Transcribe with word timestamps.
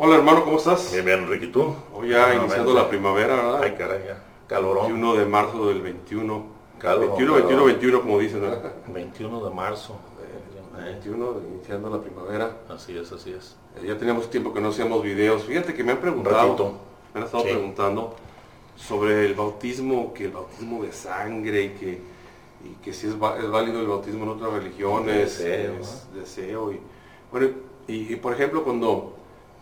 Hola 0.00 0.16
hermano, 0.16 0.44
¿cómo 0.44 0.58
estás? 0.58 0.92
Bien, 0.92 1.04
bien, 1.04 1.18
Enrique, 1.24 1.46
¿y 1.46 1.50
tú? 1.50 1.74
Hoy 1.92 2.10
ya 2.10 2.32
iniciando 2.34 2.72
la 2.72 2.88
primavera, 2.88 3.34
¿verdad? 3.34 3.60
Ay, 3.64 3.74
caray, 3.76 4.04
ya. 4.06 4.22
Calorón. 4.46 4.84
21 4.86 5.14
de 5.16 5.26
marzo 5.26 5.66
del 5.66 5.82
21. 5.82 6.46
Calorón, 6.78 7.08
21, 7.16 7.34
21, 7.34 7.48
calorón. 7.48 7.66
21, 7.66 8.00
como 8.02 8.18
dicen, 8.20 8.40
¿verdad? 8.40 8.72
21 8.86 9.44
de 9.48 9.54
marzo. 9.54 9.96
Eh, 10.78 10.82
21, 10.84 11.40
iniciando 11.52 11.90
la 11.90 12.00
primavera. 12.00 12.58
Así 12.68 12.96
es, 12.96 13.10
así 13.10 13.32
es. 13.32 13.56
Eh, 13.76 13.86
Ya 13.88 13.98
teníamos 13.98 14.30
tiempo 14.30 14.54
que 14.54 14.60
no 14.60 14.68
hacíamos 14.68 15.02
videos. 15.02 15.42
Fíjate 15.42 15.74
que 15.74 15.82
me 15.82 15.90
han 15.90 15.96
Un 15.98 16.02
preguntado, 16.02 16.36
ratito. 16.36 16.72
me 17.14 17.20
han 17.20 17.26
estado 17.26 17.42
Sí. 17.42 17.48
preguntando 17.50 18.14
sobre 18.76 19.26
el 19.26 19.34
bautismo, 19.34 20.14
que 20.14 20.26
el 20.26 20.30
bautismo 20.30 20.84
de 20.84 20.92
sangre 20.92 21.62
y 21.64 21.68
que, 21.70 22.00
y 22.64 22.74
que 22.84 22.92
si 22.92 23.08
es, 23.08 23.18
válido 23.18 23.80
el 23.80 23.88
bautismo 23.88 24.22
en 24.22 24.28
otras 24.30 24.52
religiones, 24.52 25.38
Deseo, 25.38 25.74
es 25.80 26.06
deseo. 26.14 26.72
Y, 26.72 26.80
bueno, 27.32 27.48
y, 27.88 28.12
y, 28.12 28.16
por 28.16 28.32
ejemplo, 28.34 28.62
cuando 28.62 29.16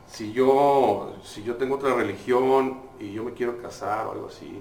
si 0.07 0.33
yo, 0.33 1.15
si 1.23 1.43
yo 1.43 1.57
tengo 1.57 1.77
otra 1.77 1.95
religión 1.95 2.81
y 2.99 3.13
yo 3.13 3.25
me 3.25 3.33
quiero 3.33 3.61
casar 3.61 4.07
o 4.07 4.13
algo 4.13 4.27
así, 4.29 4.61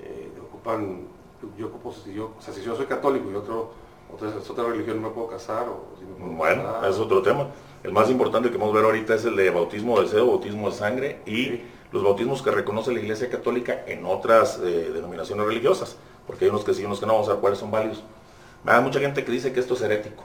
eh, 0.00 0.30
ocupan, 0.42 1.08
yo 1.56 1.66
ocupo, 1.66 1.92
si 1.92 2.12
yo, 2.14 2.32
o 2.38 2.42
sea, 2.42 2.52
si 2.54 2.62
yo 2.62 2.76
soy 2.76 2.86
católico 2.86 3.30
y 3.30 3.34
otro, 3.34 3.70
otra, 4.12 4.28
otra 4.28 4.64
religión, 4.64 5.00
¿no 5.02 5.08
me 5.08 5.14
puedo 5.14 5.28
casar? 5.28 5.68
O 5.68 5.96
si 5.98 6.04
me 6.04 6.14
puedo 6.14 6.32
Bueno, 6.32 6.62
casar? 6.64 6.90
es 6.90 6.96
otro 6.98 7.22
tema. 7.22 7.48
El 7.82 7.92
más 7.92 8.10
importante 8.10 8.50
que 8.50 8.58
vamos 8.58 8.74
a 8.74 8.76
ver 8.76 8.84
ahorita 8.86 9.14
es 9.14 9.24
el 9.24 9.36
de 9.36 9.50
bautismo 9.50 9.96
de 9.98 10.04
deseo, 10.04 10.26
bautismo 10.26 10.70
de 10.70 10.76
sangre 10.76 11.20
y 11.26 11.44
Sí. 11.44 11.62
los 11.92 12.02
bautismos 12.02 12.42
que 12.42 12.50
reconoce 12.50 12.92
la 12.92 13.00
Iglesia 13.00 13.30
Católica 13.30 13.84
en 13.86 14.04
otras 14.04 14.58
eh, 14.62 14.90
denominaciones 14.92 15.46
religiosas. 15.46 15.96
Porque 16.26 16.44
hay 16.44 16.50
unos 16.50 16.64
que 16.64 16.74
sí, 16.74 16.84
unos 16.84 17.00
que 17.00 17.06
no, 17.06 17.14
vamos 17.14 17.28
a 17.28 17.32
ver 17.32 17.40
cuáles 17.40 17.58
son 17.58 17.70
válidos. 17.70 18.02
Da 18.64 18.80
mucha 18.80 18.98
gente 19.00 19.24
que 19.24 19.32
dice 19.32 19.52
que 19.52 19.60
esto 19.60 19.74
es 19.74 19.80
herético. 19.82 20.24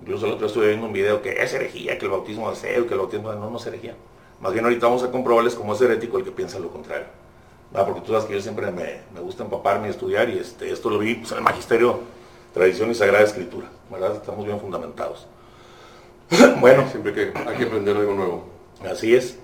Incluso 0.00 0.26
el 0.26 0.32
otro 0.32 0.40
día 0.40 0.48
estuve 0.48 0.68
viendo 0.68 0.86
un 0.86 0.92
video 0.92 1.22
que 1.22 1.42
es 1.42 1.52
herejía, 1.54 1.98
que 1.98 2.04
el 2.04 2.10
bautismo 2.10 2.48
de 2.50 2.54
deseo, 2.54 2.86
que 2.86 2.94
el 2.94 3.00
bautismo 3.00 3.30
de 3.30 3.36
no, 3.36 3.50
no 3.50 3.56
es 3.56 3.66
herejía. 3.66 3.94
Más 4.40 4.52
bien 4.52 4.64
ahorita 4.64 4.86
vamos 4.86 5.02
a 5.02 5.10
comprobarles 5.10 5.54
cómo 5.54 5.74
es 5.74 5.80
herético 5.80 6.18
el 6.18 6.24
que 6.24 6.30
piensa 6.30 6.58
lo 6.58 6.70
contrario. 6.70 7.06
¿verdad? 7.70 7.86
Porque 7.86 8.00
tú 8.02 8.12
sabes 8.12 8.26
que 8.26 8.34
yo 8.34 8.40
siempre 8.40 8.70
me, 8.70 9.00
me 9.14 9.20
gusta 9.20 9.44
empaparme 9.44 9.88
y 9.88 9.90
estudiar 9.90 10.28
y 10.28 10.38
este, 10.38 10.70
esto 10.70 10.90
lo 10.90 10.98
vi 10.98 11.14
pues, 11.14 11.32
en 11.32 11.38
el 11.38 11.44
magisterio, 11.44 12.00
tradición 12.52 12.90
y 12.90 12.94
sagrada 12.94 13.24
escritura. 13.24 13.68
¿verdad? 13.90 14.16
Estamos 14.16 14.44
bien 14.44 14.60
fundamentados. 14.60 15.26
bueno, 16.60 16.88
Siempre 16.90 17.12
que 17.12 17.32
hay 17.38 17.56
que 17.56 17.64
aprender 17.64 17.96
algo 17.96 18.14
nuevo. 18.14 18.44
Así 18.88 19.14
es. 19.14 19.38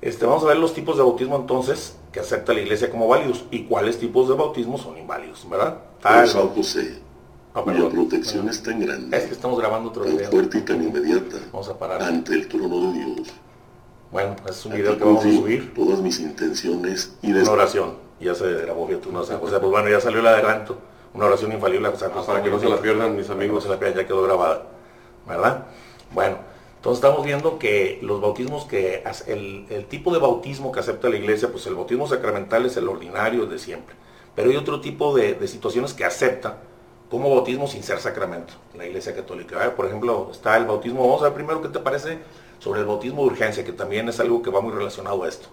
Este, 0.00 0.26
vamos 0.26 0.42
a 0.42 0.46
ver 0.46 0.56
los 0.56 0.74
tipos 0.74 0.96
de 0.96 1.02
bautismo 1.02 1.36
entonces 1.36 1.96
que 2.10 2.20
acepta 2.20 2.52
la 2.52 2.60
iglesia 2.60 2.90
como 2.90 3.06
válidos 3.06 3.44
y 3.50 3.64
cuáles 3.64 3.98
tipos 3.98 4.28
de 4.28 4.34
bautismo 4.34 4.76
son 4.76 4.98
inválidos, 4.98 5.48
¿verdad? 5.48 5.78
Por 6.82 7.11
Perdón. 7.54 7.92
protección 7.92 8.48
es 8.48 8.62
tan 8.62 8.80
grande, 8.80 9.16
Es 9.16 9.24
que 9.24 9.32
estamos 9.32 9.58
grabando 9.58 9.90
otro 9.90 10.04
tan 10.04 10.16
video. 10.16 10.30
fuerte 10.30 10.58
y 10.58 10.60
tan 10.62 10.82
inmediata, 10.82 11.36
Vamos 11.52 11.68
a 11.68 11.78
parar. 11.78 12.02
ante 12.02 12.32
el 12.34 12.48
trono 12.48 12.92
de 12.92 12.98
Dios. 12.98 13.28
Bueno, 14.10 14.36
es 14.48 14.66
un 14.66 14.72
video 14.72 14.96
que 14.96 15.04
vamos 15.04 15.24
a 15.24 15.30
subir. 15.32 15.74
todas 15.74 16.00
mis 16.00 16.18
intenciones 16.20 17.14
y 17.22 17.32
Una 17.32 17.50
oración. 17.50 17.94
Ya 18.20 18.34
se 18.34 18.50
grabó, 18.52 18.86
fíjate, 18.86 19.08
una 19.08 19.24
San 19.24 19.38
José. 19.38 19.58
Pues 19.58 19.70
bueno, 19.70 19.88
ya 19.90 20.00
salió 20.00 20.20
el 20.20 20.26
adelanto. 20.26 20.78
Una 21.14 21.26
oración 21.26 21.52
infalible 21.52 21.88
a 21.88 21.96
San 21.96 22.10
Ah, 22.10 22.14
José. 22.14 22.26
para 22.28 22.42
que 22.42 22.50
no 22.50 22.58
se 22.58 22.68
la 22.68 22.76
pierdan 22.80 23.16
mis 23.16 23.28
amigos. 23.30 23.64
se 23.64 23.68
la 23.68 23.78
pierdan, 23.78 23.98
ya 24.02 24.06
quedó 24.06 24.22
grabada. 24.22 24.62
¿Verdad? 25.26 25.66
Bueno, 26.12 26.36
entonces 26.76 27.02
estamos 27.04 27.24
viendo 27.24 27.58
que 27.58 27.98
los 28.02 28.20
bautismos 28.20 28.64
que, 28.64 29.02
el, 29.26 29.66
el 29.70 29.86
tipo 29.86 30.12
de 30.12 30.18
bautismo 30.20 30.72
que 30.72 30.80
acepta 30.80 31.08
la 31.08 31.16
iglesia, 31.16 31.48
pues 31.50 31.66
el 31.66 31.74
bautismo 31.74 32.06
sacramental 32.06 32.64
es 32.66 32.76
el 32.76 32.88
ordinario, 32.88 33.44
el 33.44 33.50
de 33.50 33.58
siempre. 33.58 33.94
Pero 34.34 34.50
hay 34.50 34.56
otro 34.56 34.80
tipo 34.80 35.14
de, 35.14 35.34
de 35.34 35.48
situaciones 35.48 35.92
que 35.94 36.04
acepta 36.04 36.58
como 37.12 37.28
bautismo 37.28 37.66
sin 37.66 37.82
ser 37.82 38.00
sacramento, 38.00 38.54
en 38.72 38.78
la 38.78 38.86
iglesia 38.86 39.14
católica. 39.14 39.76
Por 39.76 39.84
ejemplo, 39.84 40.30
está 40.32 40.56
el 40.56 40.64
bautismo, 40.64 41.02
vamos 41.02 41.20
a 41.20 41.24
ver 41.24 41.34
primero 41.34 41.60
qué 41.60 41.68
te 41.68 41.78
parece 41.78 42.20
sobre 42.58 42.80
el 42.80 42.86
bautismo 42.86 43.20
de 43.20 43.26
urgencia, 43.26 43.62
que 43.66 43.72
también 43.72 44.08
es 44.08 44.18
algo 44.18 44.40
que 44.40 44.48
va 44.48 44.62
muy 44.62 44.72
relacionado 44.72 45.22
a 45.22 45.28
esto. 45.28 45.48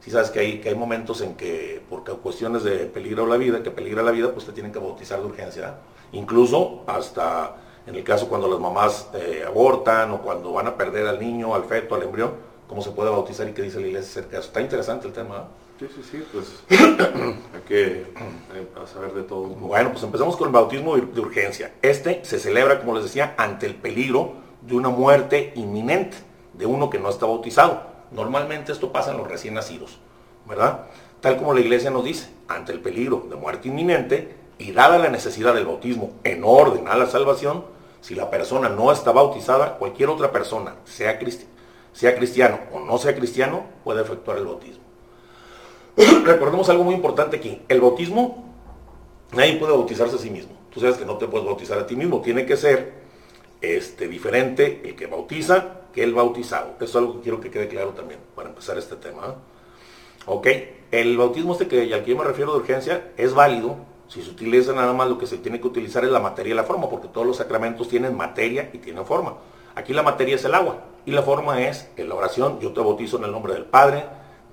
Si 0.00 0.10
sabes 0.10 0.30
que 0.30 0.40
hay, 0.40 0.60
que 0.62 0.70
hay 0.70 0.74
momentos 0.74 1.20
en 1.20 1.34
que, 1.34 1.82
por 1.90 2.04
cuestiones 2.20 2.64
de 2.64 2.86
peligro 2.86 3.26
la 3.26 3.36
vida, 3.36 3.62
que 3.62 3.70
peligra 3.70 4.02
la 4.02 4.12
vida, 4.12 4.32
pues 4.32 4.46
te 4.46 4.52
tienen 4.52 4.72
que 4.72 4.78
bautizar 4.78 5.20
de 5.20 5.26
urgencia. 5.26 5.74
Incluso 6.12 6.84
hasta 6.86 7.54
en 7.86 7.96
el 7.96 8.02
caso 8.02 8.26
cuando 8.26 8.48
las 8.48 8.58
mamás 8.58 9.10
eh, 9.12 9.44
abortan 9.46 10.10
o 10.10 10.22
cuando 10.22 10.54
van 10.54 10.68
a 10.68 10.74
perder 10.74 11.06
al 11.06 11.20
niño, 11.20 11.54
al 11.54 11.64
feto, 11.64 11.96
al 11.96 12.04
embrión, 12.04 12.32
cómo 12.66 12.80
se 12.80 12.92
puede 12.92 13.10
bautizar 13.10 13.46
y 13.46 13.52
qué 13.52 13.60
dice 13.60 13.78
la 13.78 13.88
iglesia 13.88 14.08
acerca 14.10 14.30
de 14.30 14.38
eso. 14.38 14.46
Está 14.48 14.62
interesante 14.62 15.06
el 15.06 15.12
tema. 15.12 15.48
Sí, 15.88 16.02
sí, 16.02 16.08
sí, 16.10 16.24
pues 16.32 16.62
hay 16.70 17.60
que 17.68 18.06
saber 18.92 19.12
de 19.12 19.22
todo 19.24 19.40
un 19.42 19.54
poco. 19.54 19.66
Bueno, 19.68 19.90
pues 19.92 20.02
empezamos 20.02 20.36
con 20.36 20.48
el 20.48 20.52
bautismo 20.52 20.96
de 20.96 21.02
de 21.02 21.20
urgencia. 21.20 21.72
Este 21.82 22.24
se 22.24 22.38
celebra, 22.38 22.80
como 22.80 22.94
les 22.94 23.04
decía, 23.04 23.34
ante 23.36 23.66
el 23.66 23.74
peligro 23.74 24.34
de 24.62 24.74
una 24.76 24.88
muerte 24.88 25.52
inminente 25.56 26.16
de 26.54 26.66
uno 26.66 26.88
que 26.88 26.98
no 26.98 27.10
está 27.10 27.26
bautizado. 27.26 27.82
Normalmente 28.12 28.72
esto 28.72 28.92
pasa 28.92 29.10
en 29.10 29.18
los 29.18 29.28
recién 29.28 29.54
nacidos, 29.54 29.98
¿verdad? 30.46 30.86
Tal 31.20 31.36
como 31.36 31.52
la 31.52 31.60
iglesia 31.60 31.90
nos 31.90 32.04
dice, 32.04 32.30
ante 32.48 32.72
el 32.72 32.80
peligro 32.80 33.26
de 33.28 33.36
muerte 33.36 33.68
inminente 33.68 34.36
y 34.58 34.72
dada 34.72 34.98
la 34.98 35.08
necesidad 35.08 35.54
del 35.54 35.66
bautismo 35.66 36.12
en 36.22 36.42
orden 36.44 36.86
a 36.88 36.96
la 36.96 37.06
salvación, 37.06 37.64
si 38.00 38.14
la 38.14 38.30
persona 38.30 38.68
no 38.68 38.92
está 38.92 39.10
bautizada, 39.12 39.76
cualquier 39.78 40.08
otra 40.10 40.30
persona, 40.30 40.76
sea, 40.84 41.18
cristi- 41.18 41.46
sea 41.92 42.14
cristiano 42.14 42.58
o 42.72 42.80
no 42.80 42.96
sea 42.98 43.14
cristiano, 43.14 43.64
puede 43.82 44.02
efectuar 44.02 44.38
el 44.38 44.44
bautismo. 44.46 44.84
Recordemos 46.24 46.68
algo 46.68 46.84
muy 46.84 46.94
importante 46.94 47.36
aquí. 47.36 47.62
El 47.68 47.80
bautismo 47.80 48.44
Nadie 49.34 49.56
puede 49.56 49.72
bautizarse 49.72 50.16
a 50.16 50.18
sí 50.18 50.30
mismo. 50.30 50.52
Tú 50.70 50.80
sabes 50.80 50.96
que 50.96 51.04
no 51.04 51.16
te 51.16 51.26
puedes 51.26 51.46
bautizar 51.46 51.78
a 51.78 51.86
ti 51.86 51.96
mismo. 51.96 52.20
Tiene 52.20 52.46
que 52.46 52.56
ser 52.56 52.92
este, 53.60 54.08
diferente 54.08 54.82
el 54.84 54.94
que 54.94 55.06
bautiza 55.06 55.80
que 55.92 56.02
el 56.02 56.14
bautizado. 56.14 56.74
Eso 56.76 56.84
es 56.84 56.96
algo 56.96 57.14
que 57.14 57.20
quiero 57.20 57.40
que 57.40 57.50
quede 57.50 57.68
claro 57.68 57.90
también 57.90 58.20
para 58.34 58.48
empezar 58.48 58.78
este 58.78 58.96
tema. 58.96 59.26
¿eh? 59.26 59.34
Ok, 60.26 60.46
el 60.90 61.16
bautismo 61.16 61.52
este 61.52 61.68
que, 61.68 61.92
al 61.92 62.04
que 62.04 62.10
yo 62.10 62.16
me 62.16 62.24
refiero 62.24 62.52
de 62.52 62.58
urgencia 62.58 63.12
es 63.16 63.34
válido 63.34 63.76
si 64.08 64.22
se 64.22 64.30
utiliza 64.30 64.72
nada 64.72 64.92
más 64.92 65.08
lo 65.08 65.18
que 65.18 65.26
se 65.26 65.38
tiene 65.38 65.60
que 65.60 65.66
utilizar 65.66 66.04
es 66.04 66.10
la 66.10 66.20
materia 66.20 66.52
y 66.52 66.56
la 66.56 66.64
forma, 66.64 66.88
porque 66.88 67.08
todos 67.08 67.26
los 67.26 67.38
sacramentos 67.38 67.88
tienen 67.88 68.16
materia 68.16 68.70
y 68.72 68.78
tienen 68.78 69.04
forma. 69.06 69.34
Aquí 69.74 69.92
la 69.92 70.02
materia 70.02 70.36
es 70.36 70.44
el 70.44 70.54
agua 70.54 70.84
y 71.06 71.10
la 71.10 71.22
forma 71.22 71.62
es 71.62 71.88
en 71.96 72.08
la 72.08 72.14
oración, 72.14 72.60
yo 72.60 72.72
te 72.72 72.80
bautizo 72.80 73.16
en 73.16 73.24
el 73.24 73.32
nombre 73.32 73.54
del 73.54 73.64
Padre, 73.64 74.04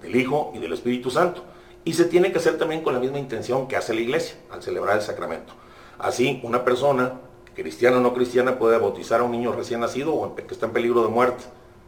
del 0.02 0.16
Hijo 0.16 0.52
y 0.56 0.60
del 0.60 0.74
Espíritu 0.74 1.10
Santo. 1.10 1.44
Y 1.84 1.94
se 1.94 2.06
tiene 2.06 2.32
que 2.32 2.38
hacer 2.38 2.58
también 2.58 2.82
con 2.82 2.94
la 2.94 3.00
misma 3.00 3.20
intención 3.20 3.68
que 3.68 3.76
hace 3.76 3.94
la 3.94 4.02
iglesia 4.02 4.36
al 4.52 4.62
celebrar 4.62 4.98
el 4.98 5.02
sacramento. 5.02 5.54
Así, 5.98 6.40
una 6.44 6.64
persona, 6.64 7.20
cristiana 7.56 7.98
o 7.98 8.02
no 8.02 8.14
cristiana, 8.14 8.60
puede 8.60 8.78
bautizar 8.78 9.22
a 9.22 9.24
un 9.24 9.32
niño 9.32 9.52
recién 9.52 9.80
nacido 9.80 10.14
o 10.14 10.36
que 10.36 10.44
está 10.50 10.68
en 10.68 10.74
peligro 10.74 11.04
de 11.04 11.10
muerte, 11.10 11.44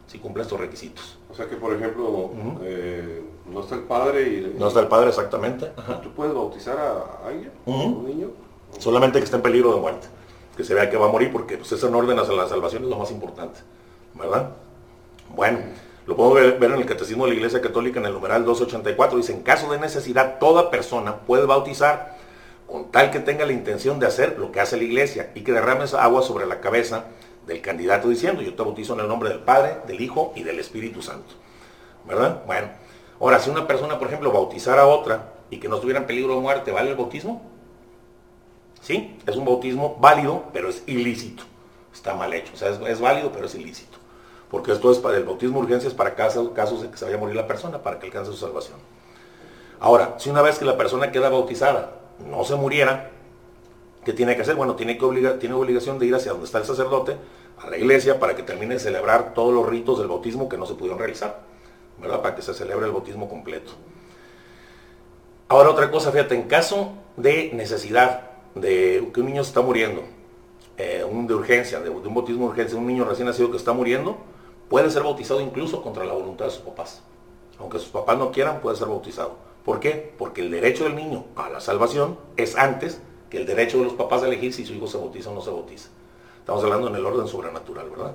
si 0.06 0.18
cumple 0.18 0.42
estos 0.42 0.58
requisitos. 0.58 1.18
O 1.30 1.34
sea 1.34 1.48
que, 1.48 1.56
por 1.56 1.74
ejemplo, 1.74 2.30
eh, 2.62 3.22
no 3.46 3.60
está 3.60 3.74
el 3.76 3.82
padre 3.82 4.22
y... 4.22 4.56
No 4.58 4.68
está 4.68 4.80
el 4.80 4.88
padre 4.88 5.08
exactamente. 5.08 5.72
Ajá. 5.76 6.00
¿Tú 6.00 6.10
puedes 6.12 6.34
bautizar 6.34 6.78
a 6.78 7.28
alguien? 7.28 7.50
¿A 7.66 7.70
un 7.70 8.06
niño? 8.06 8.30
Solamente 8.78 9.18
que 9.18 9.24
está 9.24 9.36
en 9.36 9.42
peligro 9.42 9.74
de 9.74 9.80
muerte. 9.80 10.06
Que 10.56 10.64
se 10.64 10.74
vea 10.74 10.88
que 10.88 10.96
va 10.96 11.06
a 11.06 11.08
morir 11.08 11.32
porque 11.32 11.56
pues, 11.56 11.72
ese 11.72 11.86
en 11.86 11.94
orden 11.94 12.18
hacia 12.18 12.34
la 12.34 12.48
salvación 12.48 12.84
es 12.84 12.90
lo 12.90 12.96
más 12.96 13.10
importante. 13.10 13.60
¿Verdad? 14.14 14.50
Bueno, 15.34 15.58
lo 16.06 16.34
ver, 16.34 16.58
ver 16.58 16.72
en 16.72 16.80
el 16.80 16.86
Catecismo 16.86 17.24
de 17.24 17.30
la 17.30 17.36
Iglesia 17.36 17.62
Católica 17.62 17.98
en 17.98 18.06
el 18.06 18.12
numeral 18.12 18.44
284. 18.44 19.16
Dice, 19.16 19.32
en 19.32 19.42
caso 19.42 19.70
de 19.72 19.78
necesidad, 19.78 20.38
toda 20.38 20.70
persona 20.70 21.16
puede 21.16 21.46
bautizar 21.46 22.18
con 22.66 22.90
tal 22.90 23.10
que 23.10 23.20
tenga 23.20 23.46
la 23.46 23.52
intención 23.52 23.98
de 23.98 24.06
hacer 24.06 24.38
lo 24.38 24.52
que 24.52 24.60
hace 24.60 24.76
la 24.76 24.82
Iglesia 24.82 25.30
y 25.34 25.42
que 25.42 25.52
derrame 25.52 25.84
esa 25.84 26.02
agua 26.02 26.22
sobre 26.22 26.46
la 26.46 26.60
cabeza 26.60 27.04
del 27.46 27.60
candidato 27.60 28.08
diciendo, 28.08 28.42
yo 28.42 28.54
te 28.54 28.62
bautizo 28.62 28.94
en 28.94 29.00
el 29.00 29.08
nombre 29.08 29.30
del 29.30 29.40
Padre, 29.40 29.78
del 29.86 30.00
Hijo 30.00 30.32
y 30.36 30.42
del 30.42 30.58
Espíritu 30.58 31.00
Santo. 31.02 31.34
¿Verdad? 32.06 32.42
Bueno, 32.46 32.68
ahora, 33.20 33.38
si 33.38 33.48
una 33.50 33.66
persona, 33.66 33.98
por 33.98 34.08
ejemplo, 34.08 34.30
bautizara 34.30 34.82
a 34.82 34.86
otra 34.86 35.32
y 35.50 35.58
que 35.58 35.68
no 35.68 35.76
estuviera 35.76 36.00
en 36.00 36.06
peligro 36.06 36.34
de 36.34 36.40
muerte, 36.40 36.70
¿vale 36.70 36.90
el 36.90 36.96
bautismo? 36.96 37.42
Sí, 38.82 39.16
es 39.26 39.36
un 39.36 39.46
bautismo 39.46 39.96
válido, 39.98 40.44
pero 40.52 40.68
es 40.68 40.82
ilícito. 40.86 41.44
Está 41.94 42.14
mal 42.14 42.34
hecho. 42.34 42.52
O 42.52 42.56
sea, 42.56 42.68
es, 42.70 42.80
es 42.80 43.00
válido, 43.00 43.32
pero 43.32 43.46
es 43.46 43.54
ilícito. 43.54 44.03
Porque 44.54 44.70
esto 44.70 44.92
es 44.92 44.98
para 44.98 45.16
el 45.16 45.24
bautismo 45.24 45.58
de 45.58 45.64
urgencia, 45.64 45.88
es 45.88 45.94
para 45.94 46.14
casos, 46.14 46.50
casos 46.50 46.80
de 46.80 46.88
que 46.88 46.96
se 46.96 47.04
vaya 47.04 47.16
a 47.16 47.18
morir 47.18 47.34
la 47.34 47.48
persona, 47.48 47.82
para 47.82 47.98
que 47.98 48.06
alcance 48.06 48.30
su 48.30 48.36
salvación. 48.36 48.78
Ahora, 49.80 50.14
si 50.18 50.30
una 50.30 50.42
vez 50.42 50.60
que 50.60 50.64
la 50.64 50.76
persona 50.76 51.10
queda 51.10 51.28
bautizada 51.28 51.96
no 52.30 52.44
se 52.44 52.54
muriera, 52.54 53.10
¿qué 54.04 54.12
tiene 54.12 54.36
que 54.36 54.42
hacer? 54.42 54.54
Bueno, 54.54 54.76
tiene, 54.76 54.96
que 54.96 55.04
obligar, 55.04 55.40
tiene 55.40 55.56
obligación 55.56 55.98
de 55.98 56.06
ir 56.06 56.14
hacia 56.14 56.30
donde 56.30 56.46
está 56.46 56.58
el 56.58 56.66
sacerdote, 56.66 57.16
a 57.58 57.68
la 57.68 57.76
iglesia, 57.76 58.20
para 58.20 58.36
que 58.36 58.44
termine 58.44 58.74
de 58.74 58.78
celebrar 58.78 59.34
todos 59.34 59.52
los 59.52 59.68
ritos 59.68 59.98
del 59.98 60.06
bautismo 60.06 60.48
que 60.48 60.56
no 60.56 60.66
se 60.66 60.74
pudieron 60.74 61.00
realizar, 61.00 61.40
¿verdad? 62.00 62.22
Para 62.22 62.36
que 62.36 62.42
se 62.42 62.54
celebre 62.54 62.86
el 62.86 62.92
bautismo 62.92 63.28
completo. 63.28 63.72
Ahora 65.48 65.70
otra 65.70 65.90
cosa, 65.90 66.12
fíjate, 66.12 66.36
en 66.36 66.44
caso 66.44 66.92
de 67.16 67.50
necesidad 67.54 68.30
de 68.54 69.10
que 69.12 69.18
un 69.18 69.26
niño 69.26 69.42
se 69.42 69.48
está 69.48 69.62
muriendo, 69.62 70.04
eh, 70.76 71.02
un 71.02 71.26
de 71.26 71.34
urgencia, 71.34 71.80
de, 71.80 71.86
de 71.86 71.90
un 71.90 72.14
bautismo 72.14 72.44
de 72.44 72.50
urgencia, 72.50 72.78
un 72.78 72.86
niño 72.86 73.04
recién 73.04 73.26
nacido 73.26 73.50
que 73.50 73.56
está 73.56 73.72
muriendo, 73.72 74.32
puede 74.68 74.90
ser 74.90 75.02
bautizado 75.02 75.40
incluso 75.40 75.82
contra 75.82 76.04
la 76.04 76.12
voluntad 76.12 76.46
de 76.46 76.50
sus 76.50 76.62
papás. 76.62 77.02
Aunque 77.58 77.78
sus 77.78 77.88
papás 77.88 78.18
no 78.18 78.32
quieran, 78.32 78.60
puede 78.60 78.76
ser 78.76 78.88
bautizado. 78.88 79.36
¿Por 79.64 79.80
qué? 79.80 80.12
Porque 80.18 80.42
el 80.42 80.50
derecho 80.50 80.84
del 80.84 80.96
niño 80.96 81.24
a 81.36 81.48
la 81.48 81.60
salvación 81.60 82.18
es 82.36 82.56
antes 82.56 83.00
que 83.30 83.38
el 83.38 83.46
derecho 83.46 83.78
de 83.78 83.84
los 83.84 83.94
papás 83.94 84.22
a 84.22 84.26
elegir 84.26 84.52
si 84.52 84.66
su 84.66 84.74
hijo 84.74 84.86
se 84.86 84.98
bautiza 84.98 85.30
o 85.30 85.34
no 85.34 85.40
se 85.40 85.50
bautiza. 85.50 85.88
Estamos 86.38 86.62
hablando 86.62 86.88
en 86.88 86.96
el 86.96 87.06
orden 87.06 87.26
sobrenatural, 87.26 87.88
¿verdad? 87.88 88.14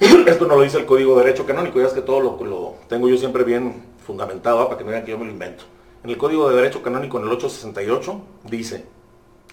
Esto 0.26 0.46
no 0.46 0.56
lo 0.56 0.62
dice 0.62 0.78
el 0.78 0.86
Código 0.86 1.16
de 1.16 1.24
Derecho 1.24 1.46
Canónico, 1.46 1.80
ya 1.80 1.86
es 1.86 1.92
que 1.92 2.02
todo 2.02 2.20
lo, 2.20 2.74
tengo 2.88 3.08
yo 3.08 3.16
siempre 3.16 3.42
bien 3.42 3.82
fundamentado 4.04 4.60
¿ah? 4.60 4.66
para 4.66 4.78
que 4.78 4.84
no 4.84 4.90
vean 4.90 5.04
que 5.04 5.12
yo 5.12 5.18
me 5.18 5.24
lo 5.24 5.30
invento. 5.30 5.64
En 6.04 6.10
el 6.10 6.18
Código 6.18 6.48
de 6.48 6.56
Derecho 6.56 6.82
Canónico, 6.82 7.18
en 7.18 7.24
el 7.24 7.32
868, 7.32 8.20
dice, 8.44 8.84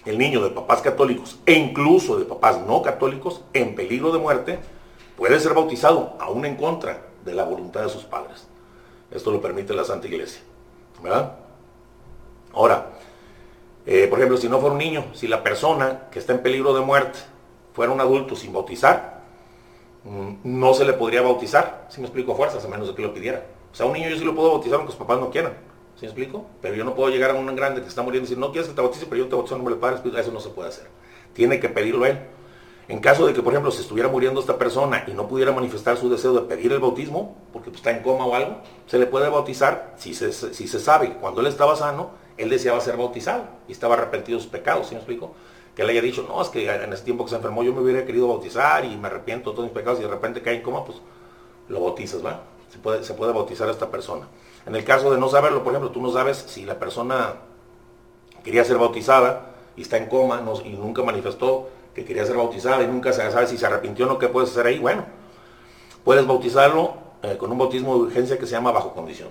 el 0.04 0.18
niño 0.18 0.42
de 0.42 0.50
papás 0.50 0.82
católicos 0.82 1.40
e 1.46 1.54
incluso 1.54 2.16
de 2.16 2.24
papás 2.24 2.60
no 2.64 2.80
católicos 2.82 3.42
en 3.52 3.74
peligro 3.74 4.12
de 4.12 4.18
muerte 4.18 4.58
puede 5.16 5.40
ser 5.40 5.54
bautizado 5.54 6.16
aún 6.20 6.44
en 6.44 6.56
contra 6.56 7.02
de 7.24 7.34
la 7.34 7.44
voluntad 7.44 7.82
de 7.82 7.88
sus 7.88 8.04
padres. 8.04 8.46
Esto 9.10 9.30
lo 9.30 9.40
permite 9.40 9.74
la 9.74 9.84
Santa 9.84 10.06
Iglesia. 10.06 10.42
¿Verdad? 11.02 11.36
Ahora, 12.52 12.92
eh, 13.84 14.06
por 14.08 14.18
ejemplo, 14.18 14.36
si 14.36 14.48
no 14.48 14.58
fuera 14.58 14.72
un 14.72 14.78
niño, 14.78 15.06
si 15.12 15.28
la 15.28 15.42
persona 15.42 16.08
que 16.10 16.18
está 16.18 16.32
en 16.32 16.42
peligro 16.42 16.74
de 16.74 16.80
muerte 16.80 17.18
fuera 17.72 17.92
un 17.92 18.00
adulto 18.00 18.34
sin 18.34 18.52
bautizar, 18.52 19.22
mm, 20.04 20.34
no 20.44 20.74
se 20.74 20.84
le 20.84 20.94
podría 20.94 21.22
bautizar, 21.22 21.86
si 21.90 22.00
me 22.00 22.06
explico 22.06 22.34
fuerzas, 22.34 22.64
a 22.64 22.68
menos 22.68 22.88
de 22.88 22.94
que 22.94 23.02
lo 23.02 23.12
pidiera. 23.12 23.44
O 23.72 23.74
sea, 23.74 23.86
un 23.86 23.92
niño 23.92 24.08
yo 24.08 24.16
sí 24.16 24.24
lo 24.24 24.34
puedo 24.34 24.50
bautizar 24.50 24.76
aunque 24.78 24.92
sus 24.92 24.98
papás 24.98 25.20
no 25.20 25.30
quieran. 25.30 25.52
¿Sí 25.96 26.02
me 26.02 26.08
explico? 26.08 26.46
Pero 26.60 26.74
yo 26.74 26.84
no 26.84 26.94
puedo 26.94 27.10
llegar 27.10 27.30
a 27.30 27.34
un 27.34 27.54
grande 27.54 27.80
que 27.80 27.88
está 27.88 28.02
muriendo 28.02 28.26
y 28.26 28.28
decir, 28.28 28.38
no 28.38 28.50
quieres 28.50 28.68
que 28.68 28.74
te 28.74 28.80
bautice, 28.80 29.06
pero 29.06 29.22
yo 29.22 29.28
te 29.28 29.34
bautizo 29.34 29.54
en 29.54 29.58
nombre 29.58 29.74
del 29.74 29.80
Padre, 29.80 30.20
eso 30.20 30.32
no 30.32 30.40
se 30.40 30.50
puede 30.50 30.68
hacer. 30.68 30.86
Tiene 31.32 31.60
que 31.60 31.68
pedirlo 31.68 32.04
él. 32.06 32.18
En 32.88 33.00
caso 33.00 33.26
de 33.26 33.34
que, 33.34 33.42
por 33.42 33.52
ejemplo, 33.52 33.72
se 33.72 33.82
estuviera 33.82 34.08
muriendo 34.08 34.40
esta 34.40 34.58
persona 34.58 35.04
y 35.08 35.12
no 35.12 35.26
pudiera 35.26 35.50
manifestar 35.50 35.96
su 35.96 36.08
deseo 36.08 36.32
de 36.34 36.42
pedir 36.42 36.72
el 36.72 36.78
bautismo, 36.78 37.36
porque 37.52 37.70
pues, 37.70 37.80
está 37.80 37.90
en 37.90 38.02
coma 38.02 38.26
o 38.26 38.34
algo, 38.34 38.58
se 38.86 38.98
le 38.98 39.06
puede 39.06 39.28
bautizar 39.28 39.94
si 39.96 40.14
se, 40.14 40.32
si 40.32 40.68
se 40.68 40.78
sabe 40.78 41.14
cuando 41.14 41.40
él 41.40 41.48
estaba 41.48 41.74
sano, 41.74 42.10
él 42.36 42.48
deseaba 42.48 42.80
ser 42.80 42.96
bautizado 42.96 43.44
y 43.66 43.72
estaba 43.72 43.94
arrepentido 43.94 44.38
de 44.38 44.44
sus 44.44 44.52
pecados, 44.52 44.86
¿sí 44.86 44.94
me 44.94 45.00
explico? 45.00 45.32
Que 45.74 45.82
él 45.82 45.88
haya 45.88 46.00
dicho, 46.00 46.24
no, 46.28 46.40
es 46.40 46.48
que 46.48 46.70
en 46.70 46.92
ese 46.92 47.02
tiempo 47.02 47.24
que 47.24 47.30
se 47.30 47.36
enfermó 47.36 47.64
yo 47.64 47.74
me 47.74 47.80
hubiera 47.80 48.04
querido 48.06 48.28
bautizar 48.28 48.84
y 48.84 48.96
me 48.96 49.08
arrepiento 49.08 49.50
de 49.50 49.56
todos 49.56 49.68
mis 49.68 49.76
pecados 49.76 49.98
y 49.98 50.02
de 50.02 50.08
repente 50.08 50.40
cae 50.40 50.56
en 50.56 50.62
coma, 50.62 50.84
pues 50.84 50.98
lo 51.68 51.80
bautizas, 51.80 52.24
¿va? 52.24 52.42
Se 52.70 52.78
puede, 52.78 53.02
se 53.02 53.14
puede 53.14 53.32
bautizar 53.32 53.68
a 53.68 53.72
esta 53.72 53.90
persona. 53.90 54.28
En 54.64 54.76
el 54.76 54.84
caso 54.84 55.10
de 55.10 55.18
no 55.18 55.28
saberlo, 55.28 55.64
por 55.64 55.72
ejemplo, 55.72 55.90
tú 55.90 56.00
no 56.00 56.12
sabes 56.12 56.36
si 56.46 56.64
la 56.64 56.78
persona 56.78 57.34
quería 58.44 58.64
ser 58.64 58.78
bautizada 58.78 59.54
y 59.76 59.82
está 59.82 59.96
en 59.96 60.06
coma 60.06 60.42
y 60.64 60.70
nunca 60.70 61.02
manifestó 61.02 61.68
que 61.96 62.04
quería 62.04 62.26
ser 62.26 62.36
bautizada 62.36 62.82
y 62.82 62.86
nunca 62.86 63.10
se 63.10 63.28
sabe 63.30 63.46
si 63.46 63.56
se 63.56 63.64
arrepintió 63.64 64.04
o 64.04 64.08
no, 64.10 64.18
¿qué 64.18 64.28
puedes 64.28 64.50
hacer 64.50 64.66
ahí? 64.66 64.78
Bueno, 64.78 65.06
puedes 66.04 66.26
bautizarlo 66.26 66.92
eh, 67.22 67.38
con 67.38 67.50
un 67.50 67.56
bautismo 67.56 67.94
de 67.94 68.00
urgencia 68.02 68.38
que 68.38 68.44
se 68.44 68.52
llama 68.52 68.70
bajo 68.70 68.92
condición. 68.92 69.30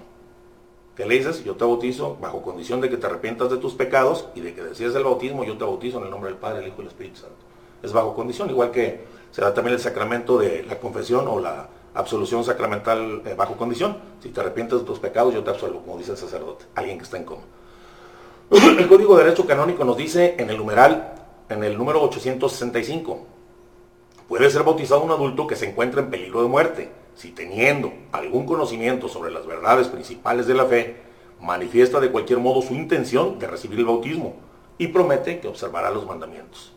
¿Qué 0.95 1.05
le 1.05 1.13
dices? 1.15 1.43
Yo 1.43 1.55
te 1.55 1.63
bautizo 1.63 2.17
bajo 2.19 2.41
condición 2.41 2.81
de 2.81 2.89
que 2.89 2.97
te 2.97 3.05
arrepientas 3.05 3.51
de 3.51 3.57
tus 3.57 3.75
pecados 3.75 4.29
y 4.33 4.41
de 4.41 4.55
que 4.55 4.63
decidas 4.63 4.95
el 4.95 5.03
bautismo, 5.03 5.43
yo 5.43 5.55
te 5.59 5.63
bautizo 5.63 5.99
en 5.99 6.05
el 6.05 6.09
nombre 6.09 6.31
del 6.31 6.39
Padre, 6.39 6.63
el 6.63 6.69
Hijo 6.69 6.77
y 6.79 6.81
el 6.81 6.87
Espíritu 6.87 7.17
Santo. 7.17 7.35
Es 7.83 7.93
bajo 7.93 8.15
condición, 8.15 8.49
igual 8.49 8.71
que 8.71 9.05
se 9.29 9.41
da 9.41 9.53
también 9.53 9.75
el 9.75 9.79
sacramento 9.79 10.39
de 10.39 10.63
la 10.63 10.79
confesión 10.79 11.27
o 11.27 11.39
la 11.39 11.69
absolución 11.93 12.43
sacramental 12.43 13.21
eh, 13.25 13.35
bajo 13.37 13.57
condición. 13.57 13.95
Si 14.23 14.29
te 14.29 14.39
arrepientes 14.41 14.79
de 14.79 14.85
tus 14.85 14.97
pecados, 14.97 15.35
yo 15.35 15.43
te 15.43 15.51
absuelvo, 15.51 15.81
como 15.81 15.99
dice 15.99 16.13
el 16.13 16.17
sacerdote, 16.17 16.65
alguien 16.73 16.97
que 16.97 17.03
está 17.03 17.17
en 17.17 17.25
coma. 17.25 17.43
El 18.79 18.87
Código 18.87 19.17
de 19.17 19.23
Derecho 19.23 19.45
Canónico 19.45 19.83
nos 19.83 19.97
dice 19.97 20.35
en 20.37 20.49
el 20.51 20.57
numeral 20.57 21.24
en 21.49 21.63
el 21.63 21.77
número 21.77 22.01
865. 22.01 23.19
Puede 24.27 24.49
ser 24.49 24.63
bautizado 24.63 25.03
un 25.03 25.11
adulto 25.11 25.45
que 25.45 25.55
se 25.55 25.69
encuentra 25.69 26.01
en 26.01 26.09
peligro 26.09 26.41
de 26.41 26.49
muerte, 26.49 26.91
si 27.15 27.31
teniendo 27.31 27.93
algún 28.11 28.45
conocimiento 28.45 29.07
sobre 29.07 29.31
las 29.31 29.45
verdades 29.45 29.87
principales 29.87 30.47
de 30.47 30.55
la 30.55 30.65
fe, 30.65 30.97
manifiesta 31.39 31.99
de 31.99 32.11
cualquier 32.11 32.39
modo 32.39 32.61
su 32.61 32.73
intención 32.73 33.37
de 33.37 33.47
recibir 33.47 33.79
el 33.79 33.85
bautismo 33.85 34.35
y 34.77 34.87
promete 34.87 35.39
que 35.39 35.47
observará 35.47 35.91
los 35.91 36.05
mandamientos. 36.05 36.73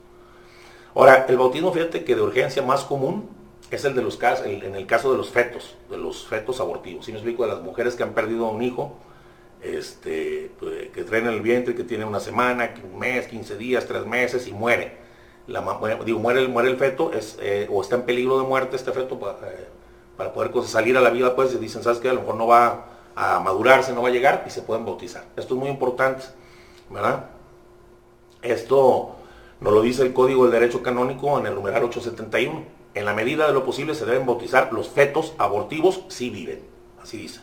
Ahora, 0.94 1.26
el 1.29 1.37
bautismo, 1.37 1.73
fíjate 1.73 2.05
que 2.05 2.15
de 2.15 2.23
urgencia 2.23 2.62
más 2.62 2.85
común 2.85 3.29
es 3.70 3.85
el 3.85 3.94
de 3.94 4.03
los 4.03 4.17
casos, 4.17 4.47
en 4.47 4.75
el 4.75 4.87
caso 4.87 5.11
de 5.11 5.19
los 5.19 5.31
fetos, 5.31 5.76
de 5.91 5.97
los 5.97 6.26
fetos 6.26 6.61
abortivos. 6.61 7.06
Si 7.06 7.12
me 7.12 7.19
explico, 7.19 7.44
de 7.44 7.53
las 7.53 7.62
mujeres 7.62 7.94
que 7.94 8.03
han 8.03 8.12
perdido 8.12 8.47
a 8.47 8.50
un 8.50 8.62
hijo, 8.62 8.97
este, 9.62 10.50
pues, 10.58 10.90
que 10.90 11.05
traen 11.05 11.26
en 11.26 11.34
el 11.34 11.40
vientre, 11.40 11.75
que 11.75 11.84
tiene 11.84 12.05
una 12.05 12.20
semana, 12.20 12.75
un 12.93 12.99
mes, 12.99 13.26
15 13.26 13.56
días, 13.56 13.87
3 13.87 14.06
meses 14.06 14.46
y 14.46 14.52
muere. 14.52 14.96
Digo, 16.05 16.19
muere, 16.19 16.46
muere 16.46 16.69
el 16.69 16.76
feto 16.76 17.12
es, 17.12 17.38
eh, 17.40 17.66
o 17.70 17.81
está 17.81 17.96
en 17.96 18.02
peligro 18.02 18.38
de 18.38 18.46
muerte 18.46 18.76
este 18.76 18.93
feto 18.93 19.19
para, 19.19 19.32
eh, 19.49 19.69
para 20.16 20.32
poder 20.32 20.52
salir 20.66 20.96
a 20.99 21.00
la 21.00 21.10
vida, 21.10 21.34
pues 21.34 21.58
dicen, 21.58 21.82
¿sabes 21.82 22.00
qué? 22.00 22.10
A 22.10 22.12
lo 22.12 22.20
mejor 22.20 22.34
no 22.34 22.46
va 22.46 22.87
a 23.16 23.40
madurarse, 23.40 23.93
no 23.94 24.02
va 24.02 24.08
a 24.08 24.12
llegar 24.12 24.44
y 24.46 24.50
se 24.50 24.62
pueden 24.62 24.84
bautizar. 24.84 25.25
Esto 25.37 25.55
es 25.55 25.60
muy 25.60 25.70
importante, 25.70 26.25
¿verdad? 26.90 27.31
Esto 28.43 29.16
nos 29.60 29.72
lo 29.72 29.81
dice 29.81 30.02
el 30.02 30.12
Código 30.12 30.44
del 30.44 30.52
Derecho 30.52 30.82
Canónico 30.82 31.38
en 31.38 31.46
el 31.46 31.55
numeral 31.55 31.84
871. 31.84 32.64
En 32.94 33.05
la 33.05 33.14
medida 33.14 33.46
de 33.46 33.55
lo 33.55 33.64
posible 33.64 33.94
se 33.94 34.05
deben 34.05 34.26
bautizar 34.26 34.72
los 34.72 34.88
fetos 34.88 35.34
abortivos 35.38 36.05
si 36.08 36.31
viven. 36.31 36.62
Así 37.02 37.16
dice. 37.16 37.40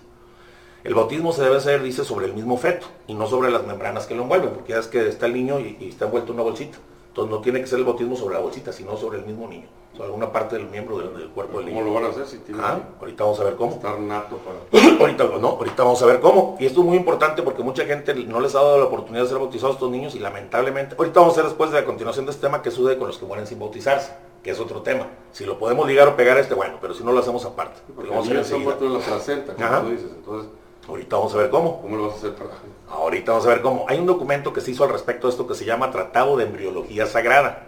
El 0.85 0.93
bautismo 0.93 1.31
se 1.33 1.41
debe 1.41 1.57
hacer, 1.57 1.81
dice, 1.81 2.05
sobre 2.05 2.27
el 2.27 2.35
mismo 2.35 2.57
feto 2.57 2.85
y 3.07 3.15
no 3.15 3.25
sobre 3.25 3.49
las 3.49 3.65
membranas 3.65 4.05
que 4.05 4.13
lo 4.13 4.21
envuelven, 4.21 4.51
porque 4.51 4.73
ya 4.73 4.79
es 4.79 4.85
que 4.85 5.07
está 5.07 5.25
el 5.25 5.33
niño 5.33 5.59
y, 5.59 5.89
está 5.89 6.05
envuelto 6.05 6.31
en 6.31 6.35
una 6.35 6.43
bolsita. 6.43 6.77
Entonces 7.07 7.31
no 7.31 7.41
tiene 7.41 7.59
que 7.59 7.65
ser 7.65 7.79
el 7.79 7.85
bautismo 7.85 8.15
sobre 8.15 8.35
la 8.35 8.41
bolsita, 8.41 8.71
sino 8.71 8.95
sobre 8.95 9.17
el 9.17 9.25
mismo 9.25 9.47
niño, 9.47 9.65
sobre 9.93 10.05
alguna 10.05 10.31
parte 10.31 10.57
del 10.57 10.67
miembro 10.67 10.99
del, 10.99 11.29
cuerpo 11.29 11.57
del 11.57 11.69
niño. 11.69 11.79
¿Cómo 11.79 11.89
lo 11.89 11.95
van 11.95 12.05
a 12.05 12.09
hacer 12.09 12.27
si 12.27 12.37
tiene 12.37 12.61
ah, 12.63 12.79
Ahorita 12.99 13.23
vamos 13.23 13.39
a 13.39 13.43
ver 13.45 13.55
cómo. 13.55 13.71
Estar 13.71 13.99
nato 13.99 14.37
para... 14.37 14.87
ahorita, 14.99 15.23
no, 15.41 15.47
ahorita 15.47 15.83
vamos 15.83 16.03
a 16.03 16.05
ver 16.05 16.19
cómo. 16.19 16.55
Y 16.59 16.67
esto 16.67 16.81
es 16.81 16.85
muy 16.85 16.97
importante 16.97 17.41
porque 17.41 17.63
mucha 17.63 17.83
gente 17.85 18.13
no 18.13 18.39
les 18.39 18.53
ha 18.53 18.59
dado 18.59 18.77
la 18.77 18.85
oportunidad 18.85 19.23
de 19.23 19.29
ser 19.29 19.39
bautizados 19.39 19.73
a 19.73 19.77
estos 19.77 19.89
niños 19.89 20.13
y 20.13 20.19
lamentablemente, 20.19 20.95
ahorita 20.99 21.19
vamos 21.19 21.33
a 21.33 21.37
ver 21.37 21.45
después 21.45 21.71
de 21.71 21.79
la 21.79 21.85
continuación 21.87 22.27
de 22.27 22.31
este 22.31 22.45
tema 22.45 22.61
que 22.61 22.69
sucede 22.69 22.99
con 22.99 23.07
los 23.07 23.17
que 23.17 23.25
mueren 23.25 23.47
sin 23.47 23.57
bautizarse, 23.57 24.13
que 24.43 24.51
es 24.51 24.59
otro 24.59 24.83
tema. 24.83 25.07
Si 25.31 25.45
lo 25.45 25.57
podemos 25.57 25.87
ligar 25.87 26.07
o 26.09 26.15
pegar 26.15 26.37
a 26.37 26.41
este, 26.41 26.53
bueno, 26.53 26.77
pero 26.79 26.93
si 26.93 27.03
no 27.03 27.11
lo 27.11 27.21
hacemos 27.21 27.43
aparte. 27.43 27.81
Porque 27.95 28.11
son 28.11 28.63
la 28.65 28.99
placenta, 28.99 29.55
como 29.55 29.81
tú 29.81 29.89
dices, 29.89 30.11
entonces... 30.15 30.64
Ahorita 30.87 31.15
vamos 31.15 31.33
a 31.33 31.37
ver 31.37 31.49
cómo. 31.49 31.81
¿Cómo 31.81 31.97
lo 31.97 32.07
vas 32.07 32.13
a 32.13 32.17
hacer 32.17 32.35
para.? 32.35 32.51
Ahorita 32.89 33.31
vamos 33.31 33.47
a 33.47 33.49
ver 33.49 33.61
cómo. 33.61 33.85
Hay 33.87 33.99
un 33.99 34.05
documento 34.05 34.53
que 34.53 34.61
se 34.61 34.71
hizo 34.71 34.83
al 34.83 34.91
respecto 34.91 35.27
de 35.27 35.31
esto 35.31 35.47
que 35.47 35.55
se 35.55 35.65
llama 35.65 35.91
Tratado 35.91 36.37
de 36.37 36.45
Embriología 36.45 37.05
Sagrada. 37.07 37.67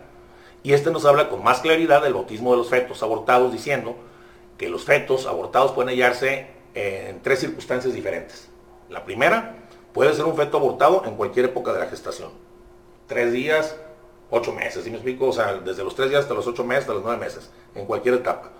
Y 0.63 0.73
este 0.73 0.91
nos 0.91 1.05
habla 1.05 1.29
con 1.29 1.43
más 1.43 1.61
claridad 1.61 2.03
del 2.03 2.13
bautismo 2.13 2.51
de 2.51 2.57
los 2.57 2.69
fetos 2.69 3.01
abortados, 3.01 3.51
diciendo 3.51 3.95
que 4.57 4.69
los 4.69 4.85
fetos 4.85 5.25
abortados 5.25 5.71
pueden 5.71 5.89
hallarse 5.89 6.47
en 6.73 7.21
tres 7.21 7.39
circunstancias 7.39 7.93
diferentes. 7.93 8.49
La 8.89 9.03
primera, 9.03 9.55
puede 9.93 10.13
ser 10.13 10.25
un 10.25 10.35
feto 10.35 10.57
abortado 10.57 11.03
en 11.05 11.15
cualquier 11.15 11.45
época 11.45 11.73
de 11.73 11.79
la 11.79 11.87
gestación. 11.87 12.31
Tres 13.07 13.31
días, 13.31 13.75
ocho 14.29 14.53
meses, 14.53 14.83
¿sí 14.83 14.89
me 14.89 14.97
explico? 14.97 15.27
O 15.27 15.33
sea, 15.33 15.53
desde 15.53 15.83
los 15.83 15.95
tres 15.95 16.09
días 16.09 16.21
hasta 16.21 16.33
los 16.33 16.45
ocho 16.47 16.63
meses, 16.63 16.83
hasta 16.83 16.93
los 16.93 17.03
nueve 17.03 17.19
meses, 17.19 17.49
en 17.73 17.85
cualquier 17.85 18.15
etapa. 18.15 18.51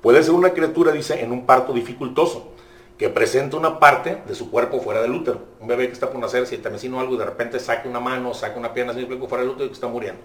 Puede 0.00 0.22
ser 0.22 0.34
una 0.34 0.50
criatura, 0.50 0.92
dice, 0.92 1.22
en 1.22 1.32
un 1.32 1.46
parto 1.46 1.72
dificultoso 1.72 2.52
que 2.98 3.10
presenta 3.10 3.56
una 3.56 3.78
parte 3.78 4.22
de 4.26 4.34
su 4.34 4.50
cuerpo 4.50 4.80
fuera 4.80 5.02
del 5.02 5.12
útero. 5.12 5.40
Un 5.60 5.68
bebé 5.68 5.86
que 5.86 5.92
está 5.92 6.10
por 6.10 6.20
nacer, 6.20 6.46
si 6.46 6.56
o 6.56 7.00
algo 7.00 7.14
y 7.14 7.18
de 7.18 7.24
repente 7.24 7.60
saca 7.60 7.88
una 7.88 8.00
mano, 8.00 8.32
saca 8.32 8.58
una 8.58 8.72
pierna, 8.72 8.92
así 8.92 9.04
fuera 9.04 9.44
del 9.44 9.50
útero 9.50 9.66
y 9.66 9.68
que 9.68 9.74
está 9.74 9.86
muriendo. 9.86 10.22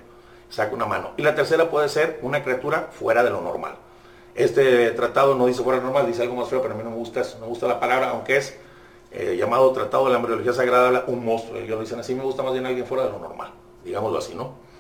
Saca 0.50 0.74
una 0.74 0.86
mano. 0.86 1.12
Y 1.18 1.22
la 1.22 1.36
tercera 1.36 1.70
puede 1.70 1.90
ser 1.90 2.20
una 2.22 2.44
criatura 2.44 2.90
fuera 2.92 3.24
de 3.24 3.30
lo 3.30 3.42
normal. 3.42 3.76
Este 4.36 4.92
tratado 4.92 5.36
no 5.36 5.48
dice 5.48 5.64
fuera 5.64 5.82
normal, 5.82 6.08
dice 6.08 6.22
algo 6.22 6.36
más 6.36 6.48
feo, 6.48 6.62
pero 6.62 6.74
a 6.74 6.78
mí 6.78 6.84
no 6.84 6.92
me 6.92 6.96
gusta 6.96 7.22
no 7.36 7.42
me 7.42 7.48
gusta 7.48 7.68
la 7.68 7.80
palabra, 7.80 8.12
aunque 8.12 8.38
es 8.38 8.58
eh, 9.12 9.36
llamado 9.38 9.72
Tratado 9.74 10.06
de 10.06 10.12
la 10.12 10.18
Embriología 10.18 10.54
Sagrada, 10.54 11.04
un 11.08 11.26
monstruo. 11.26 11.58
Ellos 11.58 11.72
lo 11.72 11.82
dicen 11.82 12.00
así, 12.00 12.16
me 12.16 12.24
gusta 12.24 12.42
más 12.44 12.54
bien 12.54 12.66
alguien 12.66 12.86
fuera 12.86 13.04
de 13.04 13.10
lo 13.10 13.20
normal, 13.20 13.52
digámoslo 13.84 14.18
así, 14.18 14.34
¿no? 14.34 14.71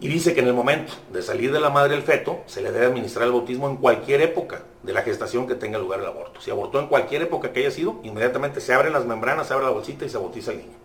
Y 0.00 0.06
dice 0.06 0.32
que 0.32 0.40
en 0.40 0.46
el 0.46 0.54
momento 0.54 0.92
de 1.12 1.22
salir 1.22 1.52
de 1.52 1.58
la 1.58 1.70
madre 1.70 1.96
el 1.96 2.02
feto, 2.02 2.40
se 2.46 2.62
le 2.62 2.70
debe 2.70 2.86
administrar 2.86 3.26
el 3.26 3.32
bautismo 3.32 3.68
en 3.68 3.76
cualquier 3.76 4.20
época 4.20 4.62
de 4.84 4.92
la 4.92 5.02
gestación 5.02 5.48
que 5.48 5.56
tenga 5.56 5.78
lugar 5.78 5.98
el 5.98 6.06
aborto. 6.06 6.40
Si 6.40 6.52
abortó 6.52 6.78
en 6.78 6.86
cualquier 6.86 7.22
época 7.22 7.52
que 7.52 7.60
haya 7.60 7.72
sido, 7.72 7.98
inmediatamente 8.04 8.60
se 8.60 8.72
abren 8.72 8.92
las 8.92 9.06
membranas, 9.06 9.48
se 9.48 9.54
abre 9.54 9.66
la 9.66 9.72
bolsita 9.72 10.04
y 10.04 10.08
se 10.08 10.18
bautiza 10.18 10.52
el 10.52 10.58
niño. 10.58 10.76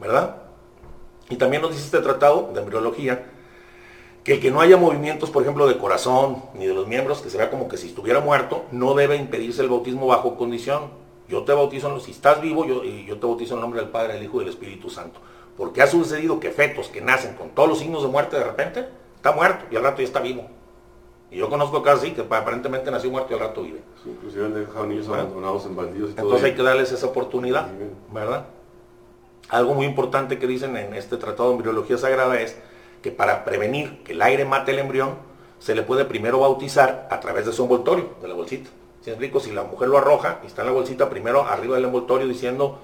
¿Verdad? 0.00 0.36
Y 1.30 1.36
también 1.36 1.62
nos 1.62 1.72
dice 1.72 1.84
este 1.84 1.98
tratado 2.00 2.50
de 2.54 2.60
embriología 2.60 3.26
que 4.22 4.34
el 4.34 4.40
que 4.40 4.50
no 4.50 4.60
haya 4.60 4.76
movimientos, 4.76 5.30
por 5.30 5.42
ejemplo, 5.42 5.66
de 5.66 5.76
corazón 5.76 6.44
ni 6.54 6.66
de 6.66 6.74
los 6.74 6.86
miembros, 6.86 7.20
que 7.20 7.30
se 7.30 7.36
vea 7.36 7.50
como 7.50 7.68
que 7.68 7.76
si 7.76 7.88
estuviera 7.88 8.20
muerto, 8.20 8.64
no 8.70 8.94
debe 8.94 9.16
impedirse 9.16 9.62
el 9.62 9.68
bautismo 9.68 10.06
bajo 10.06 10.36
condición. 10.36 10.90
Yo 11.28 11.42
te 11.42 11.52
bautizo, 11.52 11.88
en 11.88 11.94
los, 11.94 12.04
si 12.04 12.12
estás 12.12 12.40
vivo, 12.40 12.64
yo, 12.64 12.84
yo 12.84 13.18
te 13.18 13.26
bautizo 13.26 13.54
en 13.54 13.58
el 13.58 13.62
nombre 13.62 13.80
del 13.80 13.90
Padre, 13.90 14.14
del 14.14 14.22
Hijo 14.22 14.36
y 14.36 14.44
del 14.44 14.54
Espíritu 14.54 14.88
Santo. 14.88 15.20
Porque 15.56 15.82
ha 15.82 15.86
sucedido 15.86 16.40
que 16.40 16.50
fetos 16.50 16.88
que 16.88 17.00
nacen 17.00 17.34
con 17.34 17.50
todos 17.50 17.68
los 17.68 17.78
signos 17.78 18.02
de 18.02 18.08
muerte 18.08 18.36
de 18.36 18.44
repente, 18.44 18.88
está 19.16 19.32
muerto 19.32 19.64
y 19.70 19.76
al 19.76 19.84
rato 19.84 19.98
ya 19.98 20.04
está 20.04 20.20
vivo. 20.20 20.46
Y 21.30 21.38
yo 21.38 21.48
conozco 21.48 21.82
casos 21.82 22.02
así, 22.02 22.12
que 22.12 22.22
aparentemente 22.22 22.90
nació 22.90 23.10
muerto 23.10 23.32
y 23.32 23.34
al 23.34 23.40
rato 23.40 23.62
vive. 23.62 23.80
Sí, 24.02 24.10
inclusive 24.10 24.44
han 24.44 24.54
dejado 24.54 24.86
niños 24.86 25.08
abandonados 25.08 25.66
en 25.66 25.74
bandidos 25.76 26.10
y 26.10 26.14
todo 26.14 26.26
Entonces 26.26 26.44
hay 26.46 26.54
que 26.54 26.62
darles 26.62 26.92
esa 26.92 27.06
oportunidad, 27.06 27.68
¿verdad? 28.12 28.46
Algo 29.48 29.74
muy 29.74 29.86
importante 29.86 30.38
que 30.38 30.46
dicen 30.46 30.76
en 30.76 30.94
este 30.94 31.16
tratado 31.16 31.50
de 31.50 31.56
embriología 31.56 31.98
sagrada 31.98 32.40
es 32.40 32.56
que 33.02 33.10
para 33.10 33.44
prevenir 33.44 34.02
que 34.02 34.12
el 34.12 34.22
aire 34.22 34.44
mate 34.44 34.72
el 34.72 34.78
embrión, 34.78 35.16
se 35.58 35.74
le 35.74 35.82
puede 35.82 36.04
primero 36.04 36.40
bautizar 36.40 37.08
a 37.10 37.20
través 37.20 37.46
de 37.46 37.52
su 37.52 37.62
envoltorio, 37.62 38.10
de 38.20 38.28
la 38.28 38.34
bolsita. 38.34 38.70
Si 39.00 39.10
es 39.10 39.18
rico, 39.18 39.40
si 39.40 39.50
la 39.50 39.62
mujer 39.62 39.88
lo 39.88 39.98
arroja 39.98 40.40
y 40.42 40.46
está 40.46 40.62
en 40.62 40.68
la 40.68 40.72
bolsita, 40.72 41.10
primero 41.10 41.42
arriba 41.42 41.76
del 41.76 41.84
envoltorio 41.86 42.26
diciendo 42.26 42.78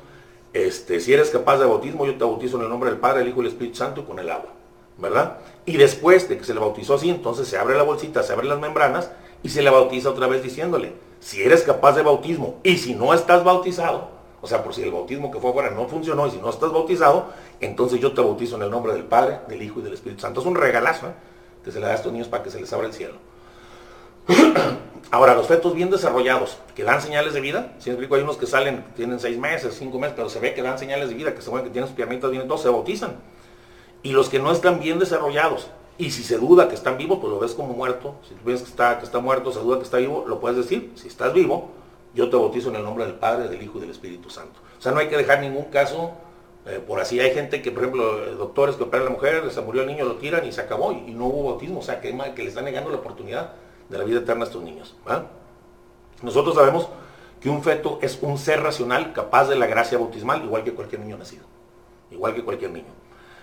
este, 0.53 1.01
si 1.01 1.13
eres 1.13 1.31
capaz 1.31 1.59
de 1.59 1.67
bautismo, 1.67 2.07
yo 2.07 2.17
te 2.17 2.25
bautizo 2.25 2.57
en 2.57 2.65
el 2.65 2.69
nombre 2.69 2.91
del 2.91 2.99
Padre, 2.99 3.23
el 3.23 3.29
Hijo 3.29 3.39
y 3.43 3.47
el 3.47 3.53
Espíritu 3.53 3.77
Santo 3.77 4.05
con 4.05 4.19
el 4.19 4.31
agua, 4.31 4.51
¿verdad? 4.99 5.39
Y 5.65 5.77
después 5.77 6.29
de 6.29 6.39
que 6.39 6.45
se 6.45 6.55
le 6.55 6.61
bautizó 6.61 6.95
así, 6.95 7.11
entonces 7.11 7.47
se 7.49 7.57
abre 7.57 7.77
la 7.77 7.85
bolsita, 7.85 8.23
se 8.23 8.33
abren 8.33 8.49
las 8.49 8.59
membranas 8.59 9.11
y 9.43 9.49
se 9.49 9.63
le 9.63 9.71
bautiza 9.71 10.11
otra 10.11 10.27
vez 10.27 10.43
diciéndole, 10.43 10.93
si 11.21 11.43
eres 11.43 11.63
capaz 11.63 11.93
de 11.93 12.03
bautismo 12.03 12.59
y 12.63 12.79
si 12.79 12.95
no 12.95 13.15
estás 13.15 13.45
bautizado, 13.45 14.09
o 14.43 14.47
sea, 14.47 14.65
por 14.65 14.75
si 14.75 14.83
el 14.83 14.91
bautismo 14.91 15.31
que 15.31 15.39
fue 15.39 15.51
afuera 15.51 15.71
no 15.71 15.87
funcionó 15.87 16.27
y 16.27 16.31
si 16.31 16.39
no 16.39 16.49
estás 16.51 16.73
bautizado, 16.73 17.27
entonces 17.61 18.01
yo 18.01 18.13
te 18.13 18.23
bautizo 18.23 18.57
en 18.57 18.63
el 18.63 18.71
nombre 18.71 18.95
del 18.95 19.05
Padre, 19.05 19.41
del 19.49 19.63
Hijo 19.63 19.81
y 19.81 19.83
del 19.83 19.93
Espíritu 19.93 20.23
Santo. 20.23 20.41
Es 20.41 20.47
un 20.47 20.55
regalazo 20.55 21.09
¿eh? 21.09 21.13
que 21.63 21.71
se 21.71 21.79
le 21.79 21.87
da 21.87 21.93
a 21.93 21.97
estos 21.97 22.13
niños 22.13 22.29
para 22.29 22.43
que 22.43 22.51
se 22.51 22.59
les 22.59 22.73
abra 22.73 22.87
el 22.87 22.95
cielo. 22.95 23.15
Ahora, 25.11 25.35
los 25.35 25.49
fetos 25.49 25.75
bien 25.75 25.91
desarrollados, 25.91 26.59
que 26.75 26.85
dan 26.85 27.01
señales 27.01 27.35
de 27.35 27.41
vida, 27.41 27.73
si 27.79 27.91
explico, 27.91 28.15
hay 28.15 28.23
unos 28.23 28.37
que 28.37 28.47
salen, 28.47 28.85
tienen 28.95 29.19
seis 29.19 29.37
meses, 29.39 29.75
cinco 29.77 29.99
meses, 29.99 30.15
pero 30.17 30.29
se 30.29 30.39
ve 30.39 30.55
que 30.55 30.63
dan 30.63 30.79
señales 30.79 31.09
de 31.09 31.17
vida, 31.17 31.35
que 31.35 31.43
se 31.43 31.51
ven 31.51 31.65
que 31.65 31.71
tienen 31.71 31.89
sus 31.89 31.97
piernitas 31.97 32.31
bien, 32.31 32.47
todos 32.47 32.63
se 32.63 32.69
bautizan. 32.69 33.17
Y 34.03 34.13
los 34.13 34.29
que 34.29 34.39
no 34.39 34.53
están 34.53 34.79
bien 34.79 35.01
desarrollados, 35.01 35.69
y 35.99 36.13
si 36.13 36.23
se 36.23 36.39
duda 36.39 36.69
que 36.69 36.75
están 36.75 36.97
vivos, 36.97 37.19
pues 37.21 37.31
lo 37.31 37.39
ves 37.39 37.53
como 37.53 37.75
muerto. 37.75 38.15
Si 38.27 38.35
tú 38.35 38.41
ves 38.45 38.63
que 38.63 38.71
está, 38.71 38.99
que 38.99 39.05
está 39.05 39.19
muerto, 39.19 39.53
se 39.53 39.61
duda 39.61 39.77
que 39.77 39.85
está 39.85 39.99
vivo, 39.99 40.25
lo 40.27 40.41
puedes 40.41 40.57
decir. 40.57 40.93
Si 40.95 41.09
estás 41.09 41.35
vivo, 41.35 41.73
yo 42.15 42.31
te 42.31 42.37
bautizo 42.37 42.71
en 42.71 42.77
el 42.77 42.85
nombre 42.85 43.05
del 43.05 43.17
Padre, 43.17 43.49
del 43.49 43.63
Hijo 43.63 43.77
y 43.77 43.81
del 43.83 43.91
Espíritu 43.91 44.31
Santo. 44.31 44.61
O 44.79 44.81
sea, 44.81 44.93
no 44.93 45.01
hay 45.01 45.09
que 45.09 45.19
dejar 45.19 45.41
ningún 45.41 45.65
caso 45.65 46.13
eh, 46.65 46.81
por 46.87 47.01
así. 47.01 47.21
Hay 47.21 47.35
gente 47.35 47.61
que, 47.61 47.71
por 47.71 47.83
ejemplo, 47.83 48.35
doctores 48.37 48.77
que 48.77 48.85
operan 48.85 49.09
a 49.09 49.11
la 49.11 49.17
mujer, 49.17 49.51
se 49.51 49.61
murió 49.61 49.83
el 49.83 49.89
niño, 49.89 50.07
lo 50.07 50.15
tiran 50.17 50.47
y 50.47 50.53
se 50.53 50.63
acabó 50.63 50.93
y, 50.93 51.11
no 51.11 51.27
hubo 51.27 51.51
bautismo. 51.51 51.81
O 51.81 51.83
sea, 51.83 52.01
que, 52.01 52.17
que 52.35 52.43
le 52.45 52.49
están 52.49 52.65
negando 52.65 52.89
la 52.89 52.97
oportunidad 52.97 53.51
de 53.91 53.99
la 53.99 54.05
vida 54.05 54.21
eterna 54.21 54.45
a 54.45 54.47
estos 54.47 54.63
niños. 54.63 54.97
Nosotros 56.23 56.55
sabemos 56.55 56.89
que 57.41 57.51
un 57.51 57.63
feto 57.63 57.99
es 58.03 58.19
un 58.23 58.39
ser 58.39 58.63
racional 58.63 59.13
capaz 59.13 59.49
de 59.49 59.57
la 59.57 59.67
gracia 59.67 59.99
bautismal, 59.99 60.45
igual 60.45 60.65
que 60.65 60.73
cualquier 60.73 61.01
niño 61.03 61.19
nacido. 61.19 61.45
Igual 62.11 62.35
que 62.35 62.45
cualquier 62.45 62.71
niño. 62.71 62.93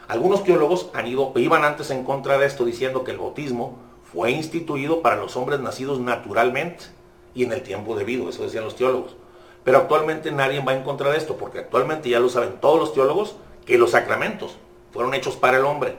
Algunos 0.07 0.43
teólogos 0.43 0.89
han 0.93 1.07
ido, 1.07 1.33
iban 1.35 1.65
antes 1.65 1.91
en 1.91 2.03
contra 2.03 2.37
de 2.37 2.45
esto 2.45 2.63
diciendo 2.63 3.03
que 3.03 3.11
el 3.11 3.17
bautismo 3.17 3.77
fue 4.11 4.31
instituido 4.31 5.01
para 5.01 5.17
los 5.17 5.35
hombres 5.35 5.59
nacidos 5.59 5.99
naturalmente 5.99 6.85
y 7.33 7.43
en 7.43 7.51
el 7.51 7.61
tiempo 7.61 7.95
debido, 7.95 8.29
eso 8.29 8.43
decían 8.43 8.63
los 8.63 8.75
teólogos. 8.75 9.15
Pero 9.63 9.79
actualmente 9.79 10.31
nadie 10.31 10.63
va 10.63 10.73
en 10.73 10.83
contra 10.83 11.11
de 11.11 11.17
esto, 11.17 11.35
porque 11.35 11.59
actualmente 11.59 12.09
ya 12.09 12.19
lo 12.19 12.29
saben 12.29 12.59
todos 12.61 12.79
los 12.79 12.93
teólogos, 12.93 13.35
que 13.65 13.77
los 13.77 13.91
sacramentos 13.91 14.55
fueron 14.93 15.13
hechos 15.13 15.35
para 15.35 15.57
el 15.57 15.65
hombre 15.65 15.97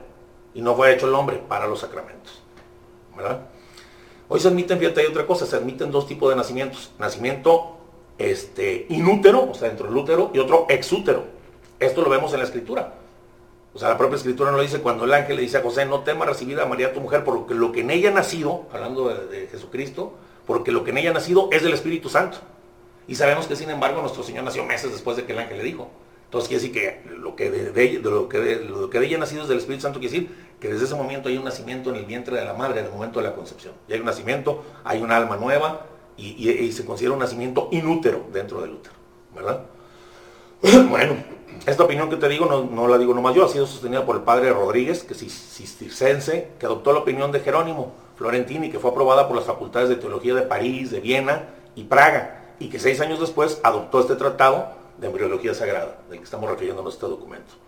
y 0.55 0.63
no 0.63 0.75
fue 0.75 0.93
hecho 0.93 1.07
el 1.07 1.15
hombre 1.15 1.37
para 1.37 1.67
los 1.67 1.81
sacramentos. 1.81 2.43
¿Verdad? 3.15 3.43
Hoy 4.29 4.41
se 4.41 4.49
admiten, 4.49 4.79
fíjate, 4.79 5.01
hay 5.01 5.07
otra 5.07 5.27
cosa, 5.27 5.47
se 5.47 5.57
admiten 5.57 5.91
dos 5.91 6.07
tipos 6.07 6.29
de 6.29 6.37
nacimientos. 6.37 6.91
Nacimiento 6.99 7.79
este, 8.19 8.87
inútero, 8.91 9.51
o 9.51 9.55
sea, 9.55 9.69
dentro 9.69 9.89
del 9.89 9.97
útero, 9.97 10.31
y 10.35 10.39
otro 10.39 10.67
exútero. 10.69 11.25
Esto 11.81 12.03
lo 12.03 12.11
vemos 12.11 12.33
en 12.33 12.41
la 12.41 12.45
escritura. 12.45 12.95
O 13.75 13.79
sea, 13.79 13.91
la 13.91 13.99
propia 13.99 14.17
escritura 14.17 14.51
nos 14.51 14.61
dice 14.61 14.81
cuando 14.81 15.05
el 15.05 15.15
ángel 15.15 15.37
le 15.37 15.43
dice 15.43 15.59
a 15.59 15.63
José, 15.63 15.87
no 15.87 16.01
temas 16.01 16.29
recibir 16.29 16.59
a 16.61 16.67
María 16.67 16.93
tu 16.93 17.01
mujer, 17.01 17.25
porque 17.25 17.55
lo 17.55 17.73
que 17.73 17.81
en 17.81 17.91
ella 17.91 18.11
ha 18.11 18.13
nacido, 18.13 18.67
hablando 18.73 19.09
de, 19.09 19.47
Jesucristo, 19.47 20.15
porque 20.47 20.73
lo 20.73 20.85
que 20.85 20.91
en 20.91 20.99
ella 20.99 21.11
ha 21.11 21.15
nacido 21.15 21.49
es 21.53 21.63
del 21.63 21.75
Espíritu 21.75 22.09
Santo. 22.09 22.39
Y 23.07 23.15
sabemos 23.15 23.47
que 23.47 23.57
sin 23.57 23.71
embargo 23.71 24.01
nuestro 24.01 24.23
Señor 24.23 24.45
nació 24.45 24.65
meses 24.65 24.93
después 24.93 25.17
de 25.17 25.25
que 25.25 25.33
el 25.33 25.39
ángel 25.39 25.59
le 25.59 25.65
dijo. 25.65 25.89
Entonces 26.25 26.49
quiere 26.49 26.63
decir 26.63 26.75
que 26.75 27.17
lo 27.17 27.37
que 27.37 27.51
de, 27.51 28.01
lo, 28.01 28.29
que 28.29 28.57
lo 28.57 28.91
que 28.91 29.01
de 29.01 29.07
ella 29.07 29.17
ha 29.17 29.21
nacido 29.21 29.43
es 29.43 29.49
del 29.49 29.59
Espíritu 29.59 29.83
Santo, 29.83 29.99
quiere 29.99 30.13
decir 30.13 30.37
que 30.61 30.69
desde 30.69 30.87
ese 30.87 30.95
momento 30.95 31.29
hay 31.29 31.37
un 31.37 31.45
nacimiento 31.45 31.91
en 31.91 31.97
el 31.97 32.05
vientre 32.05 32.37
de 32.37 32.45
la 32.45 32.55
madre, 32.55 32.81
en 32.81 32.87
el 32.87 32.93
momento 32.93 33.21
de 33.21 33.27
la 33.27 33.35
concepción. 33.35 33.75
Y 33.89 33.93
hay 33.93 34.01
un 34.01 34.07
nacimiento, 34.07 34.65
hay 34.85 35.01
un 35.01 35.13
alma 35.13 35.37
nueva 35.37 35.87
y, 36.17 36.73
se 36.73 36.85
considera 36.85 37.13
un 37.13 37.21
nacimiento 37.21 37.69
inútero 37.71 38.27
dentro 38.33 38.61
del 38.61 38.73
útero. 38.73 38.95
¿Verdad? 39.35 39.63
bueno, 40.91 41.15
esta 41.67 41.85
opinión 41.85 42.11
que 42.11 42.17
te 42.17 42.29
digo 42.29 42.47
no, 42.47 42.89
la 42.89 42.99
digo 42.99 43.15
nomás 43.15 43.35
yo, 43.35 43.45
ha 43.45 43.49
sido 43.49 43.67
sostenida 43.67 44.05
por 44.05 44.17
el 44.17 44.23
padre 44.23 44.53
Rodríguez, 44.53 45.05
que 45.05 45.15
cistercense, 45.15 46.51
que 46.59 46.67
adoptó 46.67 46.93
la 46.93 47.01
opinión 47.01 47.31
de 47.31 47.41
Jerónimo 47.41 47.93
Florentini, 48.17 48.71
que 48.71 48.81
fue 48.81 48.91
aprobada 48.91 49.29
por 49.29 49.37
las 49.37 49.47
facultades 49.47 49.89
de 49.89 49.97
teología 49.97 50.35
de 50.35 50.43
París, 50.43 50.91
de 50.91 51.01
Viena 51.01 51.45
y 51.77 51.85
Praga, 51.85 52.55
y 52.59 52.69
que 52.69 52.81
seis 52.81 53.01
años 53.01 53.21
después 53.21 53.61
adoptó 53.63 54.01
este 54.01 54.17
tratado 54.17 54.73
de 54.99 55.07
embriología 55.07 55.55
sagrada, 55.55 55.99
del 56.11 56.19
que 56.19 56.25
estamos 56.25 56.51
refiriéndonos 56.51 56.95
este 56.95 57.07
documento. 57.07 57.68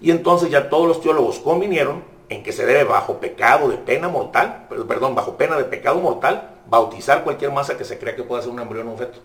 Y 0.00 0.10
entonces 0.10 0.50
ya 0.50 0.68
todos 0.68 0.86
los 0.86 1.00
teólogos 1.00 1.38
convinieron 1.38 2.04
en 2.28 2.42
que 2.42 2.52
se 2.52 2.66
debe 2.66 2.84
bajo 2.84 3.18
pecado 3.18 3.68
de 3.68 3.76
pena 3.76 4.08
mortal, 4.08 4.66
perdón, 4.88 5.14
bajo 5.14 5.36
pena 5.36 5.56
de 5.56 5.64
pecado 5.64 6.00
mortal, 6.00 6.56
bautizar 6.68 7.24
cualquier 7.24 7.52
masa 7.52 7.76
que 7.76 7.84
se 7.84 7.98
crea 7.98 8.16
que 8.16 8.22
pueda 8.22 8.42
ser 8.42 8.50
un 8.50 8.60
embrión 8.60 8.88
o 8.88 8.92
un 8.92 8.98
feto. 8.98 9.18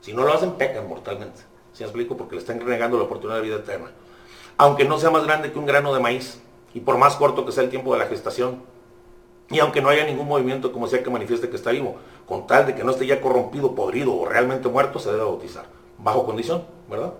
Si 0.00 0.12
no 0.12 0.22
lo 0.22 0.32
hacen, 0.32 0.52
pecan 0.52 0.88
mortalmente. 0.88 1.42
¿Sí 1.72 1.82
explico? 1.82 2.16
Porque 2.16 2.36
le 2.36 2.40
están 2.40 2.60
renegando 2.60 2.96
la 2.96 3.04
oportunidad 3.04 3.38
de 3.38 3.44
vida 3.44 3.56
eterna. 3.56 3.90
Aunque 4.56 4.84
no 4.84 4.98
sea 4.98 5.10
más 5.10 5.24
grande 5.24 5.52
que 5.52 5.58
un 5.58 5.66
grano 5.66 5.92
de 5.94 6.00
maíz, 6.00 6.40
y 6.74 6.80
por 6.80 6.98
más 6.98 7.16
corto 7.16 7.44
que 7.44 7.52
sea 7.52 7.64
el 7.64 7.70
tiempo 7.70 7.92
de 7.92 8.00
la 8.00 8.06
gestación, 8.06 8.62
y 9.50 9.60
aunque 9.60 9.80
no 9.80 9.88
haya 9.88 10.04
ningún 10.04 10.28
movimiento 10.28 10.72
como 10.72 10.86
sea 10.88 11.02
que 11.02 11.10
manifieste 11.10 11.48
que 11.48 11.56
está 11.56 11.70
vivo, 11.70 11.96
con 12.26 12.46
tal 12.46 12.66
de 12.66 12.74
que 12.74 12.84
no 12.84 12.90
esté 12.90 13.06
ya 13.06 13.20
corrompido, 13.20 13.74
podrido 13.74 14.14
o 14.14 14.26
realmente 14.26 14.68
muerto, 14.68 14.98
se 14.98 15.10
debe 15.10 15.24
bautizar. 15.24 15.64
Bajo 15.98 16.26
condición, 16.26 16.64
¿verdad? 16.88 17.14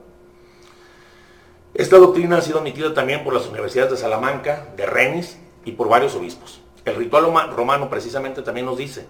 Esta 1.79 1.97
doctrina 1.97 2.39
ha 2.39 2.41
sido 2.41 2.59
admitida 2.59 2.93
también 2.93 3.23
por 3.23 3.33
las 3.33 3.47
universidades 3.47 3.93
de 3.93 3.97
Salamanca, 3.97 4.67
de 4.77 4.85
Rennes 4.85 5.39
y 5.65 5.71
por 5.71 5.89
varios 5.89 6.17
obispos. 6.17 6.61
El 6.85 6.97
ritual 6.97 7.33
romano 7.55 7.89
precisamente 7.89 8.43
también 8.43 8.67
nos 8.67 8.79
dice, 8.79 9.07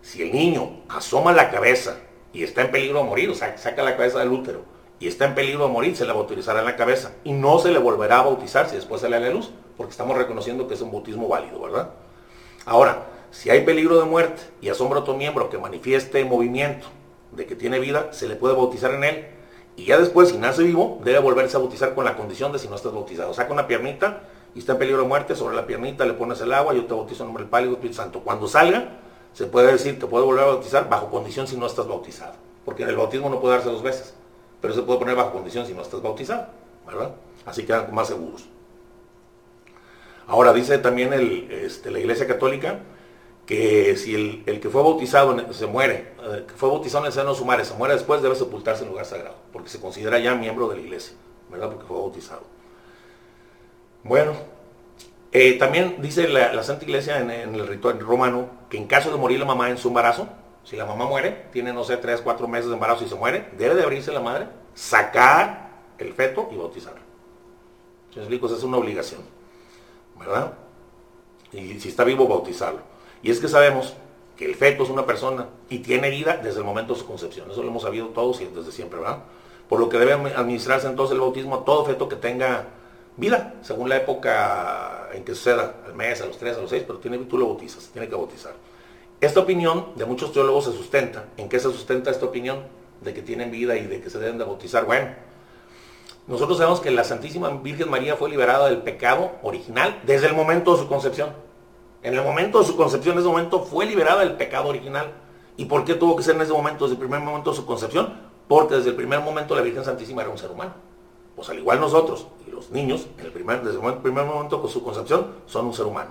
si 0.00 0.22
el 0.22 0.32
niño 0.32 0.80
asoma 0.88 1.34
la 1.34 1.50
cabeza 1.50 1.98
y 2.32 2.42
está 2.42 2.62
en 2.62 2.70
peligro 2.70 3.00
de 3.00 3.04
morir, 3.04 3.28
o 3.28 3.34
sea, 3.34 3.58
saca 3.58 3.82
la 3.82 3.98
cabeza 3.98 4.20
del 4.20 4.32
útero 4.32 4.62
y 4.98 5.08
está 5.08 5.26
en 5.26 5.34
peligro 5.34 5.66
de 5.66 5.72
morir, 5.74 5.94
se 5.94 6.06
le 6.06 6.14
bautizará 6.14 6.60
en 6.60 6.64
la 6.64 6.76
cabeza 6.76 7.12
y 7.22 7.34
no 7.34 7.58
se 7.58 7.70
le 7.70 7.78
volverá 7.78 8.20
a 8.20 8.22
bautizar 8.22 8.66
si 8.66 8.76
después 8.76 9.02
sale 9.02 9.16
a 9.16 9.20
la 9.20 9.28
luz, 9.28 9.50
porque 9.76 9.90
estamos 9.90 10.16
reconociendo 10.16 10.66
que 10.66 10.72
es 10.72 10.80
un 10.80 10.92
bautismo 10.92 11.28
válido, 11.28 11.60
¿verdad? 11.60 11.90
Ahora, 12.64 13.08
si 13.30 13.50
hay 13.50 13.60
peligro 13.60 13.98
de 13.98 14.06
muerte 14.06 14.40
y 14.62 14.70
asombra 14.70 15.00
otro 15.00 15.12
miembro 15.12 15.50
que 15.50 15.58
manifieste 15.58 16.24
movimiento 16.24 16.86
de 17.32 17.44
que 17.44 17.56
tiene 17.56 17.78
vida, 17.78 18.10
se 18.12 18.26
le 18.26 18.36
puede 18.36 18.54
bautizar 18.54 18.94
en 18.94 19.04
él. 19.04 19.26
Y 19.76 19.84
ya 19.84 19.98
después, 19.98 20.30
si 20.30 20.38
nace 20.38 20.62
vivo, 20.62 21.00
debe 21.04 21.18
volverse 21.18 21.56
a 21.56 21.60
bautizar 21.60 21.94
con 21.94 22.04
la 22.04 22.16
condición 22.16 22.50
de 22.50 22.58
si 22.58 22.66
no 22.66 22.76
estás 22.76 22.92
bautizado. 22.92 23.34
Saca 23.34 23.52
una 23.52 23.66
piernita 23.66 24.22
y 24.54 24.60
está 24.60 24.72
en 24.72 24.78
peligro 24.78 25.02
de 25.02 25.08
muerte, 25.08 25.34
sobre 25.34 25.54
la 25.54 25.66
piernita 25.66 26.06
le 26.06 26.14
pones 26.14 26.40
el 26.40 26.52
agua, 26.54 26.72
yo 26.72 26.86
te 26.86 26.94
bautizo 26.94 27.24
en 27.24 27.28
nombre 27.28 27.44
del 27.44 27.64
del 27.64 27.72
Espíritu 27.74 27.96
Santo. 27.96 28.20
Cuando 28.20 28.48
salga, 28.48 28.88
se 29.34 29.44
puede 29.46 29.72
decir, 29.72 29.98
te 29.98 30.06
puede 30.06 30.24
volver 30.24 30.44
a 30.44 30.46
bautizar 30.46 30.88
bajo 30.88 31.10
condición 31.10 31.46
si 31.46 31.58
no 31.58 31.66
estás 31.66 31.86
bautizado. 31.86 32.32
Porque 32.64 32.84
en 32.84 32.88
el 32.88 32.96
bautismo 32.96 33.28
no 33.28 33.38
puede 33.38 33.56
darse 33.56 33.70
dos 33.70 33.82
veces, 33.82 34.14
pero 34.62 34.72
se 34.72 34.80
puede 34.80 34.98
poner 34.98 35.14
bajo 35.14 35.32
condición 35.32 35.66
si 35.66 35.74
no 35.74 35.82
estás 35.82 36.00
bautizado, 36.00 36.46
¿verdad? 36.86 37.12
Así 37.44 37.64
quedan 37.64 37.94
más 37.94 38.08
seguros. 38.08 38.46
Ahora 40.26 40.54
dice 40.54 40.78
también 40.78 41.12
este, 41.50 41.90
la 41.90 41.98
Iglesia 42.00 42.26
Católica 42.26 42.80
que 43.46 43.96
si 43.96 44.42
el, 44.44 44.60
que 44.60 44.68
fue 44.68 44.82
bautizado 44.82 45.52
se 45.52 45.66
muere, 45.66 46.14
eh, 46.20 46.44
que 46.48 46.54
fue 46.54 46.68
bautizado 46.68 47.04
en 47.04 47.06
el 47.06 47.12
seno 47.12 47.30
de 47.30 47.36
su 47.36 47.44
madre, 47.44 47.64
se 47.64 47.74
muere 47.74 47.94
después, 47.94 48.20
debe 48.20 48.34
sepultarse 48.34 48.82
en 48.82 48.90
lugar 48.90 49.06
sagrado, 49.06 49.36
porque 49.52 49.68
se 49.68 49.80
considera 49.80 50.18
ya 50.18 50.34
miembro 50.34 50.68
de 50.68 50.76
la 50.76 50.82
iglesia, 50.82 51.16
¿verdad? 51.48 51.70
Porque 51.70 51.86
fue 51.86 51.96
bautizado. 51.96 52.42
Bueno, 54.02 54.32
eh, 55.30 55.58
también 55.58 55.96
dice 56.02 56.28
la, 56.28 56.62
Santa 56.62 56.84
Iglesia 56.84 57.20
en, 57.20 57.30
el 57.30 57.66
ritual 57.66 57.98
romano 58.00 58.48
que 58.68 58.78
en 58.78 58.86
caso 58.86 59.10
de 59.10 59.16
morir 59.16 59.38
la 59.38 59.46
mamá 59.46 59.70
en 59.70 59.78
su 59.78 59.88
embarazo, 59.88 60.28
si 60.64 60.76
la 60.76 60.84
mamá 60.84 61.06
muere, 61.06 61.46
tiene, 61.52 61.72
no 61.72 61.84
sé, 61.84 61.96
tres, 61.98 62.20
cuatro 62.20 62.48
meses 62.48 62.66
de 62.66 62.74
embarazo 62.74 63.04
y 63.04 63.08
se 63.08 63.14
muere, 63.14 63.48
debe 63.56 63.76
de 63.76 63.84
abrirse 63.84 64.12
la 64.12 64.20
madre, 64.20 64.48
sacar 64.74 65.70
el 65.98 66.12
feto 66.12 66.48
y 66.50 66.56
bautizarlo. 66.56 67.06
Explico, 68.14 68.46
es 68.46 68.62
una 68.62 68.78
obligación, 68.78 69.20
¿verdad? 70.18 70.54
Y 71.52 71.78
si 71.78 71.90
está 71.90 72.02
vivo, 72.02 72.26
bautizarlo. 72.26 72.95
Y 73.22 73.30
es 73.30 73.40
que 73.40 73.48
sabemos 73.48 73.94
que 74.36 74.44
el 74.44 74.54
feto 74.54 74.82
es 74.82 74.90
una 74.90 75.06
persona 75.06 75.48
y 75.70 75.78
tiene 75.78 76.10
vida 76.10 76.38
desde 76.42 76.58
el 76.58 76.64
momento 76.64 76.92
de 76.92 77.00
su 77.00 77.06
concepción. 77.06 77.50
Eso 77.50 77.62
lo 77.62 77.68
hemos 77.68 77.82
sabido 77.82 78.08
todos 78.08 78.40
y 78.40 78.44
desde 78.44 78.70
siempre, 78.70 79.00
¿verdad? 79.00 79.24
Por 79.68 79.80
lo 79.80 79.88
que 79.88 79.98
debe 79.98 80.12
administrarse 80.12 80.86
entonces 80.86 81.14
el 81.14 81.20
bautismo 81.20 81.56
a 81.56 81.64
todo 81.64 81.84
feto 81.84 82.08
que 82.08 82.16
tenga 82.16 82.66
vida, 83.16 83.54
según 83.62 83.88
la 83.88 83.96
época 83.96 85.08
en 85.12 85.24
que 85.24 85.34
suceda, 85.34 85.76
al 85.86 85.94
mes, 85.94 86.20
a 86.20 86.26
los 86.26 86.38
tres, 86.38 86.56
a 86.56 86.60
los 86.60 86.70
seis, 86.70 86.84
pero 86.86 86.98
tiene, 86.98 87.18
tú 87.18 87.38
lo 87.38 87.46
bautizas, 87.46 87.88
tiene 87.88 88.08
que 88.08 88.14
bautizar. 88.14 88.52
Esta 89.20 89.40
opinión 89.40 89.92
de 89.96 90.04
muchos 90.04 90.32
teólogos 90.32 90.66
se 90.66 90.72
sustenta. 90.72 91.24
¿En 91.38 91.48
qué 91.48 91.58
se 91.58 91.70
sustenta 91.70 92.10
esta 92.10 92.26
opinión? 92.26 92.64
De 93.00 93.14
que 93.14 93.22
tienen 93.22 93.50
vida 93.50 93.76
y 93.76 93.86
de 93.86 94.00
que 94.00 94.10
se 94.10 94.18
deben 94.18 94.36
de 94.36 94.44
bautizar. 94.44 94.84
Bueno, 94.84 95.08
nosotros 96.26 96.58
sabemos 96.58 96.80
que 96.80 96.90
la 96.90 97.04
Santísima 97.04 97.48
Virgen 97.50 97.88
María 97.88 98.16
fue 98.16 98.28
liberada 98.28 98.66
del 98.66 98.78
pecado 98.78 99.32
original 99.42 100.02
desde 100.04 100.26
el 100.26 100.34
momento 100.34 100.74
de 100.74 100.82
su 100.82 100.88
concepción. 100.88 101.30
En 102.06 102.14
el 102.14 102.22
momento 102.22 102.60
de 102.60 102.64
su 102.64 102.76
concepción, 102.76 103.14
en 103.14 103.18
ese 103.18 103.28
momento 103.28 103.64
fue 103.64 103.84
liberada 103.84 104.20
del 104.20 104.36
pecado 104.36 104.68
original. 104.68 105.10
¿Y 105.56 105.64
por 105.64 105.84
qué 105.84 105.94
tuvo 105.94 106.14
que 106.14 106.22
ser 106.22 106.36
en 106.36 106.42
ese 106.42 106.52
momento, 106.52 106.84
desde 106.84 106.94
el 106.94 107.00
primer 107.00 107.18
momento 107.18 107.50
de 107.50 107.56
su 107.56 107.66
concepción? 107.66 108.14
Porque 108.46 108.76
desde 108.76 108.90
el 108.90 108.94
primer 108.94 109.18
momento 109.22 109.56
la 109.56 109.62
Virgen 109.62 109.84
Santísima 109.84 110.22
era 110.22 110.30
un 110.30 110.38
ser 110.38 110.52
humano. 110.52 110.72
Pues 111.34 111.48
al 111.48 111.58
igual 111.58 111.80
nosotros 111.80 112.28
y 112.46 112.52
los 112.52 112.70
niños, 112.70 113.08
en 113.18 113.26
el 113.26 113.32
primer, 113.32 113.60
desde 113.64 113.84
el 113.84 113.94
primer 113.94 114.24
momento 114.24 114.58
de 114.58 114.68
su 114.68 114.84
concepción, 114.84 115.32
son 115.46 115.66
un 115.66 115.74
ser 115.74 115.86
humano. 115.86 116.10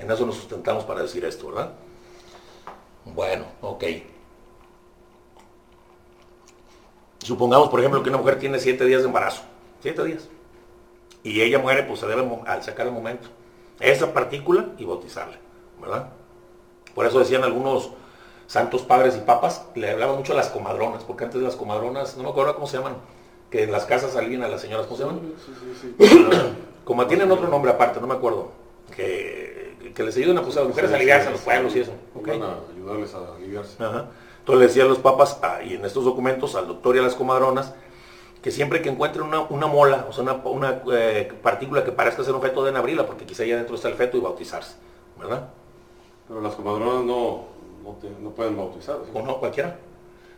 En 0.00 0.10
eso 0.10 0.26
nos 0.26 0.34
sustentamos 0.34 0.82
para 0.82 1.02
decir 1.02 1.24
esto, 1.24 1.46
¿verdad? 1.46 1.74
Bueno, 3.04 3.44
ok. 3.60 3.84
Supongamos, 7.20 7.68
por 7.68 7.78
ejemplo, 7.78 8.02
que 8.02 8.08
una 8.08 8.18
mujer 8.18 8.40
tiene 8.40 8.58
siete 8.58 8.84
días 8.84 9.02
de 9.02 9.06
embarazo. 9.06 9.42
Siete 9.80 10.02
días. 10.02 10.28
Y 11.22 11.40
ella 11.40 11.60
muere, 11.60 11.84
pues 11.84 12.00
se 12.00 12.08
debe 12.08 12.28
al 12.46 12.64
sacar 12.64 12.88
el 12.88 12.92
momento 12.92 13.28
esa 13.80 14.12
partícula 14.12 14.66
y 14.78 14.84
bautizarla, 14.84 15.38
¿verdad? 15.80 16.08
Por 16.94 17.06
eso 17.06 17.18
decían 17.18 17.44
algunos, 17.44 17.90
santos 18.46 18.82
padres 18.82 19.16
y 19.16 19.20
papas, 19.20 19.66
le 19.74 19.90
hablaban 19.90 20.16
mucho 20.16 20.32
a 20.32 20.36
las 20.36 20.48
comadronas, 20.48 21.04
porque 21.04 21.24
antes 21.24 21.40
las 21.42 21.56
comadronas, 21.56 22.16
no 22.16 22.22
me 22.22 22.30
acuerdo 22.30 22.54
cómo 22.54 22.66
se 22.66 22.78
llaman, 22.78 22.96
que 23.50 23.64
en 23.64 23.72
las 23.72 23.84
casas 23.84 24.12
salían 24.12 24.42
a 24.42 24.48
las 24.48 24.60
señoras, 24.60 24.86
¿cómo 24.86 24.96
se 24.96 25.04
llaman? 25.04 25.20
Sí, 25.44 25.52
sí, 25.80 25.94
sí. 25.98 26.16
Como 26.84 27.04
tienen 27.06 27.30
otro 27.32 27.48
nombre 27.48 27.72
aparte, 27.72 28.00
no 28.00 28.06
me 28.06 28.14
acuerdo, 28.14 28.52
que, 28.94 29.92
que 29.92 30.02
les 30.04 30.16
ayuden 30.16 30.38
a, 30.38 30.42
pues, 30.42 30.56
a 30.56 30.60
las 30.60 30.68
mujeres 30.68 30.92
a 30.92 30.96
aliviarse 30.96 31.28
a 31.28 31.30
los 31.32 31.40
pueblos 31.40 31.74
y 31.74 31.80
eso. 31.80 31.92
¿ok? 32.14 32.28
Van 32.28 32.42
a 32.42 32.56
ayudarles 32.72 33.12
a 33.14 33.34
aliviarse. 33.34 33.82
Ajá. 33.82 34.06
Entonces 34.38 34.60
le 34.60 34.66
decían 34.68 34.88
los 34.88 34.98
papas, 34.98 35.40
ah, 35.42 35.58
y 35.64 35.74
en 35.74 35.84
estos 35.84 36.04
documentos, 36.04 36.54
al 36.54 36.68
doctor 36.68 36.94
y 36.94 37.00
a 37.00 37.02
las 37.02 37.16
comadronas, 37.16 37.74
que 38.46 38.52
siempre 38.52 38.80
que 38.80 38.88
encuentren 38.88 39.24
una, 39.26 39.40
una 39.40 39.66
mola, 39.66 40.06
o 40.08 40.12
sea, 40.12 40.22
una, 40.22 40.34
una, 40.34 40.80
eh, 40.92 41.28
partícula 41.42 41.82
que 41.82 41.90
parezca 41.90 42.22
ser 42.22 42.32
un 42.32 42.40
feto, 42.40 42.64
den 42.64 42.76
abrirla, 42.76 43.04
porque 43.04 43.26
quizá 43.26 43.42
ahí 43.42 43.50
adentro 43.50 43.74
está 43.74 43.88
el 43.88 43.94
feto 43.96 44.16
y 44.16 44.20
bautizarse, 44.20 44.76
¿verdad? 45.18 45.48
Pero 46.28 46.40
las 46.40 46.54
comadronas 46.54 47.02
no, 47.04 47.46
no, 47.82 47.90
te- 48.00 48.08
no 48.22 48.30
pueden 48.30 48.56
bautizar. 48.56 48.98
¿sí? 49.04 49.10
O 49.12 49.20
no, 49.22 49.38
cualquiera. 49.40 49.76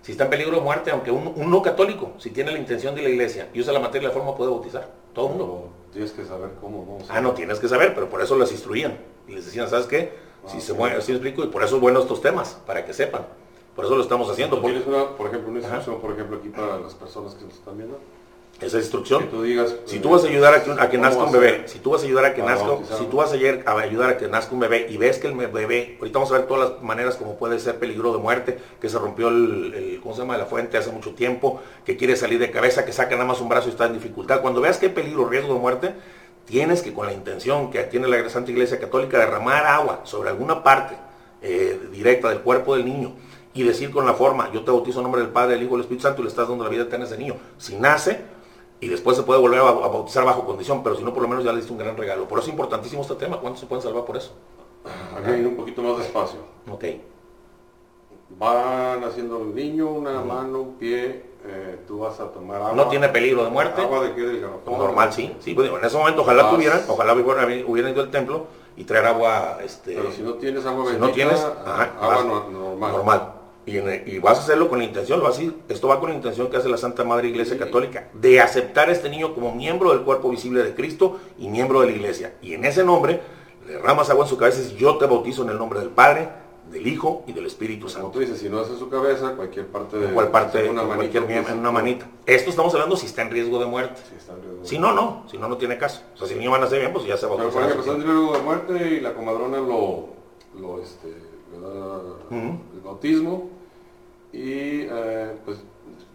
Si 0.01 0.13
está 0.13 0.25
en 0.25 0.31
peligro 0.31 0.57
de 0.57 0.63
muerte, 0.63 0.91
aunque 0.91 1.11
un, 1.11 1.35
un 1.37 1.51
no 1.51 1.61
católico, 1.61 2.13
si 2.17 2.31
tiene 2.31 2.51
la 2.51 2.57
intención 2.59 2.95
de 2.95 3.03
la 3.03 3.11
iglesia 3.11 3.51
y 3.53 3.61
usa 3.61 3.75
la 3.75 3.79
materia 3.81 4.09
de 4.09 4.15
la 4.15 4.19
forma, 4.19 4.35
puede 4.35 4.51
bautizar. 4.53 4.89
Todo 5.13 5.27
el 5.27 5.33
mundo. 5.33 5.69
Tienes 5.93 6.13
que 6.13 6.25
saber 6.25 6.53
cómo, 6.63 6.87
¿no? 6.89 7.05
O 7.05 7.07
sea, 7.07 7.17
Ah, 7.17 7.21
no 7.21 7.33
tienes 7.33 7.59
que 7.59 7.69
saber, 7.69 7.95
pero 7.95 8.09
por 8.09 8.23
eso 8.23 8.39
las 8.39 8.51
instruían. 8.53 8.97
Y 9.27 9.33
les 9.33 9.45
decían, 9.45 9.69
¿sabes 9.69 9.85
qué? 9.85 10.15
Si 10.47 10.57
Ah, 10.57 10.61
se 10.63 10.73
ok. 10.73 10.79
mueve, 10.79 10.97
así 10.97 11.13
explico, 11.13 11.45
y 11.45 11.49
por 11.49 11.63
eso 11.63 11.77
es 11.77 11.83
bueno 11.83 12.01
estos 12.01 12.23
temas, 12.23 12.59
para 12.67 12.87
que 12.87 12.95
sepan. 12.95 13.27
Por 13.79 13.85
eso 13.85 13.95
lo 13.95 14.03
estamos 14.03 14.29
haciendo. 14.29 14.61
Porque 14.61 14.79
Tienes 14.81 14.89
una, 14.93 15.11
por 15.17 15.29
ejemplo, 15.29 15.51
una 15.51 15.61
instrucción, 15.61 16.01
por 16.01 16.11
ejemplo, 16.11 16.39
aquí 16.39 16.49
para 16.49 16.81
las 16.81 16.95
personas 16.95 17.35
que 17.37 17.45
nos 17.45 17.55
están 17.55 17.77
viendo. 17.77 17.97
esa 18.61 18.77
instrucción. 18.79 19.21
Que 19.23 19.29
tú 19.29 19.43
digas. 19.45 19.73
Si 19.85 20.01
tú 20.01 20.11
vas 20.11 20.25
a 20.25 20.27
ayudar 20.27 20.53
a 20.53 20.65
que, 20.65 20.73
a 20.73 20.91
que 20.91 20.97
¿cómo 20.97 21.09
nazca 21.09 21.23
un 21.23 21.31
bebé, 21.31 21.63
si 21.69 21.79
tú 21.79 21.91
vas 21.93 22.03
a 22.03 22.07
ayudar 22.07 22.25
a 22.25 22.35
que 22.35 22.43
nazca, 22.43 22.67
si 22.99 23.05
tú 23.05 23.19
vas 23.19 23.31
a 23.31 23.35
ayudar 23.37 23.63
a 23.67 23.79
ayudar 23.79 24.11
a 24.11 24.19
que 24.19 24.27
nazca 24.27 24.53
un 24.53 24.59
bebé 24.59 24.89
y 24.91 24.97
ves 24.97 25.19
que 25.19 25.29
el 25.29 25.35
bebé, 25.37 25.97
ahorita 26.01 26.19
vamos 26.19 26.35
a 26.35 26.39
ver 26.39 26.49
todas 26.49 26.71
las 26.73 26.83
maneras 26.83 27.15
como 27.15 27.37
puede 27.37 27.61
ser 27.61 27.79
peligro 27.79 28.11
de 28.13 28.19
muerte, 28.19 28.59
que 28.81 28.89
se 28.89 28.99
rompió 28.99 29.29
el, 29.29 29.73
el- 29.73 30.01
¿cómo 30.01 30.13
se 30.13 30.23
llama? 30.23 30.37
la 30.37 30.47
fuente 30.47 30.77
hace 30.77 30.91
mucho 30.91 31.15
tiempo, 31.15 31.61
que 31.85 31.97
quiere 31.97 32.17
salir 32.17 32.41
de 32.41 32.51
cabeza, 32.51 32.85
que 32.85 32.93
saca 32.93 33.15
nada 33.15 33.27
más 33.29 33.41
un 33.41 33.49
brazo 33.49 33.69
y 33.69 33.71
está 33.71 33.87
en 33.87 33.93
dificultad. 33.93 34.41
Cuando 34.41 34.61
veas 34.61 34.79
que 34.79 34.87
hay 34.87 34.93
peligro, 34.93 35.29
riesgo 35.29 35.55
de 35.55 35.61
muerte, 35.61 35.95
tienes 36.47 36.83
que 36.83 36.93
con 36.93 37.07
la 37.07 37.13
intención 37.13 37.71
que 37.71 37.85
tiene 37.85 38.09
la 38.09 38.29
Santa 38.29 38.51
Iglesia 38.51 38.81
Católica 38.81 39.21
derramar 39.21 39.67
agua 39.67 40.01
sobre 40.03 40.31
alguna 40.31 40.65
parte 40.65 40.97
eh, 41.43 41.79
directa 41.93 42.29
del 42.31 42.41
cuerpo 42.41 42.75
del 42.75 42.85
niño 42.85 43.13
y 43.55 43.63
decir 43.63 43.91
con 43.91 44.07
la 44.07 44.15
forma, 44.15 44.53
yo 44.53 44.63
te 44.65 44.71
bautizo 44.71 44.99
en 45.01 45.05
nombre 45.05 45.21
del 45.23 45.31
Padre, 45.31 45.55
del 45.55 45.63
Hijo 45.65 45.73
y 45.73 45.77
del 45.77 45.81
Espíritu 45.83 46.03
Santo 46.03 46.21
y 46.21 46.25
le 46.25 46.31
estás 46.31 46.49
dando 46.49 46.65
la 46.65 46.71
vida 46.71 46.83
eterna 46.83 47.05
a 47.05 47.09
ese 47.09 47.19
niño. 47.19 47.35
Si 47.57 47.77
nace, 47.77 48.21
y 48.81 48.89
después 48.89 49.17
se 49.17 49.25
puede 49.25 49.41
volver 49.41 49.59
a, 49.61 49.65
bautizar 49.73 50.25
bajo 50.25 50.45
condición, 50.45 50.83
pero 50.83 50.95
si 50.97 51.03
no, 51.03 51.13
por 51.13 51.23
lo 51.23 51.29
menos 51.29 51.45
ya 51.45 51.51
le 51.53 51.59
diste 51.59 51.73
un 51.73 51.79
gran 51.79 51.97
regalo. 51.97 52.29
Por 52.29 52.39
eso 52.39 52.47
es 52.47 52.53
importantísimo 52.53 53.03
este 53.03 53.15
tema. 53.17 53.39
¿Cuántos 53.39 53.61
se 53.61 53.67
pueden 53.67 53.83
salvar 53.83 54.05
por 54.05 54.17
eso? 54.17 54.33
Aquí 55.17 55.31
hay 55.31 55.45
un 55.45 55.57
poquito 55.57 55.83
más 55.83 55.99
despacio. 55.99 56.39
Ok. 56.71 56.85
Van 58.39 59.03
haciendo 59.05 59.39
el 59.43 59.55
niño, 59.55 59.89
una 59.91 60.21
mano, 60.21 60.61
un 60.61 60.75
pie, 60.75 61.25
eh, 61.45 61.81
tú 61.89 62.01
vas 62.01 62.21
a 62.21 62.31
tomar 62.31 62.57
agua. 62.61 62.73
No 62.75 62.89
tiene 62.89 63.09
peligro 63.09 63.43
de 63.43 63.51
muerte. 63.51 63.81
Agua 63.81 64.03
de 64.05 64.15
qué 64.15 64.21
del 64.21 64.41
garrafón. 64.41 64.79
Normal, 64.79 65.13
sí. 65.13 65.35
Sí, 65.41 65.55
pues, 65.55 65.71
en 65.71 65.85
ese 65.85 65.97
momento 65.97 66.23
ojalá 66.23 66.45
Vas. 66.45 66.55
tuvieran, 66.55 66.83
ojalá 66.87 67.15
hubieran, 67.15 67.65
hubieran 67.67 67.93
ido 67.93 68.03
al 68.03 68.11
templo 68.11 68.47
y 68.77 68.85
traer 68.85 69.07
agua, 69.07 69.59
este, 69.65 69.95
Pero 69.95 70.13
si 70.13 70.23
no 70.23 70.35
tienes 70.35 70.65
agua 70.67 70.93
si 70.93 70.99
no 70.99 71.11
tienes, 71.11 71.41
ajá, 71.41 71.95
agua 72.01 72.15
vas- 72.17 72.25
no- 72.25 72.51
normal. 72.51 72.93
normal. 72.93 73.33
Y, 73.69 73.77
en- 73.79 74.05
y 74.07 74.19
vas 74.19 74.39
a 74.39 74.43
hacerlo 74.43 74.69
con 74.69 74.79
la 74.79 74.85
intención, 74.85 75.19
lo 75.19 75.27
vas 75.27 75.37
a 75.37 75.39
decir, 75.41 75.55
esto 75.69 75.89
va 75.89 76.01
con 76.01 76.09
la 76.11 76.17
intención 76.17 76.49
que 76.49 76.57
hace 76.57 76.69
la 76.69 76.79
Santa 76.79 77.05
Madre 77.05 77.29
Iglesia. 77.29 77.59
Católica, 77.59 78.09
de 78.15 78.41
aceptar 78.41 78.89
a 78.89 78.93
este 78.93 79.09
niño 79.11 79.35
como 79.35 79.55
miembro 79.55 79.91
del 79.91 80.03
cuerpo 80.03 80.31
visible 80.31 80.63
de 80.63 80.75
Cristo 80.75 81.19
y 81.39 81.49
miembro 81.49 81.81
de 81.81 81.87
la 81.87 81.93
Iglesia. 81.93 82.35
Y 82.41 82.55
en 82.55 82.65
ese 82.65 82.85
nombre, 82.85 83.21
le 83.67 83.75
derramas 83.75 84.09
agua 84.11 84.25
en 84.25 84.31
su 84.31 84.37
cabeza 84.39 84.61
y 84.61 84.63
dices, 84.65 84.79
yo 84.79 84.97
te 84.97 85.07
bautizo 85.07 85.43
en 85.43 85.51
el 85.51 85.59
nombre 85.59 85.81
del 85.81 85.91
Padre, 85.91 86.29
del 86.71 86.87
Hijo 86.87 87.25
y 87.27 87.33
del 87.33 87.47
Espíritu 87.47 87.87
Como 87.87 87.89
Santo. 87.91 88.11
tú 88.11 88.19
dices, 88.21 88.39
si 88.39 88.49
no 88.51 88.61
es 88.63 88.69
en 88.69 88.79
su 88.79 88.89
cabeza, 88.91 89.33
cualquier 89.37 89.67
parte 89.69 89.97
de... 89.99 90.13
Cual 90.13 90.31
parte, 90.31 90.69
una 90.69 90.83
manita, 90.83 90.97
cualquier 90.97 91.27
miembro, 91.27 91.53
en 91.55 91.61
una 91.61 91.71
manita. 91.71 92.07
Esto 92.27 92.51
estamos 92.51 92.73
hablando 92.75 92.95
si 92.97 93.07
está 93.07 93.23
en 93.23 93.31
riesgo 93.31 93.59
de 93.59 93.65
muerte. 93.67 94.01
Sí, 94.09 94.15
está 94.19 94.35
en 94.35 94.43
riesgo. 94.43 94.65
Si 94.65 94.79
no, 94.79 94.93
no. 94.93 95.25
Si 95.31 95.39
no, 95.39 95.49
no 95.49 95.57
tiene 95.57 95.79
caso. 95.79 96.03
O 96.15 96.19
sea, 96.19 96.27
si 96.27 96.35
el 96.35 96.41
niño 96.41 96.51
va 96.51 96.59
a 96.59 96.61
nacer 96.61 96.81
bien, 96.81 96.93
pues 96.93 97.07
ya 97.07 97.17
se 97.17 97.27
Pero 97.27 97.37
por 97.37 97.41
bautizará. 97.45 97.67
ejemplo, 97.69 97.93
está 97.93 98.03
en 98.03 98.07
riesgo 98.07 98.33
de 98.37 98.43
muerte 98.43 98.91
y 98.97 99.01
la 99.01 99.15
comadrona 99.15 99.57
lo, 99.59 100.09
lo 100.61 100.83
este, 100.83 101.09
le 101.09 101.59
da 101.61 102.01
el 102.75 102.81
bautismo 102.85 103.49
y 104.33 104.83
eh, 104.83 105.33
pues 105.45 105.59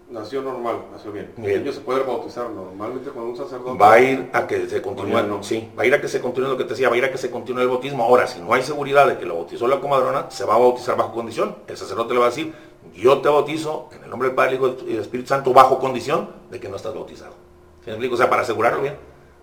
nació 0.10 0.42
normal, 0.42 0.86
nació 0.92 1.12
bien. 1.12 1.32
Bien. 1.38 1.52
El 1.52 1.64
niño 1.64 1.74
se 1.74 1.82
puede 1.82 2.04
bautizar 2.04 2.50
normalmente 2.50 3.10
con 3.10 3.24
un 3.24 3.36
sacerdote. 3.36 3.78
Va 3.78 3.94
a 3.94 4.00
ir 4.00 4.30
a 4.32 4.46
que 4.46 4.70
se 4.70 4.82
continúe, 4.82 5.24
no. 5.24 5.44
sí, 5.44 5.72
va 5.78 5.84
a 5.84 5.86
ir 5.86 5.94
a 5.94 6.02
que 6.02 6.08
se 6.08 6.22
continúe 6.22 6.50
lo 6.50 6.58
que 6.58 6.64
te 6.64 6.72
decía, 6.72 6.90
va 6.90 6.96
a 6.96 6.98
ir 6.98 7.06
a 7.06 7.12
que 7.12 7.18
se 7.18 7.32
continúe 7.32 7.62
el 7.62 7.68
bautismo. 7.68 8.04
Ahora, 8.04 8.28
si 8.28 8.40
no 8.40 8.54
hay 8.54 8.62
seguridad 8.62 9.08
de 9.08 9.18
que 9.18 9.26
lo 9.26 9.36
bautizó 9.36 9.68
la 9.68 9.80
comadrona, 9.80 10.30
se 10.30 10.46
va 10.46 10.56
a 10.56 10.60
bautizar 10.60 10.96
bajo 10.96 11.14
condición. 11.14 11.58
El 11.68 11.78
sacerdote 11.78 12.14
le 12.14 12.20
va 12.20 12.28
a 12.28 12.30
decir, 12.30 12.54
yo 12.94 13.20
te 13.22 13.30
bautizo 13.30 13.90
en 13.96 14.04
el 14.04 14.10
nombre 14.10 14.30
del 14.30 14.36
Padre, 14.36 14.56
Hijo 14.56 14.76
y 14.86 14.92
del 14.92 15.00
Espíritu 15.00 15.30
Santo 15.30 15.54
bajo 15.54 15.80
condición 15.80 16.30
de 16.52 16.60
que 16.60 16.70
no 16.70 16.76
estás 16.76 16.94
bautizado. 16.94 17.34
¿Sí 17.82 17.88
me 17.88 17.94
explico? 17.94 18.14
O 18.14 18.18
sea, 18.18 18.30
para 18.30 18.44
asegurarlo 18.44 18.82
bien, 18.82 18.96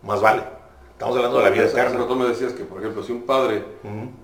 más 0.02 0.20
vale. 0.20 0.42
Estamos 0.92 1.16
hablando 1.16 1.38
de 1.38 1.44
la 1.44 1.50
vida 1.50 1.64
eterna. 1.64 2.06
tú 2.06 2.14
me 2.14 2.26
decías 2.26 2.52
que, 2.52 2.64
por 2.64 2.78
ejemplo, 2.78 3.02
si 3.02 3.12
un 3.12 3.22
padre 3.22 3.64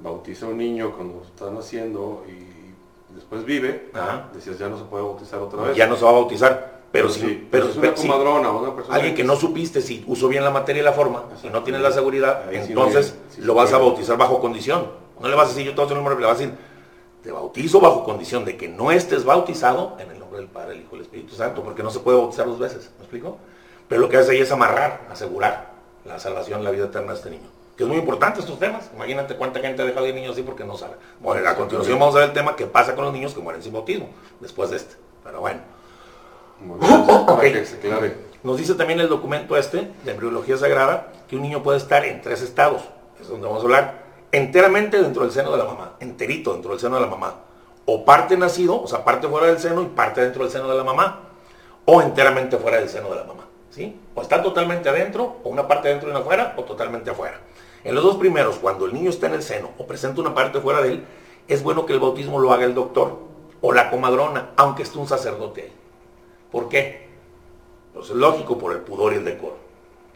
bautiza 0.02 0.46
a 0.46 0.50
un 0.50 0.58
niño 0.58 0.92
cuando 0.94 1.22
está 1.22 1.50
naciendo 1.50 2.22
y 2.28 2.55
después 3.16 3.44
vive, 3.44 3.90
Ajá. 3.92 4.28
decías 4.32 4.58
ya 4.58 4.68
no 4.68 4.78
se 4.78 4.84
puede 4.84 5.02
bautizar 5.02 5.40
otra 5.40 5.62
vez. 5.62 5.76
Ya 5.76 5.86
no 5.86 5.96
se 5.96 6.04
va 6.04 6.10
a 6.10 6.14
bautizar. 6.14 6.76
Pero, 6.92 7.08
si, 7.10 7.20
sí, 7.20 7.48
pero, 7.50 7.68
es 7.68 7.76
una 7.76 7.92
comadrona 7.92 8.50
una 8.52 8.74
persona 8.74 8.94
alguien 8.94 9.14
que 9.14 9.24
no 9.24 9.36
supiste 9.36 9.82
si 9.82 10.04
usó 10.06 10.28
bien 10.28 10.44
la 10.44 10.50
materia 10.50 10.80
y 10.80 10.84
la 10.84 10.92
forma, 10.92 11.24
si 11.42 11.50
no 11.50 11.62
tienes 11.62 11.82
la 11.82 11.90
seguridad, 11.90 12.48
Ahí 12.48 12.56
entonces 12.56 13.16
sí 13.28 13.42
lo 13.42 13.54
vas 13.54 13.72
a 13.72 13.78
bautizar 13.78 14.16
bajo 14.16 14.40
condición. 14.40 14.86
No 15.20 15.28
le 15.28 15.34
vas 15.34 15.46
a 15.46 15.48
decir 15.48 15.66
yo 15.66 15.72
hacer 15.72 15.96
el 15.96 16.04
nombre, 16.04 16.18
le 16.18 16.26
vas 16.26 16.36
a 16.36 16.40
decir, 16.40 16.54
te 17.22 17.32
bautizo 17.32 17.80
bajo 17.80 18.04
condición 18.04 18.44
de 18.44 18.56
que 18.56 18.68
no 18.68 18.92
estés 18.92 19.24
bautizado 19.24 19.96
en 19.98 20.10
el 20.10 20.18
nombre 20.18 20.38
del 20.38 20.48
Padre, 20.48 20.74
el 20.74 20.82
Hijo 20.82 20.90
y 20.92 20.98
el 21.00 21.02
Espíritu 21.02 21.34
Santo, 21.34 21.62
porque 21.62 21.82
no 21.82 21.90
se 21.90 21.98
puede 22.00 22.18
bautizar 22.18 22.46
dos 22.46 22.58
veces, 22.58 22.90
¿me 22.98 23.04
explico? 23.04 23.38
Pero 23.88 24.00
lo 24.00 24.08
que 24.08 24.16
hace 24.16 24.32
ahí 24.32 24.38
es 24.38 24.52
amarrar, 24.52 25.06
asegurar 25.10 25.72
la 26.04 26.18
salvación, 26.18 26.62
la 26.62 26.70
vida 26.70 26.84
eterna 26.86 27.12
de 27.12 27.18
este 27.18 27.30
niño. 27.30 27.48
Que 27.76 27.82
es 27.82 27.88
muy 27.88 27.98
importante 27.98 28.40
estos 28.40 28.58
temas. 28.58 28.90
Imagínate 28.94 29.36
cuánta 29.36 29.60
gente 29.60 29.82
ha 29.82 29.84
dejado 29.84 30.06
de 30.06 30.12
niños 30.14 30.32
así 30.32 30.42
porque 30.42 30.64
no 30.64 30.76
sabe. 30.76 30.94
Bueno, 31.20 31.46
a 31.48 31.54
continuación 31.54 31.98
vamos 31.98 32.14
a 32.16 32.20
ver 32.20 32.28
el 32.28 32.34
tema 32.34 32.56
que 32.56 32.66
pasa 32.66 32.94
con 32.94 33.04
los 33.04 33.12
niños 33.12 33.34
que 33.34 33.40
mueren 33.40 33.62
sin 33.62 33.72
bautismo, 33.72 34.08
después 34.40 34.70
de 34.70 34.76
este. 34.76 34.94
Pero 35.22 35.40
bueno. 35.40 35.60
Muy 36.60 36.78
bien, 36.80 37.06
para 37.06 37.18
Ok. 37.34 37.40
que 37.42 37.66
se 37.66 37.76
aclare. 37.76 38.16
Nos 38.42 38.56
dice 38.56 38.74
también 38.74 39.00
el 39.00 39.08
documento 39.08 39.56
este 39.56 39.90
de 40.04 40.10
embriología 40.10 40.56
sagrada 40.56 41.12
que 41.28 41.36
un 41.36 41.42
niño 41.42 41.62
puede 41.62 41.78
estar 41.78 42.04
en 42.04 42.22
tres 42.22 42.40
estados, 42.42 42.82
es 43.20 43.28
donde 43.28 43.46
vamos 43.46 43.62
a 43.62 43.64
hablar, 43.64 44.02
enteramente 44.32 45.02
dentro 45.02 45.22
del 45.22 45.32
seno 45.32 45.50
de 45.50 45.58
la 45.58 45.64
mamá, 45.64 45.96
enterito 46.00 46.52
dentro 46.52 46.70
del 46.70 46.80
seno 46.80 46.94
de 46.94 47.02
la 47.02 47.08
mamá, 47.08 47.34
o 47.84 48.04
parte 48.04 48.36
nacido, 48.36 48.80
o 48.80 48.86
sea, 48.86 49.04
parte 49.04 49.28
fuera 49.28 49.48
del 49.48 49.58
seno 49.58 49.82
y 49.82 49.86
parte 49.86 50.20
dentro 50.22 50.44
del 50.44 50.52
seno 50.52 50.68
de 50.68 50.76
la 50.76 50.84
mamá, 50.84 51.20
o 51.84 52.00
enteramente 52.00 52.56
fuera 52.56 52.78
del 52.78 52.88
seno 52.88 53.10
de 53.10 53.16
la 53.16 53.24
mamá, 53.24 53.46
¿sí? 53.70 54.00
O 54.14 54.22
está 54.22 54.42
totalmente 54.42 54.88
adentro, 54.88 55.36
o 55.42 55.48
una 55.48 55.66
parte 55.66 55.88
adentro 55.88 56.08
y 56.08 56.12
una 56.12 56.20
afuera, 56.20 56.54
o 56.56 56.62
totalmente 56.64 57.10
afuera. 57.10 57.40
En 57.86 57.94
los 57.94 58.02
dos 58.02 58.16
primeros, 58.16 58.56
cuando 58.56 58.86
el 58.86 58.94
niño 58.94 59.10
está 59.10 59.28
en 59.28 59.34
el 59.34 59.44
seno 59.44 59.70
o 59.78 59.86
presenta 59.86 60.20
una 60.20 60.34
parte 60.34 60.60
fuera 60.60 60.82
de 60.82 60.88
él, 60.88 61.04
es 61.46 61.62
bueno 61.62 61.86
que 61.86 61.92
el 61.92 62.00
bautismo 62.00 62.40
lo 62.40 62.52
haga 62.52 62.64
el 62.64 62.74
doctor 62.74 63.16
o 63.60 63.72
la 63.72 63.90
comadrona, 63.90 64.50
aunque 64.56 64.82
esté 64.82 64.98
un 64.98 65.06
sacerdote 65.06 65.62
ahí. 65.62 65.72
¿Por 66.50 66.68
qué? 66.68 67.06
Pues 67.94 68.10
es 68.10 68.16
lógico 68.16 68.58
por 68.58 68.72
el 68.72 68.80
pudor 68.80 69.12
y 69.12 69.16
el 69.18 69.24
decoro. 69.24 69.58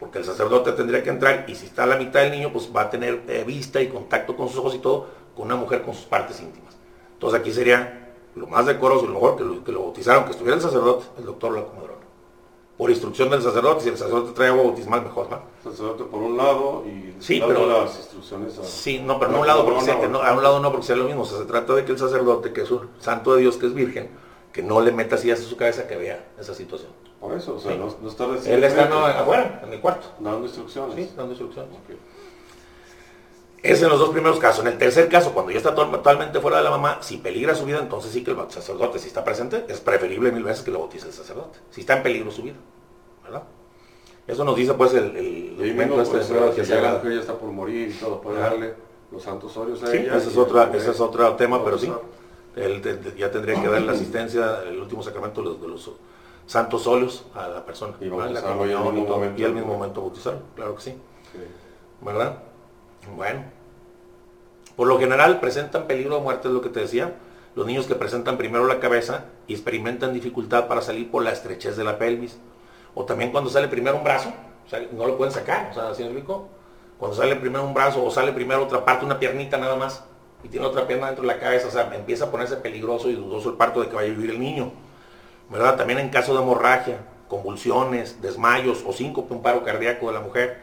Porque 0.01 0.17
el 0.17 0.25
sacerdote 0.25 0.73
tendría 0.73 1.01
que 1.01 1.11
entrar 1.11 1.45
y 1.47 1.55
si 1.55 1.67
está 1.67 1.83
a 1.83 1.85
la 1.85 1.95
mitad 1.95 2.19
del 2.19 2.31
niño, 2.31 2.51
pues 2.51 2.69
va 2.75 2.81
a 2.81 2.89
tener 2.89 3.23
eh, 3.29 3.45
vista 3.47 3.81
y 3.81 3.87
contacto 3.87 4.35
con 4.35 4.49
sus 4.49 4.57
ojos 4.57 4.75
y 4.75 4.79
todo, 4.79 5.07
con 5.33 5.45
una 5.45 5.55
mujer 5.55 5.83
con 5.83 5.93
sus 5.93 6.03
partes 6.03 6.41
íntimas. 6.41 6.75
Entonces 7.13 7.39
aquí 7.39 7.53
sería 7.53 8.11
lo 8.35 8.47
más 8.47 8.65
decoroso 8.65 9.05
y 9.05 9.07
lo 9.07 9.13
mejor 9.13 9.37
que 9.37 9.45
lo, 9.45 9.63
que 9.63 9.71
lo 9.71 9.83
bautizaron, 9.83 10.25
que 10.25 10.31
estuviera 10.31 10.57
el 10.57 10.61
sacerdote, 10.61 11.05
el 11.19 11.23
doctor 11.23 11.53
o 11.53 11.55
la 11.55 11.63
comadrona. 11.63 12.00
Por 12.81 12.89
instrucción 12.89 13.29
del 13.29 13.43
sacerdote, 13.43 13.83
si 13.83 13.89
el 13.89 13.97
sacerdote 13.99 14.31
trae 14.31 14.47
agua 14.47 14.63
bautismal, 14.63 15.03
mejor, 15.03 15.29
¿no? 15.29 15.39
Sacerdote 15.63 16.03
por 16.05 16.19
un 16.19 16.35
lado 16.35 16.83
y 16.87 17.13
Sí, 17.21 17.39
pero- 17.45 17.67
las 17.83 17.95
instrucciones 17.95 18.57
a... 18.57 18.63
Sí, 18.63 18.97
no, 18.97 19.19
pero 19.19 19.29
no 19.29 19.37
a 19.37 19.41
un 19.41 19.45
lado 19.45 19.65
porque 19.65 19.81
sea, 19.81 19.99
que 20.01 20.07
no, 20.07 20.19
a 20.23 20.33
un 20.33 20.41
lado 20.41 20.59
no 20.59 20.71
porque 20.71 20.87
sea 20.87 20.95
lo 20.95 21.03
mismo. 21.03 21.21
O 21.21 21.25
sea, 21.25 21.37
se 21.37 21.45
trata 21.45 21.75
de 21.75 21.85
que 21.85 21.91
el 21.91 21.99
sacerdote, 21.99 22.51
que 22.53 22.61
es 22.61 22.71
un 22.71 22.89
santo 22.99 23.35
de 23.35 23.41
Dios, 23.41 23.57
que 23.57 23.67
es 23.67 23.75
virgen, 23.75 24.09
que 24.51 24.63
no 24.63 24.81
le 24.81 24.91
meta 24.91 25.13
así 25.13 25.29
a 25.29 25.37
su 25.37 25.55
cabeza 25.55 25.87
que 25.87 25.95
vea 25.95 26.31
esa 26.39 26.55
situación. 26.55 26.89
Por 27.19 27.37
eso, 27.37 27.53
o 27.53 27.59
sea, 27.59 27.73
Sí. 27.73 27.77
no, 27.77 27.95
no 28.01 28.09
estar 28.09 28.27
Él 28.51 28.63
está 28.63 28.85
no, 28.87 29.05
afuera, 29.05 29.61
en 29.63 29.73
el 29.73 29.79
cuarto. 29.79 30.07
dando 30.19 30.43
instrucciones. 30.47 30.95
Sí, 30.95 31.13
dando 31.15 31.33
instrucciones. 31.33 31.69
Es 33.63 33.81
en 33.83 33.89
los 33.89 33.99
dos 33.99 34.09
primeros 34.09 34.39
casos. 34.39 34.65
En 34.65 34.71
el 34.71 34.77
tercer 34.79 35.07
caso, 35.07 35.33
cuando 35.33 35.51
ya 35.51 35.57
está 35.59 35.75
to- 35.75 35.85
totalmente 35.87 36.39
fuera 36.39 36.57
de 36.57 36.63
la 36.63 36.71
mamá, 36.71 36.97
si 37.01 37.17
peligra 37.17 37.53
su 37.53 37.65
vida, 37.65 37.77
entonces 37.79 38.11
sí 38.11 38.23
que 38.23 38.31
el 38.31 38.37
sacerdote, 38.49 38.97
si 38.97 39.07
está 39.07 39.23
presente, 39.23 39.65
es 39.67 39.79
preferible 39.79 40.31
mil 40.31 40.43
veces 40.43 40.63
que 40.63 40.71
lo 40.71 40.79
bautice 40.79 41.07
el 41.07 41.13
sacerdote. 41.13 41.59
Si 41.69 41.81
está 41.81 41.97
en 41.97 42.03
peligro 42.03 42.31
su 42.31 42.41
vida. 42.41 42.55
¿Verdad? 43.23 43.43
Eso 44.27 44.43
nos 44.45 44.55
dice 44.55 44.73
pues 44.73 44.93
el, 44.93 45.15
el 45.15 45.57
documento 45.57 46.01
este 46.01 46.17
de 46.19 46.23
ya 46.23 46.35
la 46.35 46.65
sagrada. 46.65 46.97
mujer 46.97 47.13
ya 47.13 47.19
está 47.19 47.33
por 47.37 47.51
morir 47.51 47.89
y 47.89 47.93
todo, 47.93 48.19
puede 48.21 48.39
darle 48.39 48.73
los 49.11 49.21
santos 49.21 49.55
óleos 49.57 49.83
a 49.83 49.87
Sí, 49.87 49.97
ella. 49.97 50.15
ese 50.17 50.29
es, 50.29 50.37
otra, 50.37 50.71
ese 50.73 50.91
es 50.91 50.99
otro 50.99 51.35
tema, 51.35 51.63
pero 51.63 51.77
sí. 51.77 51.91
Él 52.55 52.81
te- 52.81 52.95
te- 52.95 53.17
ya 53.17 53.29
tendría 53.31 53.61
que 53.61 53.67
dar 53.67 53.81
la 53.81 53.91
asistencia, 53.93 54.61
el 54.67 54.79
último 54.79 55.03
sacramento 55.03 55.41
de 55.41 55.47
los, 55.49 55.61
de 55.61 55.67
los 55.67 55.91
santos 56.47 56.85
óleos 56.87 57.25
a 57.35 57.47
la 57.47 57.65
persona. 57.65 57.93
Y 57.99 58.09
¿verdad? 58.09 58.29
La 58.31 58.41
bautizarlo 58.41 58.65
y 58.67 58.73
al 58.73 58.93
mismo 58.93 59.07
momento. 59.07 59.41
y 59.41 59.45
al 59.45 59.53
mismo 59.53 59.73
momento 59.73 60.01
bautizarlo, 60.01 60.39
claro 60.55 60.75
que 60.75 60.81
sí. 60.81 60.91
Sí. 60.91 61.39
¿verdad? 62.01 62.37
Bueno. 63.15 63.43
Por 64.75 64.87
lo 64.87 64.99
general 64.99 65.39
presentan 65.39 65.87
peligro 65.87 66.15
de 66.15 66.21
muerte, 66.21 66.47
es 66.47 66.53
lo 66.53 66.61
que 66.61 66.69
te 66.69 66.81
decía. 66.81 67.13
los 67.55 67.65
niños 67.65 67.85
que 67.85 67.95
presentan 67.95 68.37
primero 68.37 68.65
la 68.65 68.79
cabeza 68.79 69.25
y 69.47 69.53
experimentan 69.53 70.13
dificultad 70.13 70.67
para 70.67 70.81
salir 70.81 71.11
por 71.11 71.23
la 71.23 71.31
estrechez 71.31 71.75
de 71.75 71.83
la 71.83 71.97
pelvis. 71.97 72.37
O 72.95 73.05
también 73.05 73.31
cuando 73.31 73.49
sale 73.49 73.67
primero 73.67 73.97
un 73.97 74.03
brazo, 74.03 74.31
no 74.93 75.05
lo 75.05 75.17
pueden 75.17 75.33
sacar, 75.33 75.69
o 75.71 75.73
sea, 75.73 75.93
¿sí 75.93 76.03
explico? 76.03 76.47
Cuando 76.97 77.17
sale 77.17 77.35
primero 77.35 77.65
un 77.65 77.73
brazo 77.73 78.03
o 78.03 78.11
sale 78.11 78.31
primero 78.31 78.63
otra 78.63 78.85
parte, 78.85 79.05
una 79.05 79.19
piernita 79.19 79.57
nada 79.57 79.75
más, 79.75 80.03
y 80.43 80.47
tiene 80.47 80.65
otra 80.65 80.87
pierna 80.87 81.07
dentro 81.07 81.23
de 81.23 81.27
la 81.27 81.39
cabeza, 81.39 81.67
o 81.67 81.71
sea, 81.71 81.93
empieza 81.93 82.25
a 82.25 82.31
ponerse 82.31 82.57
peligroso 82.57 83.09
y 83.09 83.15
dudoso 83.15 83.49
el 83.49 83.55
parto 83.57 83.81
de 83.81 83.89
que 83.89 83.95
vaya 83.95 84.11
a 84.11 84.15
vivir 84.15 84.29
el 84.29 84.39
niño. 84.39 84.71
¿Verdad? 85.49 85.75
También 85.75 85.99
en 85.99 86.09
caso 86.09 86.33
de 86.33 86.41
hemorragia, 86.41 86.99
convulsiones, 87.27 88.21
desmayos 88.21 88.83
o 88.85 88.93
síncope, 88.93 89.33
un 89.33 89.41
paro 89.41 89.63
cardíaco 89.63 90.07
de 90.07 90.13
la 90.13 90.21
mujer, 90.21 90.61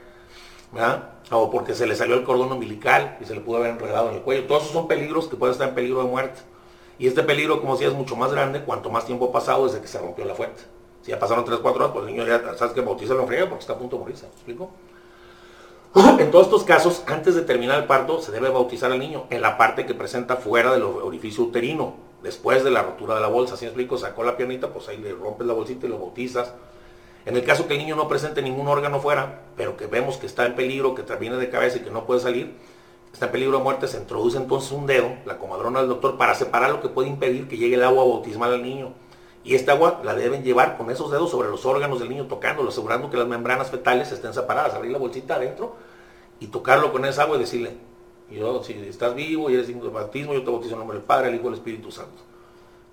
¿verdad? 0.72 1.10
O 1.30 1.50
porque 1.50 1.74
se 1.74 1.86
le 1.86 1.94
salió 1.94 2.14
el 2.14 2.24
cordón 2.24 2.52
umbilical 2.52 3.18
y 3.20 3.24
se 3.24 3.34
le 3.34 3.40
pudo 3.40 3.58
haber 3.58 3.72
enredado 3.72 4.08
en 4.10 4.16
el 4.16 4.22
cuello. 4.22 4.46
Todos 4.46 4.62
esos 4.62 4.72
son 4.72 4.88
peligros 4.88 5.28
que 5.28 5.36
pueden 5.36 5.52
estar 5.52 5.68
en 5.68 5.74
peligro 5.74 6.02
de 6.02 6.08
muerte. 6.08 6.40
Y 6.98 7.06
este 7.06 7.22
peligro, 7.22 7.60
como 7.60 7.74
decía, 7.74 7.88
es 7.88 7.94
mucho 7.94 8.16
más 8.16 8.32
grande 8.32 8.62
cuanto 8.62 8.90
más 8.90 9.04
tiempo 9.04 9.26
ha 9.26 9.32
pasado 9.32 9.66
desde 9.66 9.80
que 9.80 9.88
se 9.88 9.98
rompió 9.98 10.24
la 10.24 10.34
fuente. 10.34 10.62
Si 11.02 11.10
ya 11.10 11.18
pasaron 11.18 11.44
3, 11.44 11.60
4 11.60 11.84
horas, 11.84 11.92
pues 11.94 12.06
el 12.06 12.12
niño 12.12 12.26
ya, 12.26 12.56
sabes 12.56 12.74
que 12.74 12.80
bautiza 12.80 13.14
la 13.14 13.24
friega 13.24 13.48
porque 13.48 13.60
está 13.60 13.74
a 13.74 13.78
punto 13.78 13.96
de 13.96 14.00
morirse. 14.02 14.26
¿Me 14.26 14.32
explico? 14.32 14.70
En 16.18 16.30
todos 16.30 16.46
estos 16.46 16.64
casos, 16.64 17.04
antes 17.06 17.34
de 17.34 17.42
terminar 17.42 17.78
el 17.78 17.86
parto, 17.86 18.20
se 18.20 18.32
debe 18.32 18.48
bautizar 18.48 18.90
al 18.90 18.98
niño 18.98 19.26
en 19.30 19.40
la 19.40 19.56
parte 19.56 19.86
que 19.86 19.94
presenta 19.94 20.36
fuera 20.36 20.72
del 20.72 20.82
orificio 20.82 21.44
uterino, 21.44 21.94
después 22.22 22.64
de 22.64 22.70
la 22.70 22.82
rotura 22.82 23.14
de 23.14 23.20
la 23.20 23.28
bolsa. 23.28 23.56
¿Sí 23.56 23.64
me 23.64 23.68
explico? 23.68 23.96
Sacó 23.96 24.24
la 24.24 24.36
piernita, 24.36 24.68
pues 24.68 24.88
ahí 24.88 24.96
le 24.96 25.12
rompes 25.12 25.46
la 25.46 25.54
bolsita 25.54 25.86
y 25.86 25.88
lo 25.88 25.98
bautizas. 25.98 26.52
En 27.28 27.36
el 27.36 27.44
caso 27.44 27.68
que 27.68 27.74
el 27.74 27.80
niño 27.80 27.94
no 27.94 28.08
presente 28.08 28.40
ningún 28.40 28.68
órgano 28.68 29.00
fuera, 29.00 29.42
pero 29.54 29.76
que 29.76 29.86
vemos 29.86 30.16
que 30.16 30.24
está 30.24 30.46
en 30.46 30.54
peligro, 30.54 30.94
que 30.94 31.02
viene 31.16 31.36
de 31.36 31.50
cabeza 31.50 31.76
y 31.76 31.80
que 31.80 31.90
no 31.90 32.06
puede 32.06 32.20
salir, 32.20 32.54
está 33.12 33.26
en 33.26 33.32
peligro 33.32 33.58
de 33.58 33.62
muerte, 33.62 33.86
se 33.86 33.98
introduce 33.98 34.38
entonces 34.38 34.72
un 34.72 34.86
dedo, 34.86 35.10
la 35.26 35.36
comadrona 35.36 35.80
del 35.80 35.90
doctor, 35.90 36.16
para 36.16 36.34
separar 36.34 36.70
lo 36.70 36.80
que 36.80 36.88
puede 36.88 37.06
impedir 37.06 37.46
que 37.46 37.58
llegue 37.58 37.74
el 37.74 37.84
agua 37.84 38.02
bautismal 38.02 38.54
al 38.54 38.62
niño. 38.62 38.94
Y 39.44 39.56
esta 39.56 39.72
agua 39.72 40.00
la 40.04 40.14
deben 40.14 40.42
llevar 40.42 40.78
con 40.78 40.90
esos 40.90 41.10
dedos 41.10 41.30
sobre 41.30 41.50
los 41.50 41.66
órganos 41.66 42.00
del 42.00 42.08
niño, 42.08 42.28
tocándolo, 42.28 42.70
asegurando 42.70 43.10
que 43.10 43.18
las 43.18 43.28
membranas 43.28 43.70
fetales 43.70 44.10
estén 44.10 44.32
separadas, 44.32 44.72
abrir 44.72 44.92
la 44.92 44.98
bolsita 44.98 45.34
adentro 45.34 45.76
y 46.40 46.46
tocarlo 46.46 46.92
con 46.92 47.04
esa 47.04 47.24
agua 47.24 47.36
y 47.36 47.40
decirle, 47.40 47.76
yo, 48.30 48.64
si 48.64 48.72
estás 48.72 49.14
vivo 49.14 49.50
y 49.50 49.54
eres 49.54 49.66
digno 49.66 49.84
de 49.84 49.90
bautismo, 49.90 50.32
yo 50.32 50.42
te 50.44 50.50
bautizo 50.50 50.72
en 50.72 50.78
nombre 50.78 50.96
del 50.96 51.04
Padre, 51.04 51.28
el 51.28 51.34
Hijo 51.34 51.44
y 51.44 51.48
el 51.48 51.54
Espíritu 51.54 51.92
Santo. 51.92 52.22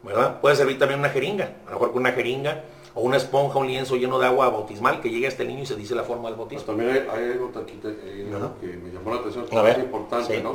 ¿Verdad? 0.03 0.41
Puede 0.41 0.57
servir 0.57 0.77
también 0.77 0.99
una 0.99 1.09
jeringa, 1.09 1.55
a 1.65 1.69
lo 1.69 1.75
mejor 1.77 1.93
con 1.93 2.01
una 2.01 2.11
jeringa 2.11 2.65
o 2.95 3.01
una 3.01 3.17
esponja, 3.17 3.59
un 3.59 3.67
lienzo 3.67 3.97
lleno 3.97 4.17
de 4.17 4.25
agua 4.25 4.49
bautismal 4.49 5.01
que 5.01 5.09
llegue 5.09 5.25
a 5.25 5.29
este 5.29 5.43
niño 5.43 5.63
y 5.63 5.65
se 5.65 5.75
dice 5.75 5.93
la 5.93 6.03
forma 6.03 6.29
del 6.29 6.37
bautismo. 6.37 6.65
También 6.65 6.89
hay, 6.91 7.31
algo 7.31 7.51
que 7.51 8.67
me 8.67 8.89
llamó 8.89 9.13
la 9.13 9.19
atención, 9.19 9.45
que 9.45 9.71
es 9.71 9.77
importante, 9.79 10.41
¿no? 10.41 10.53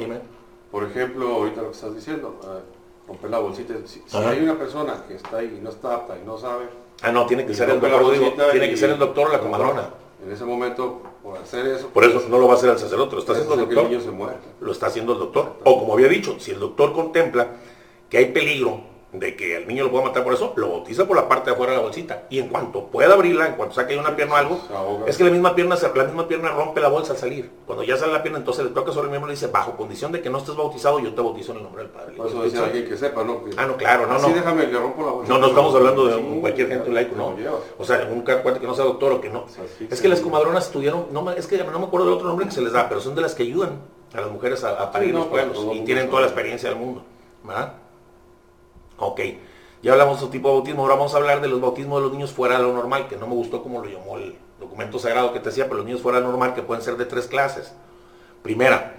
Por 0.70 0.84
ejemplo, 0.84 1.28
ahorita 1.28 1.62
lo 1.62 1.70
que 1.70 1.74
estás 1.74 1.94
diciendo, 1.94 2.38
uh, 2.42 3.08
romper 3.08 3.30
la 3.30 3.40
bolsita. 3.40 3.74
Si, 3.84 4.02
hay 4.16 4.40
una 4.40 4.56
persona 4.56 5.04
que 5.06 5.16
está 5.16 5.38
ahí 5.38 5.56
y 5.58 5.60
no 5.60 5.70
está 5.70 5.96
apta 5.96 6.16
y 6.16 6.24
no 6.24 6.38
sabe. 6.38 6.66
Ah, 7.02 7.10
no, 7.12 7.26
tiene 7.26 7.44
que 7.44 7.54
ser 7.54 7.68
el 7.70 7.80
doctor, 7.80 8.12
tiene 8.52 8.70
que 8.70 8.76
ser 8.76 8.90
el 8.90 8.98
doctor 8.98 9.28
o 9.28 9.32
la 9.32 9.40
comadrona. 9.40 9.90
En 10.24 10.30
ese 10.30 10.44
momento, 10.44 11.02
por 11.22 11.38
hacer 11.38 11.66
eso. 11.66 11.88
Por 11.88 12.04
eso 12.04 12.22
no 12.28 12.38
lo 12.38 12.46
va 12.46 12.54
a 12.54 12.56
hacer 12.56 12.70
el 12.70 12.78
sacerdote, 12.78 13.16
lo 13.16 13.20
está 13.20 13.32
haciendo 13.32 13.54
el 13.54 13.60
doctor. 13.60 13.84
El 13.84 13.90
niño 13.90 14.00
se 14.00 14.10
muere. 14.10 14.36
Lo 14.60 14.72
está 14.72 14.86
haciendo 14.86 15.14
el 15.14 15.18
doctor. 15.18 15.56
O 15.64 15.80
como 15.80 15.94
había 15.94 16.08
dicho, 16.08 16.36
si 16.38 16.52
el 16.52 16.60
doctor 16.60 16.92
contempla 16.92 17.48
que 18.08 18.18
hay 18.18 18.26
peligro 18.26 18.80
de 19.12 19.34
que 19.34 19.56
el 19.56 19.66
niño 19.66 19.84
lo 19.84 19.90
pueda 19.90 20.04
matar 20.04 20.22
por 20.22 20.32
eso, 20.32 20.52
lo 20.56 20.70
bautiza 20.70 21.04
por 21.06 21.16
la 21.16 21.28
parte 21.28 21.50
de 21.50 21.54
afuera 21.54 21.72
de 21.72 21.78
la 21.78 21.82
bolsita. 21.82 22.22
Y 22.30 22.38
en 22.38 22.48
cuanto 22.48 22.86
pueda 22.86 23.14
abrirla, 23.14 23.48
en 23.48 23.54
cuanto 23.54 23.74
saque 23.74 23.96
una 23.96 24.14
pierna 24.14 24.34
o 24.34 24.36
algo, 24.36 25.04
es 25.06 25.16
que 25.16 25.24
la 25.24 25.30
misma 25.30 25.54
pierna 25.54 25.76
la 25.94 26.04
misma 26.04 26.28
pierna 26.28 26.50
rompe 26.50 26.80
la 26.80 26.88
bolsa 26.88 27.12
al 27.12 27.18
salir. 27.18 27.50
Cuando 27.66 27.82
ya 27.82 27.96
sale 27.96 28.12
la 28.12 28.22
pierna, 28.22 28.38
entonces 28.38 28.64
le 28.64 28.70
toca 28.70 28.92
sobre 28.92 29.06
el 29.06 29.10
miembro 29.10 29.30
y 29.30 29.34
dice, 29.34 29.48
bajo 29.48 29.76
condición 29.76 30.12
de 30.12 30.20
que 30.20 30.30
no 30.30 30.38
estés 30.38 30.54
bautizado, 30.54 31.00
yo 31.00 31.12
te 31.12 31.20
bautizo 31.20 31.52
en 31.52 31.58
el 31.58 31.64
nombre 31.64 31.82
del 31.82 31.90
Padre. 31.90 32.14
Por 32.14 32.26
eso 32.28 32.42
decía 32.42 32.64
alguien 32.64 32.88
que 32.88 32.96
sepa, 32.96 33.24
¿no? 33.24 33.42
ah, 33.56 33.66
no, 33.66 33.76
claro, 33.76 34.06
no, 34.06 34.18
no. 34.18 34.28
déjame, 34.28 34.66
le 34.66 34.78
rompo 34.78 35.04
la 35.04 35.12
bolsa. 35.12 35.32
No, 35.32 35.38
no 35.38 35.46
estamos 35.48 35.74
hablando 35.74 36.06
de 36.06 36.40
cualquier 36.40 36.68
gente 36.68 36.90
laico, 36.90 37.16
no. 37.16 37.34
O 37.78 37.84
sea, 37.84 38.08
un 38.10 38.22
cuate 38.22 38.60
que 38.60 38.66
no 38.66 38.74
sea 38.74 38.84
doctor 38.84 39.12
o 39.12 39.20
que 39.20 39.28
no. 39.28 39.46
es 39.90 40.00
que 40.00 40.08
las 40.08 40.20
comadronas 40.20 40.66
estudiaron, 40.66 41.06
no, 41.10 41.30
es 41.32 41.46
que 41.46 41.58
no 41.58 41.78
me 41.78 41.86
acuerdo 41.86 42.06
del 42.06 42.14
otro 42.14 42.28
nombre 42.28 42.46
que 42.46 42.52
se 42.52 42.62
les 42.62 42.72
da, 42.72 42.88
pero 42.88 43.00
son 43.00 43.14
de 43.14 43.22
las 43.22 43.34
que 43.34 43.42
ayudan 43.42 43.80
a 44.14 44.20
las 44.20 44.30
mujeres 44.30 44.62
a, 44.64 44.90
parir 44.90 45.14
los 45.14 45.26
pueblos 45.26 45.66
y 45.74 45.80
tienen 45.80 46.08
toda 46.08 46.22
la 46.22 46.28
experiencia 46.28 46.68
del 46.68 46.78
mundo. 46.78 47.02
¿Verdad? 47.42 47.74
Ok. 49.00 49.20
Ya 49.82 49.92
hablamos 49.92 50.18
de 50.18 50.26
otro 50.26 50.30
tipo 50.30 50.48
de 50.48 50.54
bautismo, 50.54 50.82
ahora 50.82 50.94
vamos 50.94 51.14
a 51.14 51.16
hablar 51.16 51.40
de 51.40 51.48
los 51.48 51.58
bautismos 51.58 52.00
de 52.00 52.02
los 52.02 52.12
niños 52.12 52.32
fuera 52.32 52.58
de 52.58 52.62
lo 52.62 52.72
normal, 52.74 53.08
que 53.08 53.16
no 53.16 53.26
me 53.26 53.34
gustó 53.34 53.62
como 53.62 53.82
lo 53.82 53.88
llamó 53.88 54.18
el 54.18 54.36
documento 54.60 54.98
sagrado 54.98 55.32
que 55.32 55.40
te 55.40 55.48
decía, 55.48 55.64
pero 55.64 55.76
los 55.76 55.86
niños 55.86 56.02
fuera 56.02 56.18
de 56.18 56.24
lo 56.24 56.30
normal 56.30 56.54
que 56.54 56.60
pueden 56.60 56.84
ser 56.84 56.98
de 56.98 57.06
tres 57.06 57.26
clases. 57.26 57.72
Primera, 58.42 58.96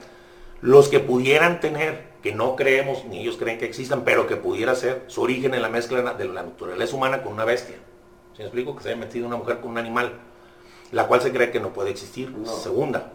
los 0.62 0.90
que 0.90 1.00
pudieran 1.00 1.60
tener, 1.60 2.10
que 2.24 2.34
no 2.34 2.56
creemos, 2.56 3.06
ni 3.06 3.22
ellos 3.22 3.38
creen 3.38 3.60
que 3.60 3.66
existan, 3.66 4.04
pero 4.04 4.26
que 4.26 4.38
pudiera 4.38 4.74
ser 4.74 5.04
su 5.06 5.22
origen 5.22 5.54
en 5.54 5.62
la 5.62 5.70
mezcla 5.70 6.14
de 6.14 6.26
la 6.26 6.44
naturaleza 6.44 6.96
humana 6.96 7.22
con 7.22 7.34
una 7.34 7.46
bestia. 7.46 7.76
¿Sí 8.34 8.40
me 8.40 8.46
explico? 8.46 8.76
Que 8.76 8.82
se 8.82 8.90
haya 8.90 8.98
metido 8.98 9.28
una 9.28 9.38
mujer 9.38 9.60
con 9.60 9.70
un 9.70 9.78
animal, 9.78 10.14
la 10.92 11.06
cual 11.06 11.22
se 11.22 11.32
cree 11.32 11.52
que 11.52 11.60
no 11.60 11.74
puede 11.74 11.92
existir. 11.92 12.36
Segunda, 12.46 13.12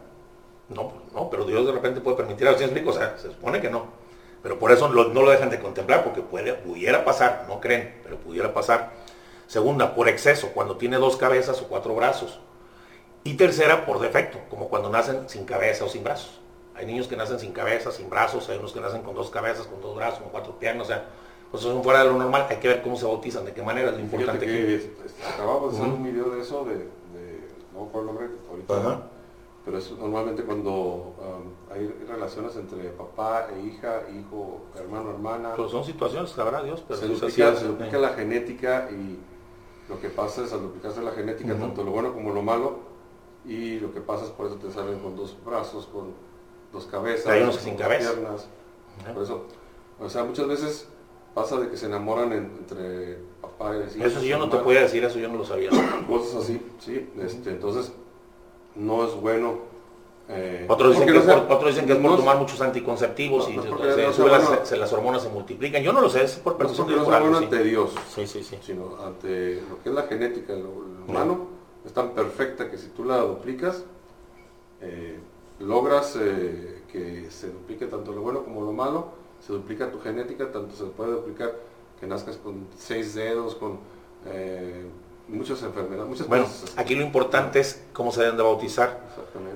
no, 0.68 0.92
no, 1.12 1.30
pero 1.30 1.44
Dios 1.44 1.66
de 1.66 1.72
repente 1.72 2.00
puede 2.00 2.16
permitir 2.16 2.46
algo. 2.46 2.60
¿Sí 2.60 2.64
me 2.64 2.70
explico? 2.70 2.90
O 2.90 2.94
sea, 2.94 3.18
se 3.18 3.28
supone 3.28 3.60
que 3.60 3.70
no. 3.70 4.05
Pero 4.46 4.60
por 4.60 4.70
eso 4.70 4.88
no 4.88 5.22
lo 5.22 5.28
dejan 5.28 5.50
de 5.50 5.58
contemplar, 5.58 6.04
porque 6.04 6.22
puede, 6.22 6.54
pudiera 6.54 7.04
pasar, 7.04 7.46
no 7.48 7.60
creen, 7.60 7.96
pero 8.04 8.16
pudiera 8.16 8.54
pasar. 8.54 8.92
Segunda, 9.48 9.92
por 9.96 10.08
exceso, 10.08 10.50
cuando 10.54 10.76
tiene 10.76 10.98
dos 10.98 11.16
cabezas 11.16 11.60
o 11.62 11.66
cuatro 11.66 11.96
brazos. 11.96 12.38
Y 13.24 13.34
tercera, 13.34 13.84
por 13.84 13.98
defecto, 13.98 14.38
como 14.48 14.68
cuando 14.68 14.88
nacen 14.88 15.28
sin 15.28 15.46
cabeza 15.46 15.84
o 15.84 15.88
sin 15.88 16.04
brazos. 16.04 16.38
Hay 16.76 16.86
niños 16.86 17.08
que 17.08 17.16
nacen 17.16 17.40
sin 17.40 17.50
cabeza, 17.50 17.90
sin 17.90 18.08
brazos, 18.08 18.48
hay 18.48 18.58
unos 18.58 18.72
que 18.72 18.80
nacen 18.80 19.02
con 19.02 19.16
dos 19.16 19.30
cabezas, 19.30 19.66
con 19.66 19.80
dos 19.80 19.96
brazos, 19.96 20.20
con 20.20 20.28
cuatro 20.28 20.56
piernas, 20.60 20.86
o 20.86 20.90
sea, 20.90 21.06
pues 21.50 21.64
son 21.64 21.82
fuera 21.82 22.04
de 22.04 22.04
lo 22.04 22.16
normal, 22.16 22.46
hay 22.48 22.58
que 22.58 22.68
ver 22.68 22.82
cómo 22.82 22.96
se 22.96 23.04
bautizan, 23.04 23.44
de 23.46 23.52
qué 23.52 23.62
manera, 23.64 23.88
es 23.88 23.94
lo 23.94 24.00
importante. 24.00 24.46
Que, 24.46 24.92
acabamos 25.34 25.72
de 25.72 25.78
hacer 25.80 25.92
un 25.92 26.04
video 26.04 26.30
de 26.30 26.40
eso, 26.40 26.64
de, 26.66 26.86
no 27.74 27.86
por 27.88 28.02
el 28.02 28.06
nombre, 28.06 28.28
ahorita, 28.48 29.08
pero 29.66 29.78
es 29.78 29.90
normalmente 29.90 30.44
cuando 30.44 30.70
um, 30.70 31.74
hay 31.74 31.88
relaciones 32.08 32.54
entre 32.54 32.84
papá 32.90 33.48
e 33.52 33.66
hija, 33.66 34.02
hijo, 34.16 34.60
hermano, 34.76 35.10
hermana. 35.10 35.54
Pero 35.56 35.68
son 35.68 35.84
situaciones, 35.84 36.30
sabrá 36.30 36.62
Dios, 36.62 36.84
pero 36.86 37.00
se 37.00 37.08
duplica, 37.08 37.56
se 37.56 37.66
duplica 37.66 37.98
la 37.98 38.10
genética 38.10 38.88
y 38.92 39.18
lo 39.88 40.00
que 40.00 40.08
pasa 40.08 40.44
es 40.44 40.52
al 40.52 40.62
duplicarse 40.62 41.02
la 41.02 41.10
genética, 41.10 41.58
tanto 41.58 41.82
lo 41.82 41.90
bueno 41.90 42.12
como 42.12 42.32
lo 42.32 42.42
malo, 42.42 42.78
y 43.44 43.80
lo 43.80 43.92
que 43.92 44.00
pasa 44.00 44.26
es 44.26 44.30
por 44.30 44.46
eso 44.46 44.54
te 44.54 44.70
salen 44.70 45.00
con 45.00 45.16
dos 45.16 45.36
brazos, 45.44 45.86
con 45.86 46.12
dos 46.72 46.86
cabezas, 46.86 47.26
hay 47.26 47.42
unos 47.42 47.56
sin 47.56 47.74
cabeza. 47.74 48.12
piernas. 48.12 48.46
Por 49.12 49.24
eso, 49.24 49.46
o 49.98 50.08
sea, 50.08 50.22
muchas 50.22 50.46
veces 50.46 50.88
pasa 51.34 51.58
de 51.58 51.68
que 51.68 51.76
se 51.76 51.86
enamoran 51.86 52.32
entre 52.32 53.18
papá 53.42 53.74
y 53.76 53.98
hija. 53.98 54.06
Eso 54.06 54.20
sí 54.20 54.28
yo 54.28 54.38
no 54.38 54.48
te 54.48 54.58
podía 54.58 54.82
decir, 54.82 55.02
eso 55.02 55.18
yo 55.18 55.28
no 55.28 55.38
lo 55.38 55.44
sabía. 55.44 55.70
Cosas 56.06 56.44
así, 56.44 56.62
sí. 56.78 57.10
Este, 57.20 57.50
entonces, 57.50 57.92
no 58.76 59.04
es 59.04 59.14
bueno. 59.14 59.76
Eh, 60.28 60.66
otros, 60.68 60.92
dicen 60.92 61.12
que, 61.12 61.18
es 61.18 61.24
por, 61.24 61.38
otros 61.52 61.70
dicen 61.70 61.86
que 61.86 61.92
es 61.92 61.98
por 61.98 62.16
tomar 62.16 62.36
muchos 62.36 62.60
anticonceptivos 62.60 63.48
y 63.48 63.54
se, 64.64 64.76
las, 64.76 64.92
hormonas 64.92 65.22
se 65.22 65.28
multiplican. 65.28 65.82
Yo 65.82 65.92
no 65.92 66.00
lo 66.00 66.08
sé, 66.08 66.24
es 66.24 66.34
por 66.36 66.56
percepción 66.56 66.88
no, 66.88 66.96
no 66.96 67.02
es 67.02 67.20
bueno 67.20 67.38
ante 67.38 67.62
Dios, 67.62 67.92
sí, 68.12 68.26
sí, 68.26 68.42
sí. 68.42 68.58
sino 68.60 68.96
ante 69.04 69.62
lo 69.68 69.80
que 69.82 69.88
es 69.88 69.94
la 69.94 70.02
genética, 70.02 70.52
lo, 70.54 70.70
humano, 71.06 71.46
es 71.84 71.92
tan 71.92 72.10
perfecta 72.10 72.68
que 72.68 72.76
si 72.76 72.88
tú 72.88 73.04
la 73.04 73.18
duplicas, 73.18 73.84
eh, 74.80 75.16
logras 75.60 76.18
eh, 76.20 76.82
que 76.90 77.30
se 77.30 77.50
duplique 77.50 77.86
tanto 77.86 78.10
lo 78.10 78.22
bueno 78.22 78.42
como 78.42 78.62
lo 78.62 78.72
malo, 78.72 79.10
se 79.38 79.52
duplica 79.52 79.92
tu 79.92 80.00
genética, 80.00 80.50
tanto 80.50 80.74
se 80.74 80.86
puede 80.86 81.12
duplicar 81.12 81.54
que 82.00 82.06
nazcas 82.08 82.36
con 82.36 82.66
seis 82.76 83.14
dedos, 83.14 83.54
con 83.54 83.78
muchas 85.28 85.62
enfermedades, 85.62 86.08
muchas 86.08 86.28
Bueno, 86.28 86.46
aquí 86.76 86.94
lo 86.94 87.02
importante 87.02 87.60
es 87.60 87.84
cómo 87.92 88.12
se 88.12 88.22
deben 88.22 88.36
de 88.36 88.42
bautizar. 88.42 89.00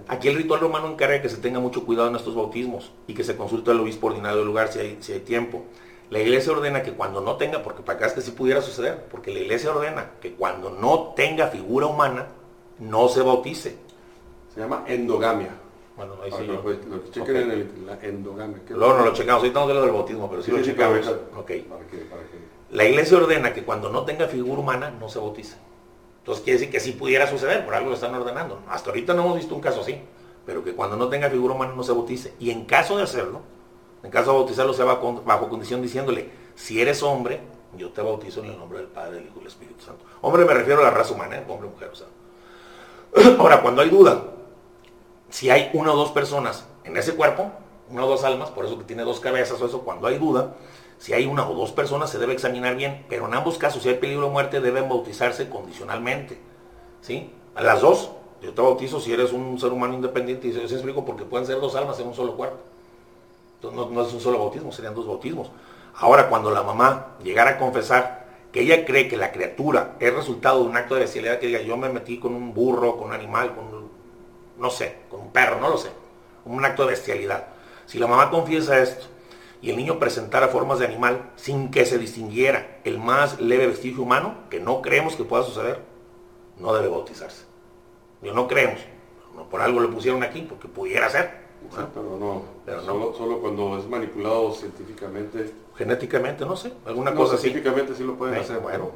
Aquí 0.08 0.28
el 0.28 0.36
ritual 0.36 0.60
romano 0.60 0.88
encarga 0.88 1.22
que 1.22 1.28
se 1.28 1.36
tenga 1.36 1.60
mucho 1.60 1.84
cuidado 1.84 2.08
en 2.08 2.16
estos 2.16 2.34
bautismos 2.34 2.92
y 3.06 3.14
que 3.14 3.24
se 3.24 3.36
consulte 3.36 3.70
al 3.70 3.80
obispo 3.80 4.08
ordinario 4.08 4.38
del 4.38 4.46
lugar 4.46 4.72
si 4.72 4.78
hay, 4.80 4.98
si 5.00 5.12
hay 5.12 5.20
tiempo. 5.20 5.64
La 6.10 6.18
iglesia 6.18 6.52
ordena 6.52 6.82
que 6.82 6.92
cuando 6.92 7.20
no 7.20 7.36
tenga, 7.36 7.62
porque 7.62 7.82
para 7.82 7.98
acá 7.98 8.06
es 8.08 8.14
que 8.14 8.20
sí 8.20 8.32
pudiera 8.32 8.60
suceder, 8.60 9.06
porque 9.10 9.32
la 9.32 9.38
iglesia 9.38 9.70
ordena 9.70 10.10
que 10.20 10.34
cuando 10.34 10.70
no 10.70 11.12
tenga 11.14 11.46
figura 11.46 11.86
humana, 11.86 12.26
no 12.80 13.08
se 13.08 13.22
bautice. 13.22 13.76
Se 14.52 14.60
llama 14.60 14.84
endogamia. 14.88 15.50
Bueno, 15.96 16.14
ahí 16.22 16.32
sí. 16.32 16.46
Lo, 16.46 16.62
lo 16.62 17.10
chequen 17.10 17.36
en 17.36 17.50
el, 17.52 17.86
la 17.86 18.00
endogamia. 18.00 18.58
Luego 18.70 18.94
no 18.94 19.04
lo 19.04 19.12
checamos, 19.12 19.42
ahorita 19.42 19.46
estamos 19.46 19.68
hablando 19.68 19.86
del 19.86 19.94
bautismo, 19.94 20.28
pero 20.28 20.42
sí, 20.42 20.50
lo 20.50 20.62
checamos. 20.62 21.14
Okay. 21.36 21.60
Para 21.62 21.84
que, 21.86 21.96
para 21.98 22.22
que 22.22 22.39
la 22.70 22.84
iglesia 22.84 23.16
ordena 23.16 23.52
que 23.52 23.64
cuando 23.64 23.90
no 23.90 24.04
tenga 24.04 24.26
figura 24.26 24.60
humana 24.60 24.90
no 24.90 25.08
se 25.08 25.18
bautice. 25.18 25.56
Entonces 26.18 26.44
quiere 26.44 26.58
decir 26.58 26.72
que 26.72 26.80
sí 26.80 26.92
pudiera 26.92 27.26
suceder, 27.26 27.64
por 27.64 27.74
algo 27.74 27.88
lo 27.88 27.94
están 27.94 28.14
ordenando. 28.14 28.60
Hasta 28.68 28.90
ahorita 28.90 29.14
no 29.14 29.22
hemos 29.22 29.36
visto 29.36 29.54
un 29.54 29.60
caso 29.60 29.80
así, 29.80 30.00
pero 30.46 30.62
que 30.62 30.74
cuando 30.74 30.96
no 30.96 31.08
tenga 31.08 31.30
figura 31.30 31.54
humana 31.54 31.72
no 31.74 31.82
se 31.82 31.92
bautice. 31.92 32.34
Y 32.38 32.50
en 32.50 32.66
caso 32.66 32.96
de 32.96 33.02
hacerlo, 33.02 33.40
en 34.02 34.10
caso 34.10 34.32
de 34.32 34.38
bautizarlo 34.38 34.72
se 34.72 34.84
va 34.84 34.94
bajo 34.94 35.48
condición 35.48 35.82
diciéndole, 35.82 36.30
si 36.54 36.80
eres 36.80 37.02
hombre, 37.02 37.40
yo 37.76 37.90
te 37.90 38.02
bautizo 38.02 38.40
en 38.40 38.50
el 38.50 38.58
nombre 38.58 38.78
del 38.78 38.88
Padre, 38.88 39.16
del 39.16 39.26
Hijo 39.26 39.36
y 39.36 39.38
del 39.40 39.48
Espíritu 39.48 39.84
Santo. 39.84 40.04
Hombre 40.20 40.44
me 40.44 40.54
refiero 40.54 40.80
a 40.80 40.84
la 40.84 40.90
raza 40.90 41.14
humana, 41.14 41.38
¿eh? 41.38 41.44
hombre 41.48 41.68
mujer. 41.68 41.90
O 41.92 41.94
sea. 41.94 42.06
Ahora, 43.38 43.62
cuando 43.62 43.82
hay 43.82 43.88
duda, 43.88 44.22
si 45.28 45.50
hay 45.50 45.70
una 45.72 45.92
o 45.92 45.96
dos 45.96 46.10
personas 46.10 46.66
en 46.84 46.96
ese 46.96 47.14
cuerpo, 47.14 47.50
una 47.88 48.04
o 48.04 48.08
dos 48.08 48.24
almas, 48.24 48.50
por 48.50 48.64
eso 48.64 48.78
que 48.78 48.84
tiene 48.84 49.02
dos 49.02 49.20
cabezas 49.20 49.60
o 49.60 49.66
eso, 49.66 49.82
cuando 49.82 50.06
hay 50.06 50.18
duda, 50.18 50.54
Si 51.00 51.14
hay 51.14 51.24
una 51.24 51.48
o 51.48 51.54
dos 51.54 51.72
personas 51.72 52.10
se 52.10 52.18
debe 52.18 52.34
examinar 52.34 52.76
bien, 52.76 53.06
pero 53.08 53.26
en 53.26 53.32
ambos 53.32 53.56
casos 53.56 53.82
si 53.82 53.88
hay 53.88 53.94
peligro 53.94 54.26
de 54.26 54.32
muerte 54.32 54.60
deben 54.60 54.86
bautizarse 54.86 55.48
condicionalmente. 55.48 56.38
¿Sí? 57.00 57.32
A 57.54 57.62
las 57.62 57.80
dos, 57.80 58.10
yo 58.42 58.52
te 58.52 58.60
bautizo 58.60 59.00
si 59.00 59.10
eres 59.10 59.32
un 59.32 59.58
ser 59.58 59.72
humano 59.72 59.94
independiente 59.94 60.48
y 60.48 60.52
se 60.52 60.60
explico 60.60 61.06
porque 61.06 61.24
pueden 61.24 61.46
ser 61.46 61.58
dos 61.58 61.74
almas 61.74 61.98
en 62.00 62.08
un 62.08 62.14
solo 62.14 62.36
cuerpo. 62.36 62.58
Entonces 63.54 63.80
no, 63.80 63.88
no 63.88 64.06
es 64.06 64.12
un 64.12 64.20
solo 64.20 64.38
bautismo, 64.40 64.72
serían 64.72 64.94
dos 64.94 65.06
bautismos. 65.06 65.50
Ahora 65.94 66.28
cuando 66.28 66.50
la 66.50 66.62
mamá 66.62 67.16
llegara 67.24 67.52
a 67.52 67.58
confesar 67.58 68.26
que 68.52 68.60
ella 68.60 68.84
cree 68.84 69.08
que 69.08 69.16
la 69.16 69.32
criatura 69.32 69.96
es 70.00 70.12
resultado 70.12 70.62
de 70.62 70.68
un 70.68 70.76
acto 70.76 70.96
de 70.96 71.00
bestialidad, 71.00 71.38
que 71.38 71.46
diga 71.46 71.62
yo 71.62 71.78
me 71.78 71.88
metí 71.88 72.18
con 72.18 72.34
un 72.34 72.52
burro, 72.52 72.98
con 72.98 73.08
un 73.08 73.14
animal, 73.14 73.54
con 73.54 73.64
un, 73.64 73.90
no 74.58 74.68
sé, 74.68 74.96
con 75.08 75.20
un 75.20 75.32
perro, 75.32 75.58
no 75.60 75.70
lo 75.70 75.78
sé, 75.78 75.88
un 76.44 76.62
acto 76.62 76.82
de 76.82 76.90
bestialidad. 76.90 77.46
Si 77.86 77.98
la 77.98 78.06
mamá 78.06 78.30
confiesa 78.30 78.78
esto 78.78 79.06
y 79.62 79.70
el 79.70 79.76
niño 79.76 79.98
presentara 79.98 80.48
formas 80.48 80.78
de 80.78 80.86
animal 80.86 81.30
sin 81.36 81.70
que 81.70 81.84
se 81.84 81.98
distinguiera 81.98 82.78
el 82.84 82.98
más 82.98 83.40
leve 83.40 83.66
vestigio 83.66 84.02
humano, 84.02 84.34
que 84.50 84.60
no 84.60 84.80
creemos 84.82 85.16
que 85.16 85.24
pueda 85.24 85.42
suceder, 85.42 85.80
no 86.58 86.72
debe 86.74 86.88
bautizarse. 86.88 87.44
Yo 88.22 88.32
no 88.34 88.46
creemos. 88.48 88.80
Por 89.50 89.60
algo 89.62 89.80
lo 89.80 89.90
pusieron 89.90 90.22
aquí, 90.22 90.42
porque 90.42 90.68
pudiera 90.68 91.08
ser. 91.08 91.40
Sí, 91.70 91.76
pero 91.94 92.16
no. 92.18 92.42
Pero 92.66 92.82
no. 92.82 93.14
Solo, 93.14 93.40
cuando 93.40 93.78
es 93.78 93.86
manipulado 93.88 94.52
científicamente. 94.52 95.52
Genéticamente, 95.76 96.44
no 96.44 96.56
sé. 96.56 96.72
Alguna 96.86 97.10
No, 97.10 97.16
cosa 97.16 97.34
así. 97.34 97.44
científicamente 97.44 97.94
sí 97.94 98.02
lo 98.04 98.16
pueden 98.16 98.38
hacer, 98.40 98.58
bueno. 98.60 98.90
pero 98.90 98.92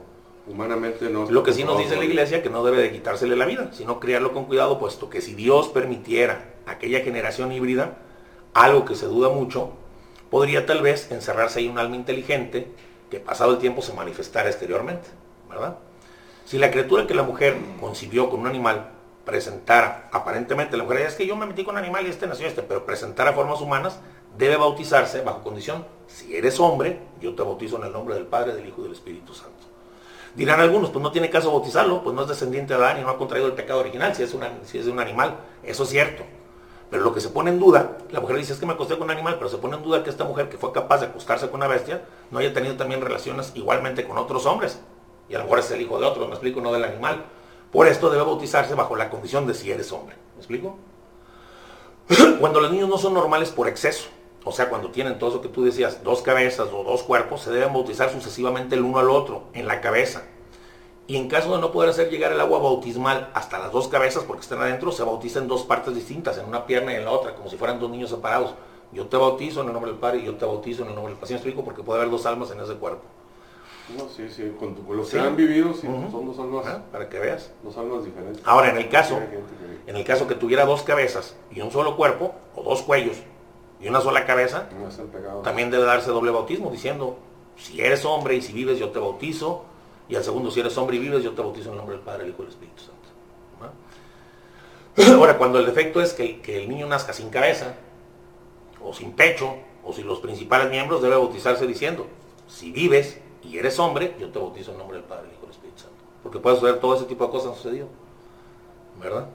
humanamente 0.46 1.09
no. 1.09 1.31
Lo 1.31 1.42
que 1.42 1.53
sí 1.53 1.64
nos 1.64 1.74
No, 1.74 1.81
dice 1.81 1.96
la 1.96 2.05
iglesia 2.05 2.42
que 2.42 2.50
no 2.50 2.62
debe 2.64 2.79
de 2.83 2.92
quitársele 2.92 3.37
la 3.37 3.46
vida, 3.46 3.70
sino 3.72 4.00
criarlo 4.00 4.33
con 4.33 4.44
cuidado, 4.44 4.79
puesto 4.79 5.09
que 5.09 5.20
si 5.20 5.35
Dios 5.35 5.68
permitiera 5.68 6.55
aquella 6.66 7.00
generación 7.00 7.53
híbrida, 7.53 7.96
algo 8.53 8.85
que 8.85 8.94
se 8.96 9.07
duda 9.07 9.31
mucho, 9.31 9.72
podría 10.35 10.66
tal 10.66 10.83
vez 10.83 11.12
encerrarse 11.12 11.61
ahí 11.61 11.68
un 11.68 11.79
alma 11.79 11.94
inteligente 11.94 12.66
que 13.09 13.20
pasado 13.20 13.53
el 13.53 13.59
tiempo 13.59 13.83
se 13.83 13.92
manifestara 13.92 14.51
exteriormente, 14.51 15.09
¿verdad? 15.49 15.79
Si 16.44 16.59
la 16.59 16.73
criatura 16.73 17.07
que 17.07 17.14
la 17.14 17.23
mujer 17.23 17.57
concibió 17.81 18.29
con 18.29 18.40
un 18.40 18.49
animal 18.49 18.90
presentara, 19.25 20.09
aparentemente 20.11 20.77
la 20.77 20.83
mujer, 20.83 21.03
es 21.03 21.14
que 21.14 21.25
yo 21.25 21.37
me 21.37 21.47
metí 21.47 21.62
con 21.62 21.77
un 21.77 21.79
animal 21.79 22.05
y 22.05 22.11
este 22.11 22.27
nació 22.27 22.49
este, 22.49 22.64
pero 22.64 22.85
presentara 22.85 23.33
formas 23.33 23.61
humanas, 23.61 24.01
debe 24.37 24.57
bautizarse 24.57 25.20
bajo 25.20 25.44
condición, 25.44 25.87
si 26.09 26.35
eres 26.35 26.59
hombre, 26.59 26.99
yo 27.20 27.37
te 27.37 27.44
bautizo 27.44 27.77
en 27.77 27.85
el 27.85 27.92
nombre 27.92 28.16
del 28.16 28.27
Padre, 28.27 28.57
del 28.57 28.66
Hijo 28.66 28.81
y 28.81 28.85
del 28.87 28.92
Espíritu 28.94 29.35
Santo. 29.35 29.53
Dirán 30.35 30.59
algunos, 30.59 30.90
pues 30.90 31.01
no 31.01 31.12
tiene 31.12 31.31
caso 31.31 31.53
bautizarlo, 31.53 32.03
pues 32.03 32.16
no 32.16 32.23
es 32.23 32.29
descendiente 32.29 32.75
de 32.75 32.83
Adán 32.83 32.99
y 32.99 33.03
no 33.03 33.11
ha 33.11 33.18
contraído 33.18 33.47
el 33.47 33.53
pecado 33.53 33.79
original, 33.79 34.16
si 34.16 34.25
es, 34.25 34.37
si 34.64 34.79
es 34.79 34.85
de 34.85 34.90
un 34.90 34.99
animal. 34.99 35.37
Eso 35.62 35.85
es 35.85 35.90
cierto. 35.90 36.25
Pero 36.90 37.03
lo 37.03 37.14
que 37.14 37.20
se 37.20 37.31
pone 37.31 37.51
en 37.51 37.59
duda, 37.59 37.99
la 38.11 38.20
mujer 38.20 38.37
dice, 38.37 38.53
es 38.53 38.59
que 38.59 38.66
me 38.66 38.75
acosté 38.75 38.94
con 38.94 39.05
un 39.05 39.11
animal, 39.11 39.37
pero 39.37 39.49
se 39.49 39.59
pone 39.59 39.77
en 39.77 39.83
duda 39.83 40.05
que 40.05 40.11
esta 40.11 40.25
mujer 40.25 40.49
que 40.49 40.59
fue 40.59 40.73
capaz 40.73 41.01
de 41.01 41.07
acostarse 41.07 41.49
con 41.49 41.57
una 41.57 41.66
bestia, 41.66 42.03
no 42.31 42.38
haya 42.38 42.53
tenido 42.53 42.77
también 42.77 43.01
relaciones 43.01 43.53
igualmente 43.55 44.07
con 44.07 44.18
otros 44.18 44.47
hombres. 44.47 44.81
Y 45.29 45.35
a 45.35 45.38
lo 45.38 45.44
mejor 45.44 45.61
es 45.61 45.70
el 45.70 45.81
hijo 45.81 45.99
de 45.99 46.07
otro, 46.07 46.27
me 46.27 46.33
explico, 46.33 46.61
no 46.61 46.73
del 46.73 46.85
animal. 46.85 47.25
Por 47.73 47.88
esto 47.88 48.11
debe 48.11 48.23
bautizarse 48.23 48.75
bajo 48.75 48.94
la 48.97 49.11
condición 49.11 49.47
de 49.47 49.55
si 49.55 49.70
eres 49.70 49.90
hombre. 49.92 50.16
¿Me 50.35 50.38
explico? 50.38 50.77
Cuando 52.40 52.61
los 52.61 52.70
niños 52.70 52.88
no 52.88 52.99
son 52.99 53.14
normales 53.14 53.51
por 53.51 53.66
exceso, 53.66 54.09
o 54.44 54.53
sea, 54.53 54.68
cuando 54.68 54.90
tienen 54.90 55.18
todo 55.18 55.31
eso 55.31 55.40
que 55.40 55.49
tú 55.49 55.64
decías, 55.64 56.05
dos 56.05 56.20
cabezas 56.20 56.68
o 56.70 56.85
dos 56.85 57.03
cuerpos, 57.03 57.40
se 57.40 57.51
deben 57.51 57.73
bautizar 57.73 58.12
sucesivamente 58.12 58.75
el 58.75 58.83
uno 58.83 58.99
al 58.99 59.09
otro, 59.09 59.44
en 59.55 59.66
la 59.66 59.81
cabeza. 59.81 60.25
Y 61.07 61.17
en 61.17 61.29
caso 61.29 61.55
de 61.55 61.61
no 61.61 61.71
poder 61.71 61.90
hacer 61.90 62.09
llegar 62.11 62.33
el 62.33 62.40
agua 62.40 62.59
bautismal 62.61 63.31
hasta 63.35 63.59
las 63.59 63.71
dos 63.73 63.88
cabezas 63.88 64.25
porque 64.25 64.40
están 64.43 64.61
adentro, 64.61 64.90
se 64.90 65.03
bautiza 65.03 65.38
en 65.38 65.49
dos 65.49 65.64
partes 65.64 65.95
distintas, 65.95 66.38
en 66.38 66.47
una 66.47 66.64
pierna 66.67 66.93
y 66.93 66.97
en 66.97 67.05
la 67.05 67.11
otra, 67.11 67.35
como 67.35 67.51
si 67.51 67.57
fueran 67.57 67.79
dos 67.79 67.90
niños 67.90 68.09
separados. 68.11 68.55
Yo 68.93 69.07
te 69.07 69.17
bautizo 69.19 69.61
en 69.61 69.67
el 69.67 69.73
nombre 69.75 69.90
del 69.90 70.01
Padre 70.01 70.21
y 70.21 70.25
yo 70.25 70.37
te 70.37 70.47
bautizo 70.47 70.83
en 70.83 70.88
el 70.90 70.95
nombre 70.95 71.12
del 71.12 71.21
Padre. 71.21 71.38
¿Sí? 71.43 71.51
Porque 71.62 71.83
puede 71.83 72.01
haber 72.01 72.11
dos 72.11 72.25
almas 72.27 72.51
en 72.53 72.61
ese 72.61 72.75
cuerpo. 72.75 73.03
No, 73.99 74.09
sí, 74.09 74.31
sí, 74.31 74.51
con, 74.59 74.75
tu- 74.75 74.87
con 74.87 74.97
lo 74.97 75.05
Sí. 75.05 75.12
que 75.12 75.19
han 75.21 75.37
vivido, 75.37 75.75
sí, 75.75 75.83
son 75.83 76.27
dos 76.27 76.38
almas, 76.38 76.64
¿Ah? 76.67 76.83
Para 76.90 77.07
que 77.11 77.19
veas. 77.19 77.51
dos 77.62 77.77
almas 77.77 78.03
diferentes. 78.03 78.40
Ahora, 78.47 78.71
en 78.71 78.79
el 78.79 78.88
caso, 78.88 79.19
en 79.87 79.97
el 79.97 80.05
caso 80.05 80.27
que 80.27 80.35
tuviera 80.37 80.64
dos 80.64 80.83
cabezas 80.85 81.37
y 81.51 81.61
un 81.61 81.71
solo 81.71 81.95
cuerpo, 81.97 82.33
o 82.57 82.62
dos 82.62 82.81
cuellos 82.81 83.19
y 83.83 83.88
una 83.88 84.01
sola 84.01 84.25
cabeza, 84.25 84.69
no 85.27 85.40
también 85.43 85.71
debe 85.71 85.85
darse 85.85 86.11
doble 86.11 86.31
bautismo, 86.31 86.71
diciendo, 86.71 87.19
si 87.59 87.79
eres 87.83 88.07
hombre 88.07 88.37
y 88.37 88.40
si 88.43 88.55
vives, 88.55 88.79
yo 88.79 88.88
te 88.88 88.99
bautizo. 89.01 89.64
Y 90.09 90.17
al 90.17 90.25
segundo, 90.25 90.51
si 90.51 90.61
eres 90.61 90.77
hombre 90.77 90.97
y 90.97 90.99
vives, 91.01 91.23
yo 91.25 91.33
te 91.33 91.40
bautizo 91.43 91.69
en 91.69 91.73
el 91.73 91.79
nombre 91.79 91.97
del 91.97 92.05
Padre, 92.05 92.25
del 92.25 92.33
Hijo 92.33 92.43
y 92.43 92.47
del 92.47 92.53
Espíritu 92.53 92.83
Santo. 92.83 92.95
Ahora, 95.19 95.38
cuando 95.38 95.59
el 95.59 95.67
defecto 95.67 96.01
es 96.01 96.12
que, 96.12 96.40
que 96.40 96.62
el 96.62 96.69
niño 96.69 96.87
nazca 96.87 97.12
sin 97.12 97.31
cabeza, 97.31 97.75
o 98.83 98.93
sin 98.93 99.12
pecho, 99.12 99.55
o 99.83 99.93
sin 99.93 100.07
los 100.07 100.21
principales 100.21 100.71
miembros, 100.71 101.03
debe 101.03 101.17
bautizarse 101.17 101.67
diciendo, 101.67 102.07
si 102.47 102.71
vives 102.71 103.19
y 103.43 103.59
eres 103.59 103.79
hombre, 103.79 104.14
yo 104.21 104.31
te 104.31 104.38
bautizo 104.38 104.71
en 104.71 104.75
el 104.77 104.79
nombre 104.79 104.99
del 104.99 105.07
Padre, 105.07 105.25
del 105.25 105.33
Hijo 105.33 105.40
y 105.43 105.47
del 105.47 105.55
Espíritu 105.55 105.79
Santo. 105.81 105.97
Porque 106.23 106.38
puede 106.38 106.57
suceder 106.57 106.81
todo 106.81 106.95
ese 106.95 107.05
tipo 107.07 107.25
de 107.25 107.31
cosas 107.31 107.57
sucedido. 107.57 107.88
¿Verdad? 109.01 109.27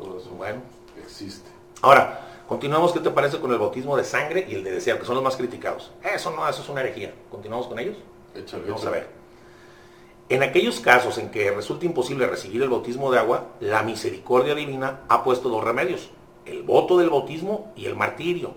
Todo 0.00 0.18
eso 0.18 0.30
Bueno. 0.30 0.62
existe. 1.02 1.50
Ahora, 1.82 2.20
continuamos, 2.46 2.92
¿qué 2.92 3.00
te 3.00 3.10
parece 3.10 3.40
con 3.40 3.50
el 3.52 3.58
bautismo 3.58 3.96
de 3.96 4.04
sangre 4.04 4.46
y 4.48 4.54
el 4.54 4.62
de 4.64 4.70
deseo, 4.72 4.98
que 4.98 5.04
son 5.04 5.16
los 5.16 5.24
más 5.24 5.36
criticados? 5.36 5.90
Eso 6.02 6.30
no, 6.30 6.48
eso 6.48 6.62
es 6.62 6.68
una 6.68 6.80
herejía. 6.82 7.12
¿Continuamos 7.30 7.66
con 7.66 7.78
ellos? 7.78 7.96
Échale, 8.34 8.64
Vamos 8.64 8.86
a 8.86 8.90
ver. 8.90 9.17
En 10.30 10.42
aquellos 10.42 10.80
casos 10.80 11.16
en 11.16 11.30
que 11.30 11.50
resulta 11.50 11.86
imposible 11.86 12.26
recibir 12.26 12.62
el 12.62 12.68
bautismo 12.68 13.10
de 13.10 13.18
agua, 13.18 13.46
la 13.60 13.82
misericordia 13.82 14.54
divina 14.54 15.00
ha 15.08 15.24
puesto 15.24 15.48
dos 15.48 15.64
remedios, 15.64 16.10
el 16.44 16.62
voto 16.62 16.98
del 16.98 17.08
bautismo 17.08 17.72
y 17.74 17.86
el 17.86 17.96
martirio, 17.96 18.52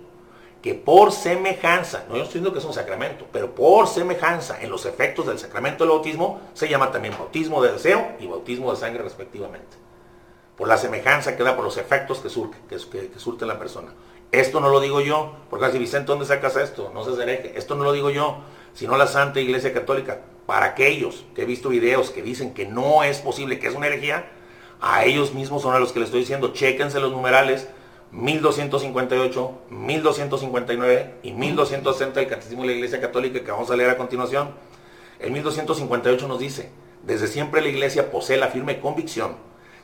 que 0.61 0.75
por 0.75 1.13
semejanza, 1.13 2.03
no 2.09 2.17
yo 2.17 2.23
estoy 2.23 2.39
diciendo 2.39 2.51
que 2.51 2.59
es 2.59 2.65
un 2.65 2.73
sacramento, 2.73 3.25
pero 3.31 3.55
por 3.55 3.87
semejanza 3.87 4.61
en 4.61 4.69
los 4.69 4.85
efectos 4.85 5.25
del 5.25 5.39
sacramento 5.39 5.85
del 5.85 5.91
bautismo, 5.91 6.41
se 6.53 6.67
llama 6.67 6.91
también 6.91 7.15
bautismo 7.17 7.63
de 7.63 7.71
deseo 7.71 8.15
y 8.19 8.27
bautismo 8.27 8.71
de 8.71 8.77
sangre 8.77 9.03
respectivamente. 9.03 9.77
Por 10.57 10.67
la 10.67 10.77
semejanza 10.77 11.37
que 11.37 11.43
da, 11.43 11.55
por 11.55 11.63
los 11.63 11.77
efectos 11.77 12.19
que 12.19 12.29
surte, 12.29 12.57
que, 12.67 12.79
surte 12.79 13.45
la 13.45 13.57
persona. 13.57 13.93
Esto 14.31 14.59
no 14.59 14.69
lo 14.69 14.81
digo 14.81 14.99
yo, 14.99 15.35
porque 15.49 15.65
así 15.65 15.79
Vicente, 15.79 16.07
¿dónde 16.07 16.25
sacas 16.25 16.57
esto? 16.57 16.91
No 16.93 17.03
se 17.03 17.21
hereje. 17.21 17.57
Esto 17.57 17.75
no 17.75 17.83
lo 17.83 17.93
digo 17.93 18.09
yo, 18.09 18.37
sino 18.73 18.97
la 18.97 19.07
Santa 19.07 19.39
Iglesia 19.39 19.73
Católica. 19.73 20.21
Para 20.45 20.67
aquellos 20.67 21.25
que 21.35 21.43
he 21.43 21.45
visto 21.45 21.69
videos 21.69 22.09
que 22.09 22.21
dicen 22.21 22.53
que 22.53 22.65
no 22.65 23.03
es 23.03 23.19
posible, 23.19 23.59
que 23.59 23.67
es 23.67 23.75
una 23.75 23.87
herejía, 23.87 24.29
a 24.81 25.05
ellos 25.05 25.33
mismos 25.33 25.61
son 25.61 25.75
a 25.75 25.79
los 25.79 25.91
que 25.91 25.99
les 25.99 26.07
estoy 26.07 26.21
diciendo, 26.21 26.53
chéquense 26.53 26.99
los 26.99 27.11
numerales 27.11 27.67
1258, 28.11 29.51
1259 29.69 31.15
y 31.23 31.31
1260 31.31 32.19
del 32.19 32.29
Catecismo 32.29 32.63
de 32.63 32.69
la 32.69 32.73
Iglesia 32.73 32.99
Católica 32.99 33.43
que 33.43 33.51
vamos 33.51 33.71
a 33.71 33.75
leer 33.75 33.91
a 33.91 33.97
continuación. 33.97 34.51
El 35.19 35.31
1258 35.31 36.27
nos 36.27 36.39
dice, 36.39 36.69
desde 37.03 37.27
siempre 37.27 37.61
la 37.61 37.69
Iglesia 37.69 38.11
posee 38.11 38.37
la 38.37 38.47
firme 38.47 38.79
convicción 38.79 39.35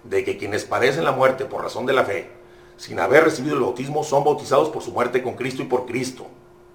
de 0.03 0.23
que 0.23 0.37
quienes 0.37 0.65
padecen 0.65 1.05
la 1.05 1.11
muerte 1.11 1.45
por 1.45 1.63
razón 1.63 1.85
de 1.85 1.93
la 1.93 2.03
fe, 2.03 2.29
sin 2.75 2.99
haber 2.99 3.23
recibido 3.23 3.55
el 3.55 3.61
bautismo, 3.61 4.03
son 4.03 4.23
bautizados 4.23 4.69
por 4.69 4.83
su 4.83 4.91
muerte 4.91 5.23
con 5.23 5.35
Cristo 5.35 5.61
y 5.61 5.65
por 5.65 5.85
Cristo. 5.85 6.27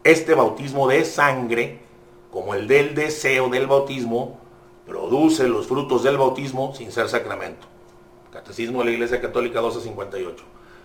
Este 0.04 0.34
bautismo 0.34 0.88
de 0.88 1.04
sangre, 1.04 1.80
como 2.32 2.54
el 2.54 2.66
del 2.66 2.94
deseo 2.94 3.50
del 3.50 3.66
bautismo, 3.66 4.40
produce 4.86 5.46
los 5.46 5.66
frutos 5.66 6.02
del 6.02 6.16
bautismo 6.16 6.74
sin 6.74 6.90
ser 6.90 7.08
sacramento. 7.08 7.66
Catecismo 8.32 8.78
de 8.80 8.86
la 8.86 8.90
Iglesia 8.92 9.20
Católica 9.20 9.60
1258. 9.60 10.42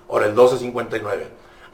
Ahora 0.10 0.26
el 0.26 0.34
1259. 0.34 1.28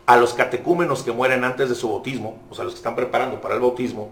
A 0.06 0.18
los 0.18 0.34
catecúmenos 0.36 1.02
que 1.02 1.12
mueren 1.12 1.44
antes 1.44 1.70
de 1.70 1.76
su 1.76 1.90
bautismo, 1.90 2.38
o 2.52 2.56
sea, 2.56 2.66
los 2.66 2.74
que 2.74 2.78
están 2.78 2.96
preparando 2.96 3.42
para 3.42 3.56
el 3.56 3.62
bautismo, 3.62 4.12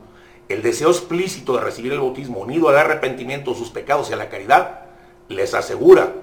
el 0.49 0.63
deseo 0.63 0.89
explícito 0.89 1.53
de 1.53 1.61
recibir 1.61 1.93
el 1.93 1.99
bautismo 1.99 2.39
unido 2.39 2.67
al 2.69 2.77
arrepentimiento 2.77 3.51
de 3.51 3.57
sus 3.57 3.69
pecados 3.69 4.09
y 4.09 4.13
a 4.13 4.15
la 4.15 4.29
caridad, 4.29 4.85
les 5.29 5.53
asegura 5.53 6.13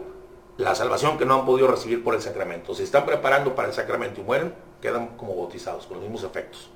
la 0.57 0.74
salvación 0.74 1.16
que 1.16 1.24
no 1.24 1.35
han 1.35 1.46
podido 1.46 1.68
recibir 1.68 2.03
por 2.03 2.16
el 2.16 2.22
sacramento. 2.22 2.74
Si 2.74 2.83
están 2.83 3.07
preparando 3.07 3.55
para 3.55 3.68
el 3.68 3.74
sacramento 3.74 4.20
y 4.20 4.24
mueren, 4.24 4.53
quedan 4.83 5.16
como 5.16 5.37
bautizados, 5.37 5.87
con 5.87 5.98
los 5.98 6.03
mismos 6.03 6.24
efectos. 6.24 6.70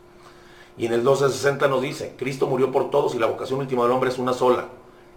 Y 0.76 0.86
en 0.86 0.92
el 0.92 1.00
1260 1.00 1.68
nos 1.68 1.82
dice, 1.82 2.14
Cristo 2.16 2.46
murió 2.46 2.72
por 2.72 2.90
todos 2.90 3.14
y 3.14 3.18
la 3.18 3.26
vocación 3.26 3.60
última 3.60 3.82
del 3.82 3.92
hombre 3.92 4.10
es 4.10 4.18
una 4.18 4.32
sola, 4.32 4.68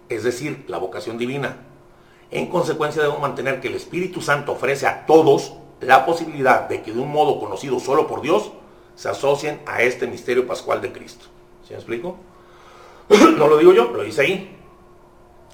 es 0.08 0.22
decir, 0.22 0.64
la 0.68 0.78
vocación 0.78 1.16
divina. 1.16 1.56
En 2.30 2.46
consecuencia 2.48 3.02
debemos 3.02 3.22
mantener 3.22 3.60
que 3.60 3.68
el 3.68 3.74
Espíritu 3.74 4.20
Santo 4.20 4.52
ofrece 4.52 4.86
a 4.86 5.06
todos 5.06 5.54
la 5.80 6.04
posibilidad 6.04 6.68
de 6.68 6.82
que 6.82 6.92
de 6.92 7.00
un 7.00 7.10
modo 7.10 7.38
conocido 7.38 7.78
solo 7.80 8.06
por 8.06 8.20
Dios 8.20 8.50
se 8.94 9.08
asocien 9.08 9.60
a 9.66 9.82
este 9.82 10.06
misterio 10.06 10.46
pascual 10.46 10.80
de 10.80 10.92
Cristo. 10.92 11.26
¿Sí 11.62 11.70
me 11.70 11.76
explico? 11.76 12.16
No 13.36 13.46
lo 13.48 13.58
digo 13.58 13.72
yo, 13.72 13.90
lo 13.92 14.02
dice 14.02 14.22
ahí. 14.22 14.56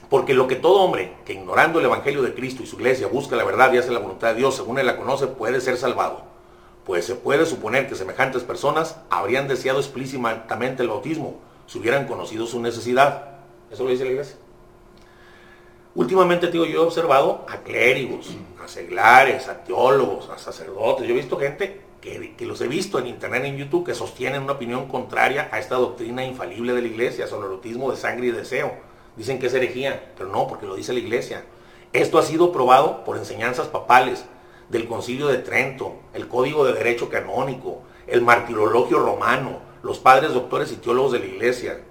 Porque 0.08 0.34
lo 0.34 0.46
que 0.46 0.56
todo 0.56 0.82
hombre 0.82 1.16
que 1.24 1.32
ignorando 1.32 1.78
el 1.78 1.86
Evangelio 1.86 2.22
de 2.22 2.34
Cristo 2.34 2.62
y 2.62 2.66
su 2.66 2.76
iglesia 2.76 3.06
busca 3.06 3.34
la 3.34 3.44
verdad 3.44 3.72
y 3.72 3.78
hace 3.78 3.90
la 3.90 3.98
voluntad 3.98 4.28
de 4.28 4.40
Dios 4.40 4.54
según 4.54 4.78
él 4.78 4.86
la 4.86 4.96
conoce 4.96 5.26
puede 5.26 5.60
ser 5.60 5.76
salvado. 5.76 6.31
Pues 6.84 7.04
se 7.04 7.14
puede 7.14 7.46
suponer 7.46 7.88
que 7.88 7.94
semejantes 7.94 8.42
personas 8.42 8.96
habrían 9.08 9.48
deseado 9.48 9.78
explícitamente 9.78 10.82
el 10.82 10.88
bautismo 10.88 11.38
si 11.66 11.78
hubieran 11.78 12.06
conocido 12.06 12.46
su 12.46 12.60
necesidad. 12.60 13.30
Eso 13.70 13.84
lo 13.84 13.90
dice 13.90 14.04
la 14.04 14.10
iglesia. 14.10 14.36
Últimamente, 15.94 16.50
digo, 16.50 16.64
yo 16.64 16.82
he 16.82 16.86
observado 16.86 17.44
a 17.48 17.58
clérigos, 17.58 18.34
a 18.62 18.66
seglares, 18.66 19.48
a 19.48 19.62
teólogos, 19.62 20.30
a 20.30 20.38
sacerdotes. 20.38 21.06
Yo 21.06 21.12
he 21.12 21.16
visto 21.16 21.38
gente 21.38 21.82
que, 22.00 22.34
que 22.34 22.46
los 22.46 22.60
he 22.62 22.66
visto 22.66 22.98
en 22.98 23.06
internet, 23.06 23.44
en 23.44 23.58
YouTube, 23.58 23.84
que 23.84 23.94
sostienen 23.94 24.42
una 24.42 24.54
opinión 24.54 24.88
contraria 24.88 25.50
a 25.52 25.58
esta 25.58 25.76
doctrina 25.76 26.24
infalible 26.24 26.72
de 26.72 26.80
la 26.80 26.88
iglesia 26.88 27.26
sobre 27.26 27.44
el 27.46 27.52
bautismo 27.52 27.90
de 27.90 27.98
sangre 27.98 28.28
y 28.28 28.30
deseo. 28.30 28.72
Dicen 29.16 29.38
que 29.38 29.46
es 29.46 29.54
herejía, 29.54 30.12
pero 30.16 30.30
no, 30.30 30.46
porque 30.46 30.66
lo 30.66 30.74
dice 30.74 30.94
la 30.94 30.98
iglesia. 30.98 31.44
Esto 31.92 32.18
ha 32.18 32.22
sido 32.22 32.52
probado 32.52 33.04
por 33.04 33.18
enseñanzas 33.18 33.68
papales 33.68 34.24
del 34.72 34.88
Concilio 34.88 35.28
de 35.28 35.36
Trento, 35.36 35.96
el 36.14 36.28
Código 36.28 36.64
de 36.64 36.72
Derecho 36.72 37.10
Canónico, 37.10 37.82
el 38.06 38.22
Martirologio 38.22 39.00
Romano, 39.00 39.58
los 39.82 39.98
padres 39.98 40.32
doctores 40.32 40.72
y 40.72 40.76
teólogos 40.76 41.12
de 41.12 41.18
la 41.18 41.26
iglesia. 41.26 41.82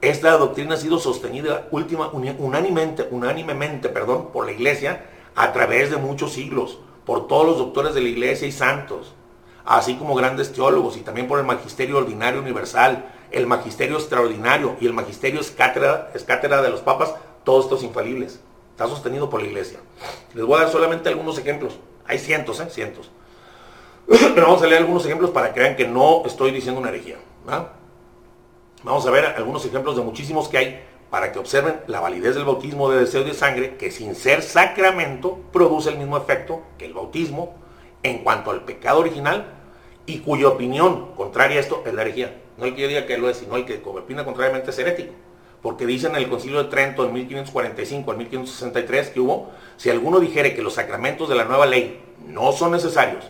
Esta 0.00 0.36
doctrina 0.36 0.74
ha 0.74 0.76
sido 0.76 0.98
sostenida 0.98 1.68
última, 1.70 2.08
unánimemente, 2.08 3.06
unánimemente 3.12 3.88
perdón, 3.90 4.30
por 4.32 4.44
la 4.44 4.50
iglesia 4.52 5.06
a 5.36 5.52
través 5.52 5.92
de 5.92 5.98
muchos 5.98 6.32
siglos, 6.32 6.80
por 7.06 7.28
todos 7.28 7.46
los 7.46 7.58
doctores 7.58 7.94
de 7.94 8.00
la 8.00 8.08
iglesia 8.08 8.48
y 8.48 8.52
santos, 8.52 9.14
así 9.64 9.94
como 9.94 10.16
grandes 10.16 10.52
teólogos 10.52 10.96
y 10.96 11.02
también 11.02 11.28
por 11.28 11.38
el 11.38 11.46
magisterio 11.46 11.98
ordinario 11.98 12.40
universal, 12.40 13.04
el 13.30 13.46
magisterio 13.46 13.98
extraordinario 13.98 14.74
y 14.80 14.86
el 14.86 14.94
magisterio 14.94 15.38
es 15.38 15.52
cátedra, 15.52 16.10
es 16.12 16.24
cátedra 16.24 16.60
de 16.60 16.70
los 16.70 16.80
papas, 16.80 17.14
todos 17.44 17.66
estos 17.66 17.84
infalibles. 17.84 18.40
Está 18.72 18.88
sostenido 18.88 19.30
por 19.30 19.42
la 19.42 19.46
iglesia. 19.46 19.78
Les 20.34 20.44
voy 20.44 20.58
a 20.58 20.62
dar 20.62 20.72
solamente 20.72 21.08
algunos 21.08 21.38
ejemplos. 21.38 21.78
Hay 22.10 22.18
cientos, 22.18 22.58
¿eh? 22.58 22.66
Cientos. 22.68 23.08
Pero 24.08 24.42
vamos 24.42 24.60
a 24.62 24.66
leer 24.66 24.80
algunos 24.80 25.06
ejemplos 25.06 25.30
para 25.30 25.54
que 25.54 25.60
vean 25.60 25.76
que 25.76 25.86
no 25.86 26.24
estoy 26.26 26.50
diciendo 26.50 26.80
una 26.80 26.88
herejía. 26.88 27.18
Vamos 28.82 29.06
a 29.06 29.10
ver 29.12 29.26
algunos 29.26 29.64
ejemplos 29.64 29.94
de 29.94 30.02
muchísimos 30.02 30.48
que 30.48 30.58
hay 30.58 30.84
para 31.08 31.30
que 31.30 31.38
observen 31.38 31.76
la 31.86 32.00
validez 32.00 32.34
del 32.34 32.44
bautismo 32.44 32.90
de 32.90 32.98
deseo 32.98 33.22
de 33.22 33.32
sangre, 33.32 33.76
que 33.76 33.92
sin 33.92 34.16
ser 34.16 34.42
sacramento 34.42 35.38
produce 35.52 35.90
el 35.90 35.98
mismo 35.98 36.16
efecto 36.16 36.62
que 36.78 36.86
el 36.86 36.94
bautismo 36.94 37.54
en 38.02 38.24
cuanto 38.24 38.50
al 38.50 38.64
pecado 38.64 38.98
original 38.98 39.46
y 40.04 40.18
cuya 40.18 40.48
opinión 40.48 41.12
contraria 41.14 41.58
a 41.58 41.60
esto 41.60 41.84
es 41.86 41.94
la 41.94 42.02
herejía. 42.02 42.40
No 42.58 42.64
el 42.64 42.74
que 42.74 42.82
yo 42.82 42.88
diga 42.88 43.06
que 43.06 43.18
lo 43.18 43.30
es, 43.30 43.36
sino 43.36 43.54
el 43.54 43.64
que 43.64 43.80
opina 43.84 44.24
contrariamente 44.24 44.70
es 44.70 44.78
herético. 44.80 45.12
Porque 45.62 45.86
dicen 45.86 46.12
en 46.12 46.22
el 46.22 46.28
Concilio 46.28 46.62
de 46.62 46.70
Trento 46.70 47.04
en 47.04 47.12
1545 47.12 48.10
al 48.10 48.16
1563 48.16 49.08
que 49.10 49.20
hubo, 49.20 49.50
si 49.76 49.90
alguno 49.90 50.20
dijere 50.20 50.54
que 50.54 50.62
los 50.62 50.74
sacramentos 50.74 51.28
de 51.28 51.34
la 51.34 51.44
nueva 51.44 51.66
ley 51.66 52.00
no 52.26 52.52
son 52.52 52.72
necesarios, 52.72 53.24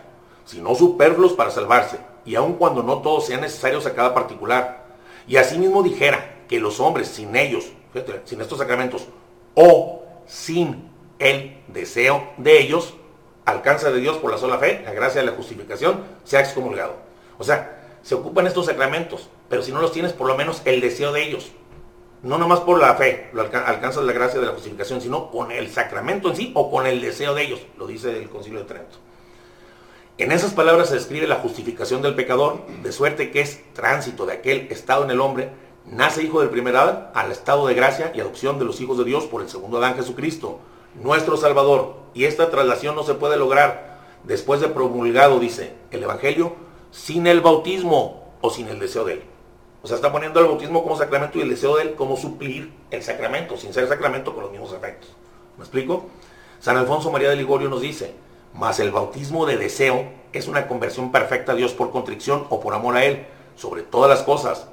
sino 0.44 0.74
superfluos 0.74 1.32
para 1.32 1.50
salvarse, 1.50 1.98
y 2.24 2.34
aun 2.34 2.54
cuando 2.54 2.82
no 2.82 2.98
todos 2.98 3.26
sean 3.26 3.40
necesarios 3.40 3.86
a 3.86 3.94
cada 3.94 4.14
particular, 4.14 4.84
y 5.26 5.36
asimismo 5.36 5.82
dijera 5.82 6.44
que 6.48 6.60
los 6.60 6.80
hombres 6.80 7.08
sin 7.08 7.34
ellos, 7.36 7.72
sin 8.24 8.40
estos 8.40 8.58
sacramentos, 8.58 9.06
o 9.54 10.04
sin 10.26 10.90
el 11.18 11.58
deseo 11.68 12.30
de 12.36 12.60
ellos, 12.60 12.94
alcanza 13.44 13.90
de 13.90 14.00
Dios 14.00 14.16
por 14.18 14.30
la 14.30 14.38
sola 14.38 14.58
fe, 14.58 14.82
la 14.84 14.92
gracia 14.92 15.20
de 15.20 15.26
la 15.26 15.36
justificación, 15.36 16.04
se 16.24 16.36
ha 16.36 16.40
excomulgado. 16.40 16.94
O 17.38 17.44
sea, 17.44 17.80
se 18.02 18.14
ocupan 18.14 18.46
estos 18.46 18.66
sacramentos, 18.66 19.28
pero 19.48 19.62
si 19.62 19.72
no 19.72 19.80
los 19.80 19.92
tienes, 19.92 20.12
por 20.12 20.26
lo 20.26 20.36
menos 20.36 20.62
el 20.64 20.80
deseo 20.80 21.12
de 21.12 21.24
ellos. 21.24 21.50
No 22.22 22.36
nomás 22.36 22.60
por 22.60 22.78
la 22.78 22.94
fe, 22.96 23.30
lo 23.32 23.40
alcanzas 23.40 24.04
la 24.04 24.12
gracia 24.12 24.40
de 24.40 24.46
la 24.46 24.52
justificación, 24.52 25.00
sino 25.00 25.30
con 25.30 25.50
el 25.50 25.70
sacramento 25.70 26.28
en 26.28 26.36
sí 26.36 26.52
o 26.54 26.70
con 26.70 26.86
el 26.86 27.00
deseo 27.00 27.34
de 27.34 27.44
ellos, 27.44 27.60
lo 27.78 27.86
dice 27.86 28.18
el 28.18 28.28
Concilio 28.28 28.60
de 28.60 28.66
Trento. 28.66 28.98
En 30.18 30.32
esas 30.32 30.52
palabras 30.52 30.90
se 30.90 30.96
describe 30.96 31.26
la 31.26 31.36
justificación 31.36 32.02
del 32.02 32.14
pecador, 32.14 32.66
de 32.82 32.92
suerte 32.92 33.30
que 33.30 33.40
es 33.40 33.62
tránsito 33.72 34.26
de 34.26 34.34
aquel 34.34 34.70
estado 34.70 35.04
en 35.04 35.10
el 35.10 35.20
hombre, 35.20 35.50
nace 35.86 36.22
hijo 36.22 36.40
del 36.40 36.50
primer 36.50 36.76
Adán 36.76 37.10
al 37.14 37.32
estado 37.32 37.66
de 37.66 37.72
gracia 37.72 38.12
y 38.14 38.20
adopción 38.20 38.58
de 38.58 38.66
los 38.66 38.82
hijos 38.82 38.98
de 38.98 39.04
Dios 39.04 39.24
por 39.24 39.40
el 39.40 39.48
segundo 39.48 39.78
Adán 39.78 39.96
Jesucristo, 39.96 40.60
nuestro 41.02 41.38
Salvador. 41.38 41.94
Y 42.12 42.24
esta 42.24 42.50
traslación 42.50 42.96
no 42.96 43.02
se 43.02 43.14
puede 43.14 43.38
lograr 43.38 43.98
después 44.24 44.60
de 44.60 44.68
promulgado, 44.68 45.40
dice 45.40 45.72
el 45.90 46.02
Evangelio, 46.02 46.54
sin 46.90 47.26
el 47.26 47.40
bautismo 47.40 48.34
o 48.42 48.50
sin 48.50 48.68
el 48.68 48.78
deseo 48.78 49.04
de 49.04 49.14
él. 49.14 49.29
O 49.82 49.86
sea, 49.86 49.96
está 49.96 50.12
poniendo 50.12 50.40
el 50.40 50.46
bautismo 50.46 50.82
como 50.82 50.96
sacramento 50.96 51.38
y 51.38 51.42
el 51.42 51.48
deseo 51.48 51.76
de 51.76 51.84
él 51.84 51.94
como 51.94 52.16
suplir 52.16 52.72
el 52.90 53.02
sacramento, 53.02 53.56
sin 53.56 53.72
ser 53.72 53.88
sacramento 53.88 54.34
con 54.34 54.42
los 54.42 54.52
mismos 54.52 54.72
efectos. 54.72 55.10
¿Me 55.56 55.64
explico? 55.64 56.06
San 56.58 56.76
Alfonso 56.76 57.10
María 57.10 57.30
de 57.30 57.36
Ligorio 57.36 57.70
nos 57.70 57.80
dice, 57.80 58.14
mas 58.52 58.78
el 58.80 58.90
bautismo 58.90 59.46
de 59.46 59.56
deseo 59.56 60.04
es 60.32 60.48
una 60.48 60.66
conversión 60.68 61.10
perfecta 61.10 61.52
a 61.52 61.54
Dios 61.54 61.72
por 61.72 61.90
contrición 61.90 62.46
o 62.50 62.60
por 62.60 62.74
amor 62.74 62.96
a 62.96 63.04
Él, 63.04 63.26
sobre 63.56 63.82
todas 63.82 64.10
las 64.10 64.22
cosas, 64.22 64.68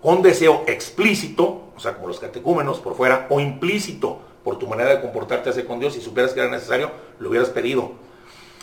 con 0.00 0.22
deseo 0.22 0.62
explícito, 0.66 1.62
o 1.76 1.80
sea, 1.80 1.94
como 1.94 2.08
los 2.08 2.20
catecúmenos 2.20 2.78
por 2.78 2.96
fuera, 2.96 3.26
o 3.30 3.40
implícito, 3.40 4.20
por 4.44 4.58
tu 4.58 4.66
manera 4.66 4.90
de 4.90 5.00
comportarte 5.00 5.50
hacia 5.50 5.66
con 5.66 5.80
Dios, 5.80 5.94
si 5.94 6.00
supieras 6.00 6.32
que 6.32 6.40
era 6.40 6.50
necesario, 6.50 6.90
lo 7.18 7.30
hubieras 7.30 7.50
pedido. 7.50 7.92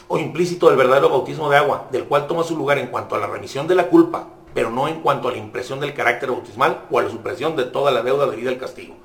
O 0.08 0.18
implícito 0.18 0.68
del 0.68 0.78
verdadero 0.78 1.10
bautismo 1.10 1.50
de 1.50 1.58
agua, 1.58 1.88
del 1.92 2.06
cual 2.06 2.28
toma 2.28 2.44
su 2.44 2.58
lugar 2.58 2.78
en 2.78 2.88
cuanto 2.88 3.16
a 3.16 3.20
la 3.20 3.28
remisión 3.28 3.68
de 3.68 3.76
la 3.76 3.88
culpa, 3.88 4.28
pero 4.54 4.70
no 4.72 4.88
en 4.88 5.02
cuanto 5.02 5.28
a 5.28 5.32
la 5.32 5.38
impresión 5.38 5.80
del 5.80 5.94
carácter 5.94 6.32
bautismal 6.32 6.86
o 6.90 7.00
a 7.00 7.04
la 7.04 7.10
supresión 7.10 7.56
de 7.56 7.66
toda 7.66 7.92
la 7.92 8.02
deuda 8.02 8.28
debida 8.28 8.50
al 8.50 8.58
castigo. 8.58 8.96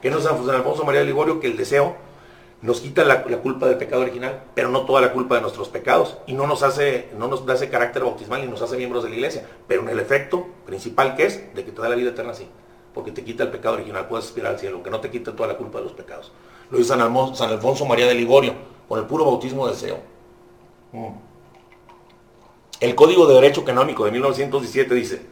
Que 0.00 0.10
nos 0.10 0.22
San 0.22 0.36
Alfonso 0.50 0.84
María 0.84 1.00
de 1.00 1.06
Ligorio 1.06 1.40
que 1.40 1.46
el 1.46 1.56
deseo 1.56 1.96
nos 2.64 2.80
quita 2.80 3.04
la, 3.04 3.22
culpa 3.22 3.66
del 3.66 3.76
pecado 3.76 4.00
original, 4.00 4.44
pero 4.54 4.70
no 4.70 4.86
toda 4.86 5.02
la 5.02 5.12
culpa 5.12 5.34
de 5.34 5.42
nuestros 5.42 5.68
pecados. 5.68 6.16
Y 6.26 6.32
no 6.32 6.46
nos 6.46 6.62
hace, 6.62 7.10
no 7.18 7.28
nos 7.28 7.44
da 7.44 7.54
ese 7.54 7.68
carácter 7.68 8.02
bautismal 8.02 8.42
y 8.42 8.48
nos 8.48 8.62
hace 8.62 8.78
miembros 8.78 9.04
de 9.04 9.10
la 9.10 9.16
iglesia. 9.16 9.46
Pero 9.68 9.82
en 9.82 9.90
el 9.90 10.00
efecto 10.00 10.46
principal 10.64 11.14
que 11.14 11.26
es, 11.26 11.54
de 11.54 11.62
que 11.62 11.72
te 11.72 11.82
da 11.82 11.90
la 11.90 11.94
vida 11.94 12.10
eterna 12.10 12.32
sí. 12.32 12.48
Porque 12.94 13.10
te 13.10 13.22
quita 13.22 13.42
el 13.42 13.50
pecado 13.50 13.74
original, 13.74 14.08
puedes 14.08 14.26
aspirar 14.26 14.52
al 14.52 14.58
cielo, 14.58 14.82
que 14.82 14.88
no 14.88 15.00
te 15.00 15.10
quita 15.10 15.36
toda 15.36 15.48
la 15.48 15.58
culpa 15.58 15.78
de 15.78 15.84
los 15.84 15.92
pecados. 15.92 16.32
Lo 16.70 16.78
dice 16.78 16.88
San 16.88 17.02
Alfonso, 17.02 17.34
San 17.34 17.50
Alfonso 17.50 17.84
María 17.84 18.06
de 18.06 18.14
Ligorio, 18.14 18.54
con 18.88 18.98
el 18.98 19.04
puro 19.04 19.26
bautismo 19.26 19.66
de 19.66 19.72
deseo. 19.72 19.98
Mm. 20.92 21.33
El 22.80 22.96
Código 22.96 23.26
de 23.26 23.34
Derecho 23.34 23.64
Canónico 23.64 24.04
de 24.04 24.10
1917 24.10 24.94
dice, 24.96 25.22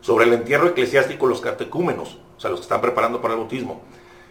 sobre 0.00 0.24
el 0.24 0.32
entierro 0.32 0.68
eclesiástico 0.68 1.26
los 1.26 1.40
catecúmenos, 1.40 2.18
o 2.36 2.40
sea, 2.40 2.50
los 2.50 2.60
que 2.60 2.64
están 2.64 2.80
preparando 2.80 3.20
para 3.20 3.34
el 3.34 3.40
bautismo, 3.40 3.80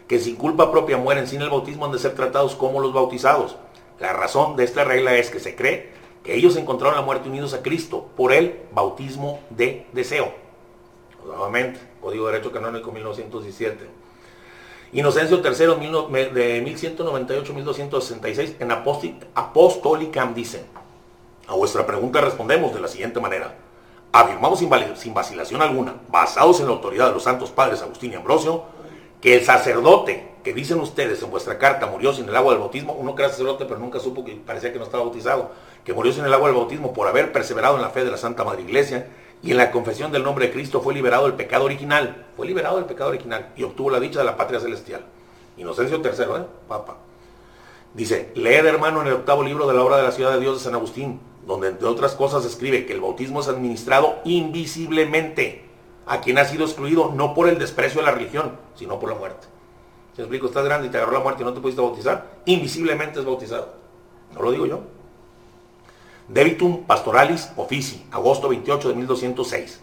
que 0.06 0.18
sin 0.18 0.36
culpa 0.36 0.70
propia 0.72 0.96
mueren 0.96 1.26
sin 1.26 1.42
el 1.42 1.50
bautismo 1.50 1.84
han 1.84 1.92
de 1.92 1.98
ser 1.98 2.14
tratados 2.14 2.54
como 2.54 2.80
los 2.80 2.94
bautizados. 2.94 3.56
La 4.00 4.14
razón 4.14 4.56
de 4.56 4.64
esta 4.64 4.84
regla 4.84 5.16
es 5.16 5.28
que 5.30 5.38
se 5.38 5.54
cree 5.54 5.92
que 6.24 6.34
ellos 6.34 6.56
encontraron 6.56 6.96
la 6.96 7.04
muerte 7.04 7.28
unidos 7.28 7.52
a 7.52 7.62
Cristo 7.62 8.08
por 8.16 8.32
el 8.32 8.58
bautismo 8.72 9.40
de 9.50 9.86
deseo. 9.92 10.32
Nuevamente, 11.26 11.78
Código 12.00 12.26
de 12.26 12.32
Derecho 12.32 12.52
Canónico 12.52 12.90
1917. 12.90 13.86
Inocencio 14.92 15.42
III 15.44 15.52
de 16.32 16.64
1198-1266 16.64 18.54
en 18.60 18.72
Apostolicam 19.34 20.32
dice, 20.32 20.64
a 21.48 21.54
vuestra 21.54 21.86
pregunta 21.86 22.20
respondemos 22.20 22.74
de 22.74 22.80
la 22.80 22.88
siguiente 22.88 23.20
manera. 23.20 23.54
Afirmamos 24.12 24.58
sin 24.58 25.14
vacilación 25.14 25.62
alguna, 25.62 25.94
basados 26.08 26.60
en 26.60 26.66
la 26.66 26.72
autoridad 26.72 27.08
de 27.08 27.14
los 27.14 27.22
santos 27.22 27.50
padres 27.50 27.80
Agustín 27.80 28.12
y 28.12 28.16
Ambrosio, 28.16 28.64
que 29.20 29.34
el 29.36 29.44
sacerdote 29.44 30.28
que 30.44 30.52
dicen 30.52 30.78
ustedes 30.78 31.22
en 31.22 31.30
vuestra 31.30 31.58
carta 31.58 31.86
murió 31.86 32.12
sin 32.12 32.28
el 32.28 32.36
agua 32.36 32.52
del 32.52 32.60
bautismo, 32.60 32.92
uno 32.92 33.14
que 33.14 33.22
era 33.22 33.30
sacerdote 33.30 33.64
pero 33.64 33.80
nunca 33.80 33.98
supo 33.98 34.24
que 34.24 34.34
parecía 34.34 34.72
que 34.72 34.78
no 34.78 34.84
estaba 34.84 35.04
bautizado, 35.04 35.50
que 35.84 35.94
murió 35.94 36.12
sin 36.12 36.24
el 36.24 36.32
agua 36.32 36.48
del 36.48 36.56
bautismo 36.56 36.92
por 36.92 37.08
haber 37.08 37.32
perseverado 37.32 37.76
en 37.76 37.82
la 37.82 37.90
fe 37.90 38.04
de 38.04 38.10
la 38.10 38.18
Santa 38.18 38.44
Madre 38.44 38.62
Iglesia 38.62 39.08
y 39.42 39.50
en 39.50 39.56
la 39.56 39.70
confesión 39.70 40.12
del 40.12 40.24
nombre 40.24 40.46
de 40.46 40.52
Cristo 40.52 40.82
fue 40.82 40.92
liberado 40.94 41.24
del 41.24 41.34
pecado 41.34 41.64
original, 41.64 42.26
fue 42.36 42.46
liberado 42.46 42.76
del 42.76 42.84
pecado 42.84 43.08
original 43.08 43.52
y 43.56 43.62
obtuvo 43.62 43.90
la 43.90 44.00
dicha 44.00 44.18
de 44.18 44.26
la 44.26 44.36
patria 44.36 44.60
celestial. 44.60 45.04
Inocencio 45.56 46.00
III, 46.02 46.42
¿eh? 46.42 46.46
Papa. 46.68 46.96
Dice, 47.94 48.32
leed 48.34 48.66
hermano 48.66 49.00
en 49.00 49.08
el 49.08 49.14
octavo 49.14 49.42
libro 49.42 49.66
de 49.66 49.74
la 49.74 49.82
obra 49.82 49.96
de 49.96 50.02
la 50.02 50.12
ciudad 50.12 50.32
de 50.32 50.40
Dios 50.40 50.58
de 50.58 50.64
San 50.64 50.74
Agustín, 50.74 51.20
donde 51.48 51.68
entre 51.68 51.88
otras 51.88 52.14
cosas 52.14 52.44
escribe 52.44 52.84
que 52.84 52.92
el 52.92 53.00
bautismo 53.00 53.40
es 53.40 53.48
administrado 53.48 54.18
invisiblemente 54.24 55.64
a 56.04 56.20
quien 56.20 56.36
ha 56.36 56.44
sido 56.44 56.66
excluido 56.66 57.10
no 57.14 57.32
por 57.32 57.48
el 57.48 57.58
desprecio 57.58 58.00
de 58.00 58.06
la 58.06 58.12
religión, 58.12 58.52
sino 58.74 59.00
por 59.00 59.08
la 59.08 59.16
muerte. 59.16 59.46
Te 60.14 60.20
explico, 60.20 60.46
estás 60.46 60.66
grande 60.66 60.88
y 60.88 60.90
te 60.90 60.98
agarró 60.98 61.12
la 61.12 61.20
muerte 61.20 61.42
y 61.42 61.46
no 61.46 61.54
te 61.54 61.60
pudiste 61.60 61.80
bautizar, 61.80 62.40
invisiblemente 62.44 63.18
es 63.18 63.24
bautizado. 63.24 63.72
No 64.34 64.42
lo 64.42 64.52
digo 64.52 64.66
yo. 64.66 64.80
Debitum 66.28 66.84
Pastoralis 66.84 67.50
Offici, 67.56 68.04
agosto 68.10 68.50
28 68.50 68.90
de 68.90 68.94
1206. 68.94 69.80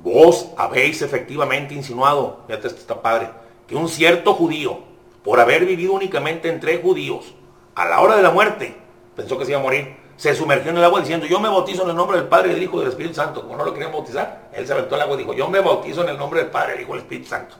Vos 0.00 0.50
habéis 0.58 1.00
efectivamente 1.00 1.72
insinuado, 1.72 2.40
fíjate, 2.46 2.68
está 2.68 3.00
padre, 3.00 3.30
que 3.66 3.74
un 3.74 3.88
cierto 3.88 4.34
judío, 4.34 4.80
por 5.24 5.40
haber 5.40 5.64
vivido 5.64 5.94
únicamente 5.94 6.50
entre 6.50 6.82
judíos, 6.82 7.32
a 7.74 7.86
la 7.86 8.02
hora 8.02 8.16
de 8.16 8.22
la 8.22 8.30
muerte, 8.30 8.76
pensó 9.16 9.38
que 9.38 9.46
se 9.46 9.52
iba 9.52 9.60
a 9.60 9.62
morir 9.62 10.03
se 10.16 10.34
sumergió 10.34 10.70
en 10.70 10.78
el 10.78 10.84
agua 10.84 11.00
diciendo, 11.00 11.26
yo 11.26 11.40
me 11.40 11.48
bautizo 11.48 11.82
en 11.82 11.90
el 11.90 11.96
nombre 11.96 12.18
del 12.18 12.28
Padre, 12.28 12.54
del 12.54 12.62
Hijo 12.62 12.76
y 12.76 12.80
del 12.80 12.90
Espíritu 12.90 13.14
Santo. 13.14 13.42
Como 13.42 13.56
no 13.56 13.64
lo 13.64 13.72
querían 13.72 13.92
bautizar, 13.92 14.48
él 14.52 14.66
se 14.66 14.72
aventó 14.72 14.94
al 14.94 15.02
agua 15.02 15.14
y 15.14 15.18
dijo, 15.18 15.34
yo 15.34 15.48
me 15.48 15.60
bautizo 15.60 16.02
en 16.02 16.10
el 16.10 16.18
nombre 16.18 16.40
del 16.40 16.50
Padre, 16.50 16.72
del 16.72 16.82
Hijo 16.82 16.92
del 16.92 17.02
Espíritu 17.02 17.28
Santo. 17.28 17.56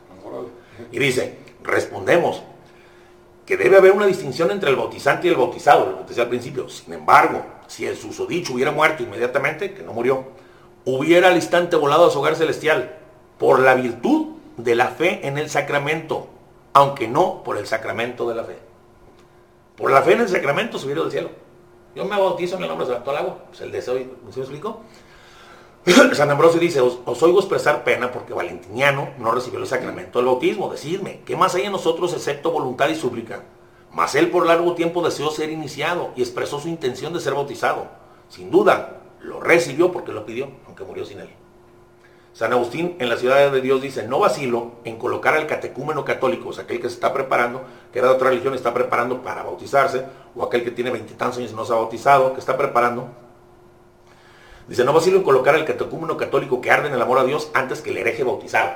Y 0.91 0.99
dice, 0.99 1.39
respondemos 1.63 2.43
que 3.45 3.57
debe 3.57 3.77
haber 3.77 3.93
una 3.93 4.07
distinción 4.07 4.51
entre 4.51 4.71
el 4.71 4.77
bautizante 4.77 5.27
y 5.27 5.31
el 5.31 5.37
bautizado, 5.37 5.91
lo 5.91 6.05
decía 6.05 6.23
al 6.23 6.29
principio. 6.29 6.69
Sin 6.69 6.95
embargo, 6.95 7.45
si 7.67 7.87
el 7.87 7.97
susodicho 7.97 8.55
hubiera 8.55 8.71
muerto 8.71 9.03
inmediatamente, 9.03 9.75
que 9.75 9.83
no 9.83 9.93
murió, 9.93 10.25
hubiera 10.85 11.29
al 11.29 11.37
instante 11.37 11.77
volado 11.77 12.07
a 12.07 12.11
su 12.11 12.21
hogar 12.21 12.37
celestial 12.37 12.97
por 13.39 13.61
la 13.61 13.75
virtud 13.75 14.37
de 14.57 14.75
la 14.75 14.89
fe 14.89 15.27
en 15.27 15.39
el 15.39 15.51
sacramento, 15.51 16.29
aunque 16.73 17.09
no 17.09 17.43
por 17.43 17.59
el 17.59 17.67
sacramento 17.67 18.29
de 18.29 18.35
la 18.35 18.45
fe. 18.45 18.59
Por 19.77 19.91
la 19.91 20.03
fe 20.03 20.13
en 20.13 20.21
el 20.21 20.29
sacramento 20.29 20.79
se 20.79 20.87
hubiera 20.87 21.03
del 21.03 21.11
cielo 21.11 21.44
Yo 21.95 22.05
me 22.05 22.19
bautizo 22.19 22.57
en 22.57 22.63
el 22.63 22.69
nombre 22.69 22.87
de 22.87 22.95
el 22.95 23.17
agua. 23.17 23.39
Pues 23.49 23.61
el 23.61 23.71
deseo, 23.71 23.97
¿sí 23.97 24.07
me 24.37 24.43
explico? 24.43 24.81
San 26.13 26.31
Ambrosio 26.31 26.59
dice, 26.59 26.81
os, 26.81 26.99
os, 27.05 27.23
oigo 27.23 27.39
expresar 27.39 27.85
pena 27.85 28.11
porque 28.11 28.33
Valentiniano 28.33 29.11
no 29.19 29.31
recibió 29.31 29.61
el 29.61 29.67
sacramento 29.67 30.19
del 30.19 30.27
bautismo. 30.27 30.71
Decidme, 30.71 31.21
¿qué 31.25 31.37
más 31.37 31.55
hay 31.55 31.65
en 31.65 31.73
nosotros 31.73 32.13
excepto 32.15 32.51
voluntad 32.51 32.89
y 32.89 32.95
súplica? 32.95 33.45
Mas 33.93 34.15
él 34.15 34.31
por 34.31 34.47
largo 34.47 34.75
tiempo 34.75 35.03
deseó 35.03 35.31
ser 35.31 35.51
iniciado 35.51 36.11
y 36.17 36.23
expresó 36.23 36.59
su 36.59 36.69
intención 36.69 37.13
de 37.13 37.21
ser 37.21 37.35
bautizado. 37.35 37.87
Sin 38.29 38.51
duda, 38.51 39.03
lo 39.21 39.41
recibió 39.41 39.93
porque 39.93 40.13
lo 40.13 40.27
pidió, 40.27 40.49
aunque 40.67 40.85
murió 40.85 41.05
sin 41.05 41.21
él. 41.21 41.29
San 42.35 42.53
Agustín 42.53 42.97
en 42.99 43.09
la 43.09 43.16
ciudad 43.16 43.53
de 43.53 43.61
Dios 43.61 43.80
dice, 43.80 44.09
no 44.09 44.18
vacilo 44.18 44.72
en 44.82 44.99
colocar 44.99 45.35
al 45.35 45.47
catecúmeno 45.47 46.05
católico, 46.05 46.49
o 46.49 46.53
sea, 46.53 46.64
aquel 46.64 46.80
que 46.80 46.89
se 46.89 46.97
está 46.97 47.12
preparando, 47.14 47.62
que 47.93 48.01
era 48.01 48.09
de 48.09 48.14
otra 48.14 48.30
religión, 48.30 48.55
está 48.55 48.74
preparando 48.74 49.22
para 49.22 49.45
bautizarse, 49.45 50.05
o 50.35 50.43
aquel 50.43 50.64
que 50.64 50.72
tiene 50.72 50.91
veintitantos 50.91 51.39
años 51.39 51.53
y 51.53 51.55
no 51.55 51.64
se 51.64 51.72
ha 51.72 51.76
bautizado, 51.76 52.35
que 52.35 52.41
está 52.41 52.57
preparando. 52.57 53.07
Dice, 54.66 54.85
no 54.85 54.93
vacilo 54.93 55.18
en 55.18 55.22
colocar 55.22 55.55
al 55.55 55.64
catecúmeno 55.64 56.16
católico 56.16 56.61
que 56.61 56.72
arde 56.72 56.89
en 56.89 56.95
el 56.95 57.03
amor 57.03 57.18
a 57.18 57.24
Dios 57.24 57.53
antes 57.55 57.80
que 57.80 57.91
el 57.91 57.99
hereje 57.99 58.24
bautizado. 58.24 58.72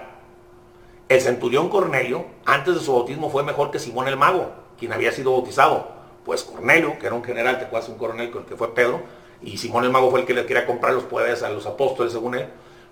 El 1.08 1.20
centurión 1.20 1.68
Cornelio, 1.68 2.26
antes 2.44 2.74
de 2.74 2.80
su 2.80 2.92
bautismo, 2.92 3.28
fue 3.28 3.42
mejor 3.42 3.72
que 3.72 3.80
Simón 3.80 4.06
el 4.06 4.16
mago, 4.16 4.52
quien 4.78 4.92
había 4.92 5.10
sido 5.10 5.32
bautizado. 5.32 5.88
Pues 6.24 6.44
Cornelio, 6.44 6.96
que 7.00 7.06
era 7.06 7.16
un 7.16 7.24
general, 7.24 7.58
te 7.58 7.64
acuerdas 7.64 7.88
un 7.88 7.98
coronel 7.98 8.30
con 8.30 8.42
el 8.42 8.48
que 8.48 8.54
fue 8.54 8.72
Pedro, 8.72 9.00
y 9.42 9.58
Simón 9.58 9.82
el 9.82 9.90
mago 9.90 10.12
fue 10.12 10.20
el 10.20 10.26
que 10.26 10.34
le 10.34 10.46
quería 10.46 10.64
comprar 10.64 10.92
los 10.92 11.02
poderes 11.02 11.42
a 11.42 11.50
los 11.50 11.66
apóstoles, 11.66 12.12
según 12.12 12.36
él, 12.36 12.48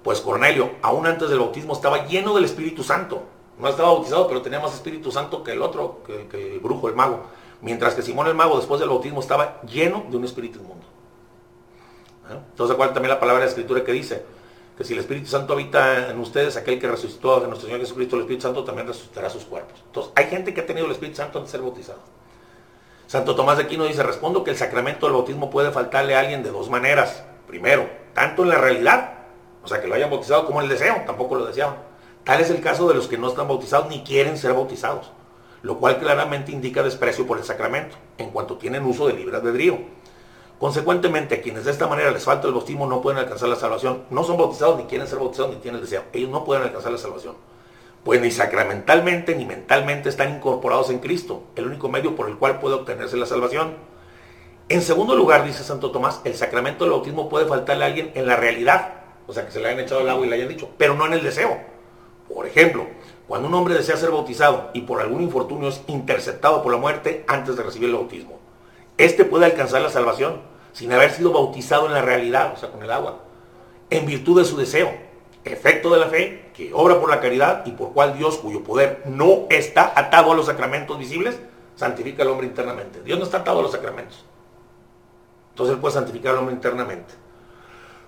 pues 0.07 0.21
Cornelio, 0.21 0.71
aún 0.83 1.05
antes 1.05 1.29
del 1.29 1.41
bautismo, 1.41 1.73
estaba 1.73 2.07
lleno 2.07 2.33
del 2.33 2.45
Espíritu 2.45 2.85
Santo. 2.85 3.25
No 3.59 3.67
estaba 3.67 3.89
bautizado, 3.89 4.29
pero 4.29 4.41
tenía 4.41 4.61
más 4.61 4.73
Espíritu 4.73 5.11
Santo 5.11 5.43
que 5.43 5.51
el 5.51 5.63
otro, 5.63 6.05
que, 6.07 6.53
el 6.55 6.61
brujo, 6.61 6.89
el 6.89 6.95
mago. 6.95 7.25
Mientras 7.61 7.97
que 7.97 8.03
Simón 8.03 8.29
el 8.29 8.37
mago, 8.37 8.57
después 8.57 8.79
del 8.79 8.89
bautismo, 8.89 9.19
estaba 9.19 9.61
lleno 9.63 10.05
de 10.09 10.17
un 10.17 10.25
espíritu 10.25 10.61
inmundo. 10.61 10.87
¿Eh? 12.31 12.39
Entonces, 12.51 12.75
acuérdense 12.75 12.95
también 12.95 13.15
la 13.15 13.19
palabra 13.19 13.41
de 13.41 13.47
la 13.47 13.51
Escritura 13.51 13.83
que 13.83 13.91
dice 13.91 14.25
que 14.79 14.85
si 14.85 14.93
el 14.93 15.01
Espíritu 15.01 15.27
Santo 15.27 15.55
habita 15.55 16.09
en 16.09 16.21
ustedes, 16.21 16.57
aquel 16.57 16.79
que 16.79 16.87
resucitó 16.87 17.39
a 17.39 17.41
nuestro 17.41 17.67
Señor 17.67 17.81
Jesucristo, 17.81 18.15
el 18.15 18.23
Espíritu 18.23 18.43
Santo 18.43 18.63
también 18.63 18.87
resucitará 18.87 19.29
sus 19.29 19.45
cuerpos. 19.45 19.83
Entonces, 19.87 20.13
hay 20.15 20.27
gente 20.27 20.55
que 20.55 20.61
ha 20.61 20.67
tenido 20.67 20.87
el 20.87 20.93
Espíritu 20.93 21.17
Santo 21.17 21.39
antes 21.41 21.51
de 21.51 21.59
ser 21.59 21.67
bautizado. 21.67 21.99
Santo 23.09 23.35
Tomás 23.35 23.59
de 23.59 23.65
Aquino 23.65 23.83
dice, 23.83 24.05
respondo 24.05 24.45
que 24.45 24.53
el 24.53 24.57
sacramento 24.57 25.07
del 25.07 25.15
bautismo 25.15 25.51
puede 25.51 25.73
faltarle 25.73 26.15
a 26.15 26.21
alguien 26.21 26.45
de 26.45 26.53
dos 26.53 26.71
maneras. 26.71 27.25
Primero, 27.49 27.91
tanto 28.15 28.45
en 28.45 28.51
la 28.51 28.59
realidad, 28.59 29.16
o 29.67 29.69
sea, 29.69 29.81
que 29.81 29.89
lo 29.89 29.97
hayan 29.97 30.11
bautizado 30.11 30.47
como 30.47 30.61
el 30.61 30.69
deseo, 30.69 31.03
tampoco 31.05 31.35
lo 31.35 31.45
deseaban. 31.45 31.77
Tal 32.23 32.41
es 32.41 32.51
el 32.51 32.61
caso 32.61 32.87
de 32.89 32.95
los 32.95 33.09
que 33.09 33.19
no 33.19 33.27
están 33.27 33.49
bautizados 33.49 33.89
ni 33.89 34.05
quieren 34.05 34.39
ser 34.39 34.53
bautizados, 34.53 35.11
lo 35.63 35.79
cual 35.79 35.99
claramente 35.99 36.53
indica 36.53 36.85
desprecio 36.85 37.27
por 37.27 37.39
el 37.39 37.45
sacramento, 37.45 37.97
en 38.17 38.31
cuanto 38.31 38.57
tienen 38.59 38.85
uso 38.85 39.09
de 39.09 39.15
libre 39.15 39.37
albedrío. 39.37 39.79
Consecuentemente, 40.61 41.35
a 41.35 41.43
quienes 41.43 41.65
de 41.65 41.73
esta 41.73 41.89
manera 41.89 42.13
les 42.13 42.25
falta 42.25 42.47
el 42.47 42.55
bautismo 42.55 42.87
no 42.87 43.03
pueden 43.03 43.19
alcanzar 43.19 43.49
la 43.49 43.57
salvación. 43.57 44.05
No 44.11 44.23
son 44.23 44.39
bautizados, 44.39 44.79
ni 44.79 44.85
quieren 44.85 45.09
ser 45.09 45.19
bautizados, 45.19 45.53
ni 45.53 45.61
tienen 45.61 45.81
el 45.81 45.85
deseo. 45.85 46.05
Ellos 46.13 46.31
no 46.31 46.45
pueden 46.45 46.63
alcanzar 46.63 46.93
la 46.93 46.99
salvación. 46.99 47.35
Pues 48.05 48.21
ni 48.21 48.31
sacramentalmente 48.31 49.35
ni 49.35 49.45
mentalmente 49.45 50.09
están 50.09 50.37
incorporados 50.37 50.91
en 50.91 51.01
Cristo, 51.01 51.43
el 51.57 51.67
único 51.67 51.89
medio 51.89 52.15
por 52.15 52.29
el 52.29 52.37
cual 52.37 52.61
puede 52.61 52.77
obtenerse 52.77 53.17
la 53.17 53.27
salvación. 53.27 53.75
En 54.69 54.83
segundo 54.83 55.15
lugar, 55.15 55.45
dice 55.45 55.63
Santo 55.63 55.91
Tomás, 55.91 56.21
el 56.25 56.35
sacramento 56.35 56.85
del 56.85 56.93
bautismo 56.93 57.29
puede 57.29 57.47
faltarle 57.47 57.85
a 57.85 57.87
alguien 57.87 58.13
en 58.15 58.27
la 58.27 58.37
realidad, 58.37 59.06
o 59.27 59.33
sea, 59.33 59.45
que 59.45 59.53
se 59.53 59.61
le 59.61 59.69
hayan 59.69 59.81
echado 59.81 60.01
el 60.01 60.09
agua 60.09 60.27
y 60.27 60.29
le 60.29 60.37
hayan 60.37 60.49
dicho, 60.49 60.71
pero 60.79 60.95
no 60.95 61.07
en 61.07 61.15
el 61.15 61.23
deseo. 61.23 61.59
Por 62.33 62.47
ejemplo, 62.47 62.87
cuando 63.27 63.49
un 63.49 63.55
hombre 63.55 63.75
desea 63.75 63.97
ser 63.97 64.11
bautizado 64.11 64.71
y 64.73 64.83
por 64.83 65.01
algún 65.01 65.23
infortunio 65.23 65.69
es 65.69 65.83
interceptado 65.89 66.63
por 66.63 66.73
la 66.73 66.79
muerte 66.79 67.25
antes 67.27 67.57
de 67.57 67.63
recibir 67.63 67.89
el 67.89 67.97
bautismo, 67.97 68.39
este 68.99 69.25
puede 69.25 69.47
alcanzar 69.47 69.83
la 69.83 69.91
salvación 69.91 70.41
sin 70.73 70.93
haber 70.93 71.11
sido 71.11 71.33
bautizado 71.33 71.87
en 71.87 71.95
la 71.95 72.03
realidad, 72.03 72.53
o 72.55 72.57
sea, 72.57 72.71
con 72.71 72.83
el 72.83 72.91
agua, 72.91 73.21
en 73.91 74.07
virtud 74.07 74.39
de 74.39 74.45
su 74.45 74.57
deseo, 74.57 74.93
efecto 75.45 75.91
de 75.93 76.01
la 76.01 76.07
fe, 76.07 76.51
que 76.55 76.73
obra 76.73 77.01
por 77.01 77.09
la 77.09 77.21
caridad 77.21 77.65
y 77.67 77.73
por 77.73 77.93
cual 77.93 78.17
Dios, 78.17 78.39
cuyo 78.39 78.63
poder 78.63 79.03
no 79.07 79.47
está 79.49 79.93
atado 79.95 80.33
a 80.33 80.37
los 80.37 80.47
sacramentos 80.47 80.99
visibles, 80.99 81.39
santifica 81.77 82.23
al 82.23 82.31
hombre 82.31 82.47
internamente. 82.47 83.03
Dios 83.03 83.19
no 83.19 83.25
está 83.25 83.39
atado 83.39 83.61
a 83.61 83.63
los 83.63 83.73
sacramentos. 83.73 84.25
Entonces 85.51 85.75
él 85.75 85.81
puede 85.81 85.95
santificar 85.95 86.33
al 86.33 86.39
hombre 86.39 86.55
internamente. 86.55 87.15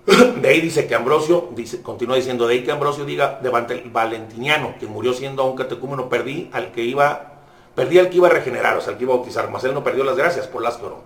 De 0.41 0.47
ahí 0.47 0.61
dice 0.61 0.87
que 0.87 0.95
Ambrosio, 0.95 1.49
dice, 1.51 1.81
continúa 1.81 2.15
diciendo, 2.15 2.47
de 2.47 2.55
ahí 2.55 2.63
que 2.63 2.71
Ambrosio 2.71 3.05
diga 3.05 3.39
de 3.41 3.49
Valentiniano, 3.49 4.75
que 4.79 4.87
murió 4.87 5.13
siendo 5.13 5.45
un 5.45 5.55
catecúmeno, 5.55 6.09
perdí 6.09 6.49
al 6.51 6.71
que 6.71 6.83
iba, 6.83 7.41
perdí 7.75 7.99
al 7.99 8.09
que 8.09 8.17
iba 8.17 8.27
a 8.27 8.31
regenerar, 8.31 8.77
o 8.77 8.81
sea, 8.81 8.93
al 8.93 8.97
que 8.97 9.03
iba 9.03 9.13
a 9.13 9.17
bautizar, 9.17 9.49
mas 9.51 9.63
él 9.63 9.73
no 9.73 9.83
perdió 9.83 10.03
las 10.03 10.17
gracias 10.17 10.47
por 10.47 10.63
las 10.63 10.77
que 10.77 10.85
oró. 10.85 11.03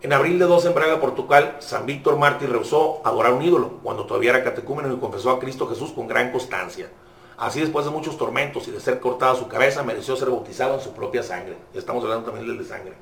En 0.00 0.12
abril 0.12 0.38
de 0.38 0.46
12 0.46 0.68
en 0.68 0.74
Braga, 0.74 1.00
Portugal, 1.00 1.56
San 1.60 1.86
Víctor 1.86 2.18
Mártir 2.18 2.50
rehusó 2.50 3.00
adorar 3.04 3.32
un 3.32 3.42
ídolo, 3.42 3.78
cuando 3.82 4.04
todavía 4.04 4.30
era 4.30 4.44
catecúmeno 4.44 4.92
y 4.92 4.98
confesó 4.98 5.30
a 5.30 5.38
Cristo 5.38 5.68
Jesús 5.68 5.92
con 5.92 6.08
gran 6.08 6.32
constancia. 6.32 6.88
Así 7.36 7.60
después 7.60 7.84
de 7.84 7.92
muchos 7.92 8.18
tormentos 8.18 8.66
y 8.66 8.72
de 8.72 8.80
ser 8.80 8.98
cortada 8.98 9.36
su 9.36 9.46
cabeza, 9.46 9.84
mereció 9.84 10.16
ser 10.16 10.30
bautizado 10.30 10.74
en 10.74 10.80
su 10.80 10.92
propia 10.92 11.22
sangre. 11.22 11.56
Estamos 11.72 12.02
hablando 12.02 12.30
también 12.30 12.58
de 12.58 12.64
sangre. 12.64 12.94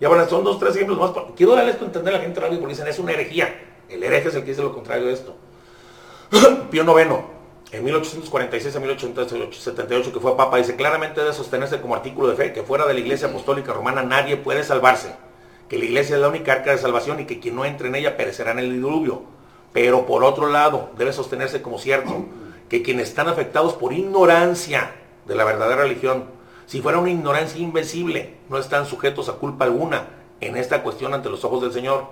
Y 0.00 0.04
ahora 0.04 0.26
son 0.26 0.42
dos, 0.42 0.58
tres 0.58 0.74
ejemplos 0.74 0.98
más. 0.98 1.12
Quiero 1.36 1.54
darles 1.54 1.80
a 1.80 1.84
entender 1.84 2.14
a 2.14 2.16
la 2.16 2.22
gente 2.22 2.40
radio 2.40 2.58
porque 2.58 2.74
dicen, 2.74 2.88
es 2.88 2.98
una 2.98 3.12
herejía. 3.12 3.71
El 3.88 4.02
hereje 4.02 4.28
es 4.28 4.34
el 4.34 4.42
que 4.42 4.50
dice 4.50 4.62
lo 4.62 4.74
contrario 4.74 5.06
de 5.06 5.12
esto. 5.12 5.36
Pío 6.70 6.82
IX, 6.82 7.14
en 7.72 7.84
1846 7.84 8.76
a 8.76 8.80
1878, 8.80 10.12
que 10.12 10.20
fue 10.20 10.36
papa, 10.36 10.58
dice 10.58 10.76
claramente 10.76 11.22
de 11.22 11.32
sostenerse 11.32 11.80
como 11.80 11.94
artículo 11.94 12.28
de 12.28 12.36
fe 12.36 12.52
que 12.52 12.62
fuera 12.62 12.86
de 12.86 12.94
la 12.94 13.00
iglesia 13.00 13.28
apostólica 13.28 13.72
romana 13.72 14.02
nadie 14.02 14.36
puede 14.36 14.62
salvarse, 14.62 15.14
que 15.68 15.78
la 15.78 15.84
iglesia 15.84 16.16
es 16.16 16.22
la 16.22 16.28
única 16.28 16.52
arca 16.52 16.70
de 16.70 16.78
salvación 16.78 17.20
y 17.20 17.24
que 17.24 17.40
quien 17.40 17.56
no 17.56 17.64
entre 17.64 17.88
en 17.88 17.94
ella 17.94 18.16
perecerá 18.16 18.52
en 18.52 18.58
el 18.58 18.72
diluvio. 18.72 19.22
Pero 19.72 20.06
por 20.06 20.22
otro 20.22 20.48
lado, 20.48 20.90
debe 20.98 21.12
sostenerse 21.12 21.62
como 21.62 21.78
cierto 21.78 22.26
que 22.68 22.82
quienes 22.82 23.08
están 23.08 23.28
afectados 23.28 23.74
por 23.74 23.92
ignorancia 23.92 24.92
de 25.26 25.34
la 25.34 25.44
verdadera 25.44 25.82
religión, 25.82 26.24
si 26.66 26.80
fuera 26.80 26.98
una 26.98 27.10
ignorancia 27.10 27.60
invencible, 27.60 28.34
no 28.48 28.58
están 28.58 28.86
sujetos 28.86 29.28
a 29.28 29.34
culpa 29.34 29.64
alguna 29.64 30.08
en 30.40 30.56
esta 30.56 30.82
cuestión 30.82 31.14
ante 31.14 31.30
los 31.30 31.44
ojos 31.44 31.62
del 31.62 31.72
Señor. 31.72 32.06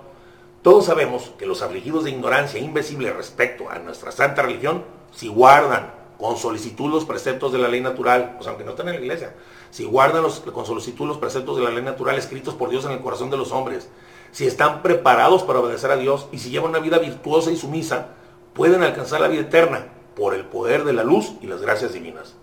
Todos 0.61 0.85
sabemos 0.85 1.31
que 1.39 1.47
los 1.47 1.63
afligidos 1.63 2.03
de 2.03 2.11
ignorancia 2.11 2.59
invencible 2.59 3.11
respecto 3.11 3.69
a 3.71 3.79
nuestra 3.79 4.11
santa 4.11 4.43
religión, 4.43 4.83
si 5.11 5.27
guardan 5.27 5.91
con 6.19 6.37
solicitud 6.37 6.91
los 6.91 7.03
preceptos 7.03 7.51
de 7.51 7.57
la 7.57 7.67
ley 7.67 7.81
natural, 7.81 8.35
pues 8.37 8.47
aunque 8.47 8.63
no 8.63 8.71
están 8.71 8.87
en 8.89 8.95
la 8.95 9.01
iglesia, 9.01 9.33
si 9.71 9.85
guardan 9.85 10.21
los, 10.21 10.41
con 10.41 10.67
solicitud 10.67 11.07
los 11.07 11.17
preceptos 11.17 11.57
de 11.57 11.63
la 11.63 11.71
ley 11.71 11.83
natural 11.83 12.15
escritos 12.15 12.53
por 12.53 12.69
Dios 12.69 12.85
en 12.85 12.91
el 12.91 12.99
corazón 12.99 13.31
de 13.31 13.37
los 13.37 13.51
hombres, 13.51 13.89
si 14.31 14.45
están 14.45 14.83
preparados 14.83 15.41
para 15.41 15.59
obedecer 15.61 15.89
a 15.89 15.97
Dios 15.97 16.27
y 16.31 16.37
si 16.37 16.51
llevan 16.51 16.69
una 16.69 16.79
vida 16.79 16.99
virtuosa 16.99 17.49
y 17.49 17.57
sumisa, 17.57 18.09
pueden 18.53 18.83
alcanzar 18.83 19.19
la 19.19 19.29
vida 19.29 19.41
eterna 19.41 19.87
por 20.15 20.35
el 20.35 20.45
poder 20.45 20.83
de 20.83 20.93
la 20.93 21.03
luz 21.03 21.33
y 21.41 21.47
las 21.47 21.63
gracias 21.63 21.93
divinas. 21.93 22.35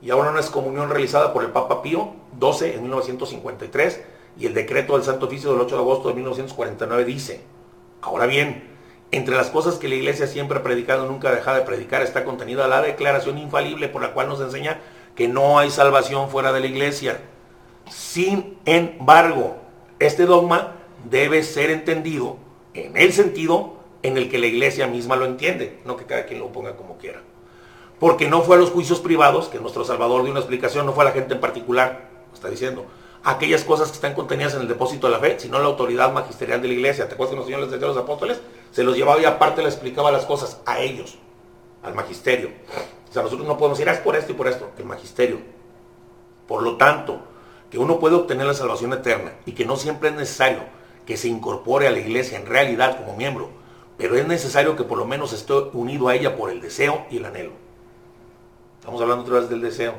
Y 0.00 0.08
ahora 0.08 0.30
una 0.30 0.40
excomunión 0.40 0.88
realizada 0.88 1.34
por 1.34 1.44
el 1.44 1.50
Papa 1.50 1.82
Pío 1.82 2.14
XII 2.40 2.72
en 2.72 2.82
1953 2.82 4.00
y 4.38 4.46
el 4.46 4.54
decreto 4.54 4.94
del 4.94 5.04
Santo 5.04 5.26
Oficio 5.26 5.52
del 5.52 5.60
8 5.60 5.76
de 5.76 5.82
agosto 5.82 6.08
de 6.08 6.14
1949 6.14 7.04
dice, 7.04 7.40
ahora 8.00 8.26
bien, 8.26 8.70
entre 9.12 9.36
las 9.36 9.50
cosas 9.50 9.76
que 9.76 9.88
la 9.88 9.96
Iglesia 9.96 10.26
siempre 10.26 10.58
ha 10.58 10.62
predicado, 10.62 11.06
nunca 11.06 11.32
deja 11.32 11.54
de 11.54 11.62
predicar, 11.62 12.02
está 12.02 12.24
contenida 12.24 12.68
la 12.68 12.80
declaración 12.80 13.38
infalible 13.38 13.88
por 13.88 14.02
la 14.02 14.12
cual 14.12 14.28
nos 14.28 14.40
enseña 14.40 14.80
que 15.16 15.28
no 15.28 15.58
hay 15.58 15.70
salvación 15.70 16.30
fuera 16.30 16.52
de 16.52 16.60
la 16.60 16.66
Iglesia. 16.66 17.20
Sin 17.90 18.58
embargo, 18.64 19.56
este 19.98 20.26
dogma 20.26 20.76
debe 21.10 21.42
ser 21.42 21.70
entendido 21.70 22.36
en 22.74 22.96
el 22.96 23.12
sentido 23.12 23.74
en 24.02 24.16
el 24.16 24.30
que 24.30 24.38
la 24.38 24.46
Iglesia 24.46 24.86
misma 24.86 25.16
lo 25.16 25.26
entiende, 25.26 25.80
no 25.84 25.96
que 25.96 26.06
cada 26.06 26.26
quien 26.26 26.38
lo 26.38 26.52
ponga 26.52 26.76
como 26.76 26.96
quiera. 26.96 27.20
Porque 27.98 28.28
no 28.28 28.42
fue 28.42 28.56
a 28.56 28.58
los 28.58 28.70
juicios 28.70 29.00
privados 29.00 29.48
que 29.48 29.58
nuestro 29.58 29.84
Salvador 29.84 30.22
dio 30.22 30.30
una 30.30 30.40
explicación, 30.40 30.86
no 30.86 30.92
fue 30.92 31.04
a 31.04 31.08
la 31.08 31.12
gente 31.12 31.34
en 31.34 31.40
particular, 31.40 32.08
está 32.32 32.48
diciendo, 32.48 32.86
aquellas 33.24 33.64
cosas 33.64 33.88
que 33.88 33.94
están 33.94 34.14
contenidas 34.14 34.54
en 34.54 34.62
el 34.62 34.68
depósito 34.68 35.06
de 35.06 35.12
la 35.12 35.18
fe, 35.18 35.38
sino 35.38 35.58
la 35.58 35.66
autoridad 35.66 36.12
magisterial 36.12 36.62
de 36.62 36.68
la 36.68 36.74
iglesia. 36.74 37.08
¿Te 37.08 37.14
acuerdas 37.14 37.32
que 37.32 37.36
los 37.36 37.46
señores 37.46 37.70
de 37.70 37.78
los 37.78 37.96
apóstoles 37.96 38.40
se 38.70 38.82
los 38.82 38.96
llevaba 38.96 39.20
y 39.20 39.24
aparte 39.24 39.62
les 39.62 39.74
explicaba 39.74 40.10
las 40.10 40.24
cosas 40.24 40.60
a 40.66 40.80
ellos, 40.80 41.18
al 41.82 41.94
magisterio? 41.94 42.50
O 43.08 43.12
sea, 43.12 43.22
nosotros 43.22 43.46
no 43.46 43.58
podemos 43.58 43.78
decir, 43.78 43.90
ah, 43.90 43.94
es 43.94 44.00
por 44.00 44.16
esto 44.16 44.32
y 44.32 44.34
por 44.36 44.48
esto, 44.48 44.70
el 44.78 44.84
magisterio. 44.84 45.38
Por 46.46 46.62
lo 46.62 46.76
tanto, 46.76 47.20
que 47.70 47.78
uno 47.78 47.98
puede 47.98 48.16
obtener 48.16 48.46
la 48.46 48.54
salvación 48.54 48.92
eterna 48.92 49.32
y 49.46 49.52
que 49.52 49.64
no 49.64 49.76
siempre 49.76 50.10
es 50.10 50.14
necesario 50.14 50.60
que 51.06 51.16
se 51.16 51.28
incorpore 51.28 51.88
a 51.88 51.90
la 51.90 51.98
iglesia 51.98 52.38
en 52.38 52.46
realidad 52.46 52.98
como 52.98 53.16
miembro, 53.16 53.50
pero 53.96 54.16
es 54.16 54.26
necesario 54.26 54.76
que 54.76 54.84
por 54.84 54.98
lo 54.98 55.06
menos 55.06 55.32
esté 55.32 55.52
unido 55.52 56.08
a 56.08 56.14
ella 56.14 56.36
por 56.36 56.50
el 56.50 56.60
deseo 56.60 57.06
y 57.10 57.18
el 57.18 57.24
anhelo. 57.24 57.52
Estamos 58.78 59.00
hablando 59.00 59.24
otra 59.24 59.40
vez 59.40 59.50
del 59.50 59.60
deseo. 59.60 59.94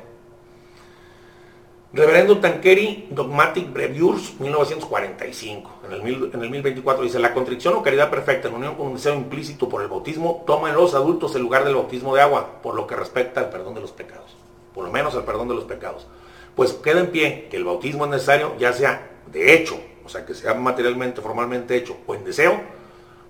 Reverendo 1.94 2.40
Tanqueri, 2.40 3.10
Dogmatic 3.12 3.72
Breviers, 3.72 4.40
1945. 4.40 5.72
En 5.88 5.92
el, 5.92 6.04
mil, 6.04 6.32
en 6.34 6.42
el 6.42 6.50
1024 6.50 7.04
dice, 7.04 7.20
la 7.20 7.34
contrición 7.34 7.76
o 7.76 7.84
caridad 7.84 8.10
perfecta 8.10 8.48
en 8.48 8.54
unión 8.54 8.76
con 8.76 8.88
un 8.88 8.96
deseo 8.96 9.14
implícito 9.14 9.68
por 9.68 9.82
el 9.82 9.90
bautismo 9.90 10.44
toma 10.48 10.70
en 10.70 10.76
los 10.76 10.94
adultos 10.94 11.36
el 11.36 11.42
lugar 11.42 11.66
del 11.66 11.76
bautismo 11.76 12.16
de 12.16 12.22
agua, 12.22 12.62
por 12.64 12.76
lo 12.76 12.88
que 12.88 12.96
respecta 12.96 13.42
al 13.42 13.50
perdón 13.50 13.76
de 13.76 13.82
los 13.82 13.92
pecados. 13.92 14.38
Por 14.74 14.86
lo 14.86 14.92
menos 14.92 15.16
al 15.16 15.26
perdón 15.26 15.50
de 15.50 15.56
los 15.56 15.66
pecados. 15.66 16.08
Pues 16.56 16.74
queda 16.74 17.02
en 17.02 17.08
pie 17.12 17.48
que 17.52 17.58
el 17.58 17.66
bautismo 17.66 18.06
es 18.06 18.12
necesario, 18.12 18.54
ya 18.58 18.72
sea 18.72 19.10
de 19.32 19.54
hecho 19.54 19.78
o 20.06 20.10
sea, 20.10 20.26
que 20.26 20.34
sea 20.34 20.54
materialmente, 20.54 21.22
formalmente 21.22 21.76
hecho 21.76 21.98
o 22.08 22.16
en 22.16 22.24
deseo, 22.24 22.60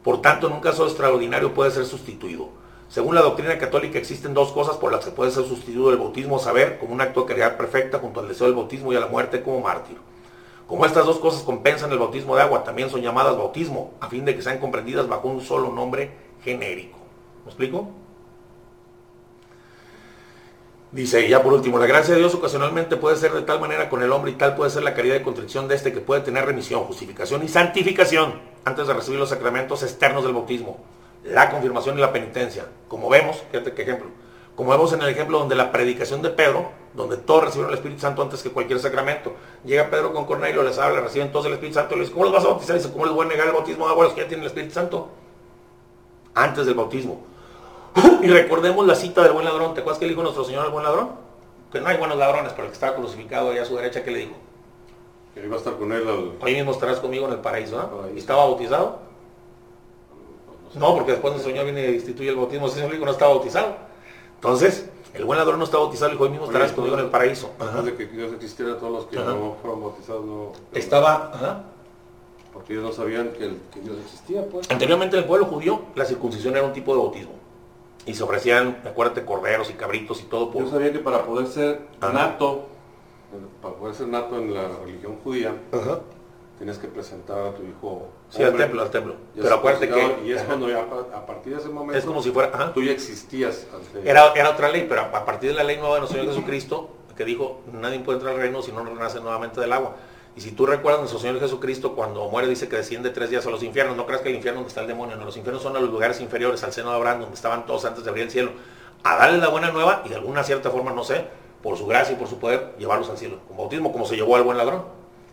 por 0.03 0.21
tanto, 0.21 0.47
en 0.47 0.53
un 0.53 0.61
caso 0.61 0.85
extraordinario 0.85 1.53
puede 1.53 1.71
ser 1.71 1.85
sustituido. 1.85 2.49
Según 2.91 3.15
la 3.15 3.21
doctrina 3.21 3.57
católica 3.57 3.97
existen 3.97 4.33
dos 4.33 4.51
cosas 4.51 4.75
por 4.75 4.91
las 4.91 5.05
que 5.05 5.11
puede 5.11 5.31
ser 5.31 5.45
sustituido 5.45 5.91
el 5.91 5.97
bautismo 5.97 6.39
saber 6.39 6.77
como 6.77 6.91
un 6.93 6.99
acto 6.99 7.21
de 7.21 7.27
caridad 7.27 7.55
perfecta 7.55 7.99
junto 7.99 8.19
al 8.19 8.27
deseo 8.27 8.47
del 8.47 8.55
bautismo 8.57 8.91
y 8.91 8.97
a 8.97 8.99
la 8.99 9.07
muerte 9.07 9.41
como 9.41 9.61
mártir. 9.61 9.95
Como 10.67 10.85
estas 10.85 11.05
dos 11.05 11.17
cosas 11.19 11.43
compensan 11.43 11.89
el 11.93 11.99
bautismo 11.99 12.35
de 12.35 12.41
agua, 12.41 12.65
también 12.65 12.89
son 12.89 13.01
llamadas 13.01 13.37
bautismo, 13.37 13.93
a 14.01 14.09
fin 14.09 14.25
de 14.25 14.35
que 14.35 14.41
sean 14.41 14.57
comprendidas 14.57 15.07
bajo 15.07 15.29
un 15.29 15.39
solo 15.39 15.71
nombre 15.71 16.11
genérico. 16.43 16.97
¿Me 17.45 17.51
explico? 17.51 17.87
Dice, 20.91 21.25
y 21.25 21.29
ya 21.29 21.41
por 21.41 21.53
último, 21.53 21.79
la 21.79 21.87
gracia 21.87 22.13
de 22.13 22.19
Dios 22.19 22.35
ocasionalmente 22.35 22.97
puede 22.97 23.15
ser 23.15 23.31
de 23.31 23.43
tal 23.43 23.61
manera 23.61 23.87
con 23.87 24.03
el 24.03 24.11
hombre 24.11 24.31
y 24.31 24.35
tal 24.35 24.53
puede 24.53 24.69
ser 24.69 24.83
la 24.83 24.93
caridad 24.93 25.15
y 25.15 25.23
contrición 25.23 25.69
de 25.69 25.75
este 25.75 25.93
que 25.93 26.01
puede 26.01 26.19
tener 26.19 26.45
remisión, 26.45 26.83
justificación 26.83 27.41
y 27.41 27.47
santificación 27.47 28.33
antes 28.65 28.85
de 28.85 28.93
recibir 28.93 29.17
los 29.17 29.29
sacramentos 29.29 29.81
externos 29.81 30.25
del 30.25 30.33
bautismo, 30.33 30.77
la 31.23 31.49
confirmación 31.49 31.97
y 31.97 32.01
la 32.01 32.11
penitencia. 32.11 32.65
Como 32.87 33.09
vemos, 33.09 33.43
fíjate 33.51 33.73
qué 33.73 33.83
ejemplo, 33.83 34.09
como 34.55 34.71
vemos 34.71 34.91
en 34.93 35.01
el 35.01 35.09
ejemplo 35.09 35.39
donde 35.39 35.55
la 35.55 35.71
predicación 35.71 36.21
de 36.21 36.29
Pedro, 36.29 36.69
donde 36.93 37.17
todos 37.17 37.45
recibieron 37.45 37.71
el 37.71 37.77
Espíritu 37.77 38.01
Santo 38.01 38.21
antes 38.21 38.43
que 38.43 38.51
cualquier 38.51 38.79
sacramento, 38.79 39.33
llega 39.63 39.89
Pedro 39.89 40.13
con 40.13 40.25
Cornelio, 40.25 40.61
les 40.61 40.77
habla, 40.77 41.01
reciben 41.01 41.31
todos 41.31 41.45
el 41.45 41.53
Espíritu 41.53 41.75
Santo, 41.75 41.95
y 41.95 41.99
les 41.99 42.07
dice, 42.07 42.13
¿cómo 42.13 42.25
les 42.25 42.33
vas 42.33 42.43
a 42.43 42.49
bautizar? 42.49 42.75
Y 42.75 42.79
dice, 42.79 42.91
¿cómo 42.91 43.05
les 43.05 43.15
voy 43.15 43.25
a 43.25 43.29
negar 43.29 43.47
el 43.47 43.53
bautismo 43.53 43.87
a 43.87 43.95
los 43.95 44.13
que 44.13 44.21
ya 44.21 44.27
tienen 44.27 44.41
el 44.43 44.47
Espíritu 44.47 44.73
Santo? 44.73 45.09
Antes 46.35 46.65
del 46.65 46.75
bautismo. 46.75 47.25
Y 48.21 48.27
recordemos 48.27 48.85
la 48.85 48.93
cita 48.93 49.23
del 49.23 49.31
buen 49.31 49.45
ladrón. 49.45 49.73
¿Te 49.73 49.79
acuerdas 49.79 49.97
que 49.97 50.05
le 50.05 50.11
dijo 50.11 50.21
nuestro 50.21 50.43
Señor 50.43 50.65
al 50.65 50.71
buen 50.71 50.83
ladrón? 50.83 51.09
Que 51.71 51.81
no 51.81 51.87
hay 51.87 51.97
buenos 51.97 52.17
ladrones, 52.17 52.51
pero 52.51 52.65
el 52.65 52.69
que 52.69 52.75
estaba 52.75 52.95
crucificado 52.95 53.49
allá 53.49 53.63
a 53.63 53.65
su 53.65 53.75
derecha, 53.75 54.03
¿qué 54.03 54.11
le 54.11 54.19
dijo? 54.19 54.33
Que 55.33 55.43
iba 55.43 55.55
a 55.55 55.57
estar 55.57 55.75
con 55.77 55.91
él 55.91 56.07
al... 56.07 56.33
Hoy 56.39 56.53
mismo 56.53 56.71
estarás 56.71 56.99
conmigo 56.99 57.25
en 57.25 57.33
el 57.33 57.39
paraíso, 57.39 57.77
¿no? 57.77 58.13
¿Y 58.13 58.19
estaba 58.19 58.45
bautizado? 58.45 58.99
No, 60.75 60.93
porque 60.95 61.11
después 61.13 61.33
el 61.35 61.41
Señor 61.41 61.65
viene 61.65 61.89
y 61.91 61.95
instituye 61.95 62.29
el 62.29 62.35
bautismo. 62.35 62.67
Ese 62.67 62.75
Señor 62.75 62.91
dijo 62.91 63.05
no 63.05 63.11
estaba 63.11 63.33
bautizado. 63.33 63.75
Entonces, 64.35 64.89
el 65.13 65.25
buen 65.25 65.37
ladrón 65.37 65.59
no 65.59 65.65
está 65.65 65.77
bautizado, 65.77 66.11
dijo, 66.11 66.23
hoy 66.23 66.29
mismo 66.29 66.45
estarás 66.45 66.67
Oye, 66.69 66.75
conmigo 66.75 66.95
en 66.97 67.03
el 67.05 67.09
paraíso. 67.09 67.51
Antes 67.59 67.85
de 67.85 67.95
que 67.95 68.05
Dios 68.07 68.33
existiera, 68.33 68.77
todos 68.77 68.91
los 68.93 69.05
que 69.05 69.17
Ajá. 69.19 69.31
no 69.33 69.55
fueron 69.61 69.81
bautizados 69.81 70.25
no... 70.25 70.51
Estaba, 70.73 71.31
ajá. 71.33 71.63
Porque 72.53 72.73
ellos 72.73 72.85
no 72.85 72.91
sabían 72.91 73.29
que, 73.29 73.45
el- 73.45 73.59
que 73.73 73.79
Dios 73.81 73.97
existía, 74.03 74.45
pues. 74.49 74.69
Anteriormente 74.71 75.15
en 75.17 75.23
el 75.23 75.27
pueblo 75.27 75.45
judío, 75.47 75.81
la 75.95 76.05
circuncisión 76.05 76.55
era 76.55 76.65
un 76.65 76.73
tipo 76.73 76.93
de 76.93 76.99
bautismo. 76.99 77.33
Y 78.05 78.13
se 78.15 78.23
ofrecían, 78.23 78.81
acuérdate, 78.85 79.23
corderos 79.23 79.69
y 79.69 79.73
cabritos 79.73 80.21
y 80.21 80.23
todo 80.23 80.49
por... 80.49 80.63
Yo 80.63 80.69
sabía 80.71 80.91
que 80.91 80.99
para 80.99 81.23
poder 81.25 81.47
ser 81.47 81.81
Ajá. 81.99 82.11
nato, 82.13 82.65
para 83.61 83.75
poder 83.75 83.95
ser 83.95 84.07
nato 84.07 84.37
en 84.37 84.53
la 84.53 84.69
religión 84.83 85.17
judía, 85.23 85.53
Ajá. 85.71 85.99
Tienes 86.61 86.77
que 86.77 86.87
presentar 86.87 87.39
a 87.39 87.51
tu 87.55 87.63
hijo. 87.63 88.07
Sí, 88.29 88.43
al 88.43 88.55
templo, 88.55 88.83
al 88.83 88.91
templo. 88.91 89.15
Pero 89.35 89.55
acuérdate 89.55 89.89
que... 89.89 90.19
Y 90.25 90.31
es 90.31 90.37
ajá. 90.37 90.45
cuando 90.45 90.69
ya 90.69 90.81
a 90.81 91.25
partir 91.25 91.53
de 91.55 91.59
ese 91.59 91.69
momento... 91.69 91.97
Es 91.97 92.05
como 92.05 92.21
si 92.21 92.29
fuera... 92.29 92.51
ajá. 92.53 92.71
Tú 92.71 92.83
ya 92.83 92.91
existías. 92.91 93.65
ante- 93.73 94.07
Era, 94.07 94.31
era 94.35 94.51
otra 94.51 94.69
ley, 94.69 94.85
pero 94.87 95.01
a 95.01 95.05
a 95.05 95.25
partir 95.25 95.49
de 95.49 95.55
la 95.55 95.63
ley 95.63 95.77
nueva 95.77 95.95
de 95.95 96.01
nuestro 96.01 96.19
Señor 96.19 96.35
Jesucristo, 96.35 96.89
que 97.17 97.25
dijo, 97.25 97.61
nadie 97.73 97.99
puede 98.01 98.17
entrar 98.19 98.35
al 98.35 98.41
reino 98.41 98.61
si 98.61 98.71
no 98.71 98.85
renace 98.85 99.19
nuevamente 99.21 99.59
del 99.59 99.73
agua. 99.73 99.95
Y 100.35 100.41
si 100.41 100.51
tú 100.51 100.67
recuerdas, 100.67 101.01
nuestro 101.01 101.19
Señor 101.19 101.39
Jesucristo 101.39 101.95
cuando 101.95 102.29
muere 102.29 102.47
dice 102.47 102.69
que 102.69 102.75
desciende 102.75 103.09
tres 103.09 103.31
días 103.31 103.43
a 103.47 103.49
los 103.49 103.63
infiernos. 103.63 103.97
No 103.97 104.05
creas 104.05 104.21
que 104.21 104.29
el 104.29 104.35
infierno 104.35 104.59
donde 104.59 104.69
está 104.69 104.81
el 104.81 104.87
demonio, 104.87 105.15
no, 105.15 105.25
los 105.25 105.35
infiernos 105.37 105.63
son 105.63 105.75
a 105.75 105.79
los 105.79 105.89
lugares 105.89 106.21
inferiores, 106.21 106.63
al 106.63 106.71
seno 106.71 106.91
de 106.91 106.95
Abraham, 106.97 107.21
donde 107.21 107.35
estaban 107.35 107.65
todos 107.65 107.85
antes 107.85 108.03
de 108.03 108.09
abrir 108.11 108.25
el 108.25 108.31
cielo. 108.31 108.51
A 109.03 109.17
darle 109.17 109.39
la 109.39 109.47
buena 109.49 109.71
nueva 109.71 110.03
y 110.05 110.09
de 110.09 110.15
alguna 110.15 110.43
cierta 110.43 110.69
forma, 110.69 110.91
no 110.91 111.03
sé, 111.03 111.25
por 111.63 111.75
su 111.75 111.87
gracia 111.87 112.13
y 112.13 112.17
por 112.17 112.27
su 112.27 112.37
poder, 112.37 112.75
llevarlos 112.77 113.09
al 113.09 113.17
cielo. 113.17 113.39
Con 113.47 113.57
bautismo, 113.57 113.91
como 113.91 114.05
se 114.05 114.15
llevó 114.15 114.35
al 114.35 114.43
buen 114.43 114.57
ladrón, 114.59 114.83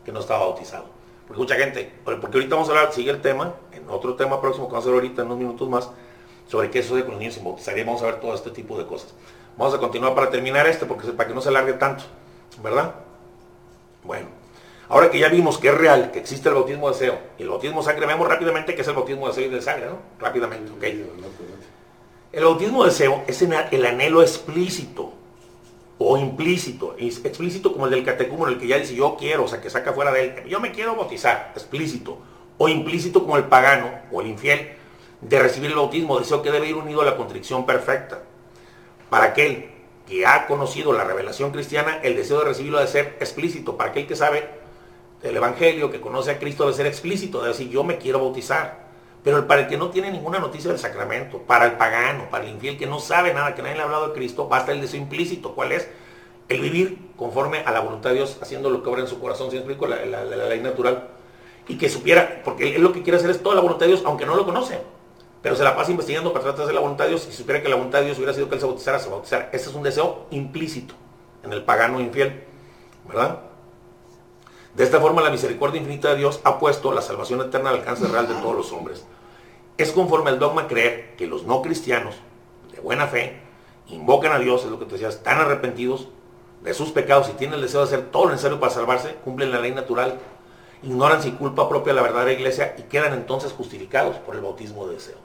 que 0.06 0.10
no 0.10 0.20
estaba 0.20 0.40
bautizado. 0.40 0.86
Porque 1.28 1.42
mucha 1.42 1.56
gente, 1.56 1.92
porque 2.04 2.26
ahorita 2.26 2.54
vamos 2.54 2.70
a 2.70 2.72
hablar, 2.72 2.92
sigue 2.92 3.10
el 3.10 3.20
tema, 3.20 3.54
en 3.72 3.88
otro 3.90 4.14
tema 4.14 4.40
próximo 4.40 4.66
que 4.66 4.72
vamos 4.72 4.86
a 4.86 4.88
ver 4.88 4.94
ahorita 4.96 5.20
en 5.22 5.26
unos 5.26 5.38
minutos 5.38 5.68
más, 5.68 5.90
sobre 6.48 6.70
qué 6.70 6.82
sucede 6.82 7.02
con 7.02 7.12
los 7.12 7.20
niños 7.20 7.34
sin 7.34 7.44
bautizar. 7.44 7.76
Y 7.76 7.84
vamos 7.84 8.00
a 8.00 8.06
ver 8.06 8.18
todo 8.18 8.34
este 8.34 8.50
tipo 8.50 8.78
de 8.78 8.86
cosas. 8.86 9.14
Vamos 9.58 9.74
a 9.74 9.78
continuar 9.78 10.14
para 10.14 10.30
terminar 10.30 10.66
este, 10.66 10.86
porque 10.86 11.08
para 11.08 11.28
que 11.28 11.34
no 11.34 11.42
se 11.42 11.50
alargue 11.50 11.74
tanto, 11.74 12.04
¿verdad? 12.62 12.94
Bueno, 14.04 14.28
ahora 14.88 15.10
que 15.10 15.18
ya 15.18 15.28
vimos 15.28 15.58
que 15.58 15.68
es 15.68 15.76
real, 15.76 16.10
que 16.12 16.18
existe 16.18 16.48
el 16.48 16.54
bautismo 16.54 16.88
de 16.88 16.94
deseo 16.94 17.18
y 17.36 17.42
el 17.42 17.50
bautismo 17.50 17.80
de 17.80 17.84
sangre, 17.84 18.06
vemos 18.06 18.26
rápidamente 18.26 18.74
que 18.74 18.80
es 18.80 18.88
el 18.88 18.94
bautismo 18.94 19.26
de 19.26 19.32
deseo 19.32 19.50
y 19.50 19.54
de 19.54 19.60
sangre, 19.60 19.86
¿no? 19.86 19.98
Rápidamente, 20.18 20.72
ok. 20.72 20.84
El 22.32 22.44
bautismo 22.44 22.84
de 22.84 22.90
deseo 22.90 23.22
es 23.26 23.42
el 23.42 23.84
anhelo 23.84 24.22
explícito 24.22 25.12
o 25.98 26.16
implícito, 26.16 26.94
explícito 26.98 27.72
como 27.72 27.86
el 27.86 27.90
del 27.90 28.04
catecúmeno, 28.04 28.48
el 28.48 28.58
que 28.58 28.68
ya 28.68 28.78
dice 28.78 28.94
yo 28.94 29.16
quiero, 29.18 29.44
o 29.44 29.48
sea, 29.48 29.60
que 29.60 29.68
saca 29.68 29.92
fuera 29.92 30.12
de 30.12 30.24
él, 30.24 30.44
yo 30.48 30.60
me 30.60 30.70
quiero 30.70 30.94
bautizar, 30.94 31.52
explícito, 31.54 32.18
o 32.56 32.68
implícito 32.68 33.22
como 33.22 33.36
el 33.36 33.44
pagano 33.44 33.90
o 34.12 34.20
el 34.20 34.28
infiel, 34.28 34.72
de 35.20 35.38
recibir 35.40 35.70
el 35.70 35.76
bautismo, 35.76 36.18
deseo 36.18 36.42
que 36.42 36.52
debe 36.52 36.68
ir 36.68 36.76
unido 36.76 37.00
a 37.02 37.04
la 37.04 37.16
contrición 37.16 37.66
perfecta. 37.66 38.22
Para 39.10 39.26
aquel 39.26 39.70
que 40.06 40.26
ha 40.26 40.46
conocido 40.46 40.92
la 40.92 41.04
revelación 41.04 41.50
cristiana, 41.50 41.98
el 42.02 42.16
deseo 42.16 42.38
de 42.38 42.44
recibirlo 42.44 42.78
debe 42.78 42.90
ser 42.90 43.16
explícito. 43.20 43.76
Para 43.76 43.90
aquel 43.90 44.06
que 44.06 44.16
sabe 44.16 44.48
el 45.22 45.36
Evangelio, 45.36 45.90
que 45.90 46.00
conoce 46.00 46.30
a 46.30 46.38
Cristo, 46.38 46.64
debe 46.64 46.76
ser 46.76 46.86
explícito, 46.86 47.38
debe 47.38 47.52
decir, 47.52 47.68
yo 47.68 47.82
me 47.84 47.98
quiero 47.98 48.20
bautizar. 48.20 48.87
Pero 49.24 49.46
para 49.46 49.62
el 49.62 49.68
que 49.68 49.76
no 49.76 49.90
tiene 49.90 50.10
ninguna 50.10 50.38
noticia 50.38 50.70
del 50.70 50.78
sacramento, 50.78 51.38
para 51.38 51.66
el 51.66 51.72
pagano, 51.72 52.30
para 52.30 52.44
el 52.44 52.50
infiel 52.50 52.78
que 52.78 52.86
no 52.86 53.00
sabe 53.00 53.34
nada, 53.34 53.54
que 53.54 53.62
nadie 53.62 53.74
le 53.76 53.82
ha 53.82 53.84
hablado 53.84 54.08
de 54.08 54.14
Cristo, 54.14 54.48
basta 54.48 54.72
el 54.72 54.80
deseo 54.80 55.00
implícito. 55.00 55.54
¿Cuál 55.54 55.72
es? 55.72 55.88
El 56.48 56.60
vivir 56.60 56.98
conforme 57.16 57.58
a 57.58 57.72
la 57.72 57.80
voluntad 57.80 58.10
de 58.10 58.16
Dios, 58.16 58.38
haciendo 58.40 58.70
lo 58.70 58.82
que 58.82 58.88
obra 58.88 59.02
en 59.02 59.08
su 59.08 59.20
corazón, 59.20 59.50
si 59.50 59.56
me 59.56 59.62
explico, 59.62 59.86
la, 59.86 60.04
la- 60.06 60.24
ley 60.24 60.60
natural. 60.60 61.08
Y 61.66 61.76
que 61.76 61.90
supiera, 61.90 62.40
porque 62.44 62.76
él 62.76 62.82
lo 62.82 62.92
que 62.92 63.02
quiere 63.02 63.18
hacer 63.18 63.30
es 63.30 63.42
toda 63.42 63.54
la 63.54 63.60
voluntad 63.60 63.84
de 63.86 63.92
Dios, 63.92 64.02
aunque 64.06 64.24
no 64.24 64.34
lo 64.36 64.44
conoce. 64.46 64.80
Pero 65.42 65.54
se 65.56 65.62
la 65.64 65.76
pasa 65.76 65.90
investigando 65.90 66.32
para 66.32 66.42
tratar 66.44 66.58
de 66.60 66.64
hacer 66.64 66.74
la 66.74 66.80
voluntad 66.80 67.04
de 67.04 67.10
Dios. 67.10 67.28
Y 67.28 67.32
supiera 67.32 67.62
que 67.62 67.68
la 67.68 67.76
voluntad 67.76 67.98
de 68.00 68.06
Dios 68.06 68.18
hubiera 68.18 68.32
sido 68.32 68.48
que 68.48 68.54
él 68.54 68.60
se 68.60 68.66
bautizara, 68.66 68.98
se 68.98 69.10
bautizara. 69.10 69.50
Ese 69.52 69.68
es 69.68 69.74
un 69.76 69.82
deseo 69.82 70.26
implícito 70.30 70.94
en 71.44 71.52
el 71.52 71.62
pagano 71.64 72.00
infiel. 72.00 72.44
¿Verdad? 73.06 73.40
De 74.74 74.84
esta 74.84 75.00
forma, 75.00 75.22
la 75.22 75.30
misericordia 75.30 75.80
infinita 75.80 76.10
de 76.10 76.16
Dios 76.16 76.40
ha 76.44 76.58
puesto 76.58 76.92
la 76.92 77.02
salvación 77.02 77.40
eterna 77.40 77.70
al 77.70 77.76
alcance 77.76 78.06
real 78.06 78.28
de 78.28 78.34
todos 78.34 78.56
los 78.56 78.72
hombres. 78.72 79.04
Es 79.76 79.92
conforme 79.92 80.30
al 80.30 80.38
dogma 80.38 80.68
creer 80.68 81.16
que 81.16 81.26
los 81.26 81.44
no 81.44 81.62
cristianos, 81.62 82.16
de 82.72 82.80
buena 82.80 83.06
fe, 83.06 83.40
invocan 83.88 84.32
a 84.32 84.38
Dios, 84.38 84.64
es 84.64 84.70
lo 84.70 84.78
que 84.78 84.84
te 84.84 84.92
decía, 84.92 85.08
están 85.08 85.38
arrepentidos 85.38 86.08
de 86.62 86.74
sus 86.74 86.90
pecados 86.90 87.28
y 87.28 87.32
tienen 87.32 87.56
el 87.56 87.62
deseo 87.62 87.80
de 87.80 87.86
hacer 87.86 88.10
todo 88.10 88.24
lo 88.24 88.30
necesario 88.30 88.60
para 88.60 88.72
salvarse, 88.72 89.14
cumplen 89.24 89.50
la 89.50 89.60
ley 89.60 89.72
natural, 89.72 90.18
ignoran 90.82 91.22
sin 91.22 91.36
culpa 91.36 91.68
propia 91.68 91.92
la 91.92 92.02
verdadera 92.02 92.32
iglesia 92.32 92.74
y 92.78 92.82
quedan 92.82 93.12
entonces 93.14 93.52
justificados 93.52 94.16
por 94.16 94.34
el 94.34 94.42
bautismo 94.42 94.86
de 94.86 94.94
deseo. 94.94 95.16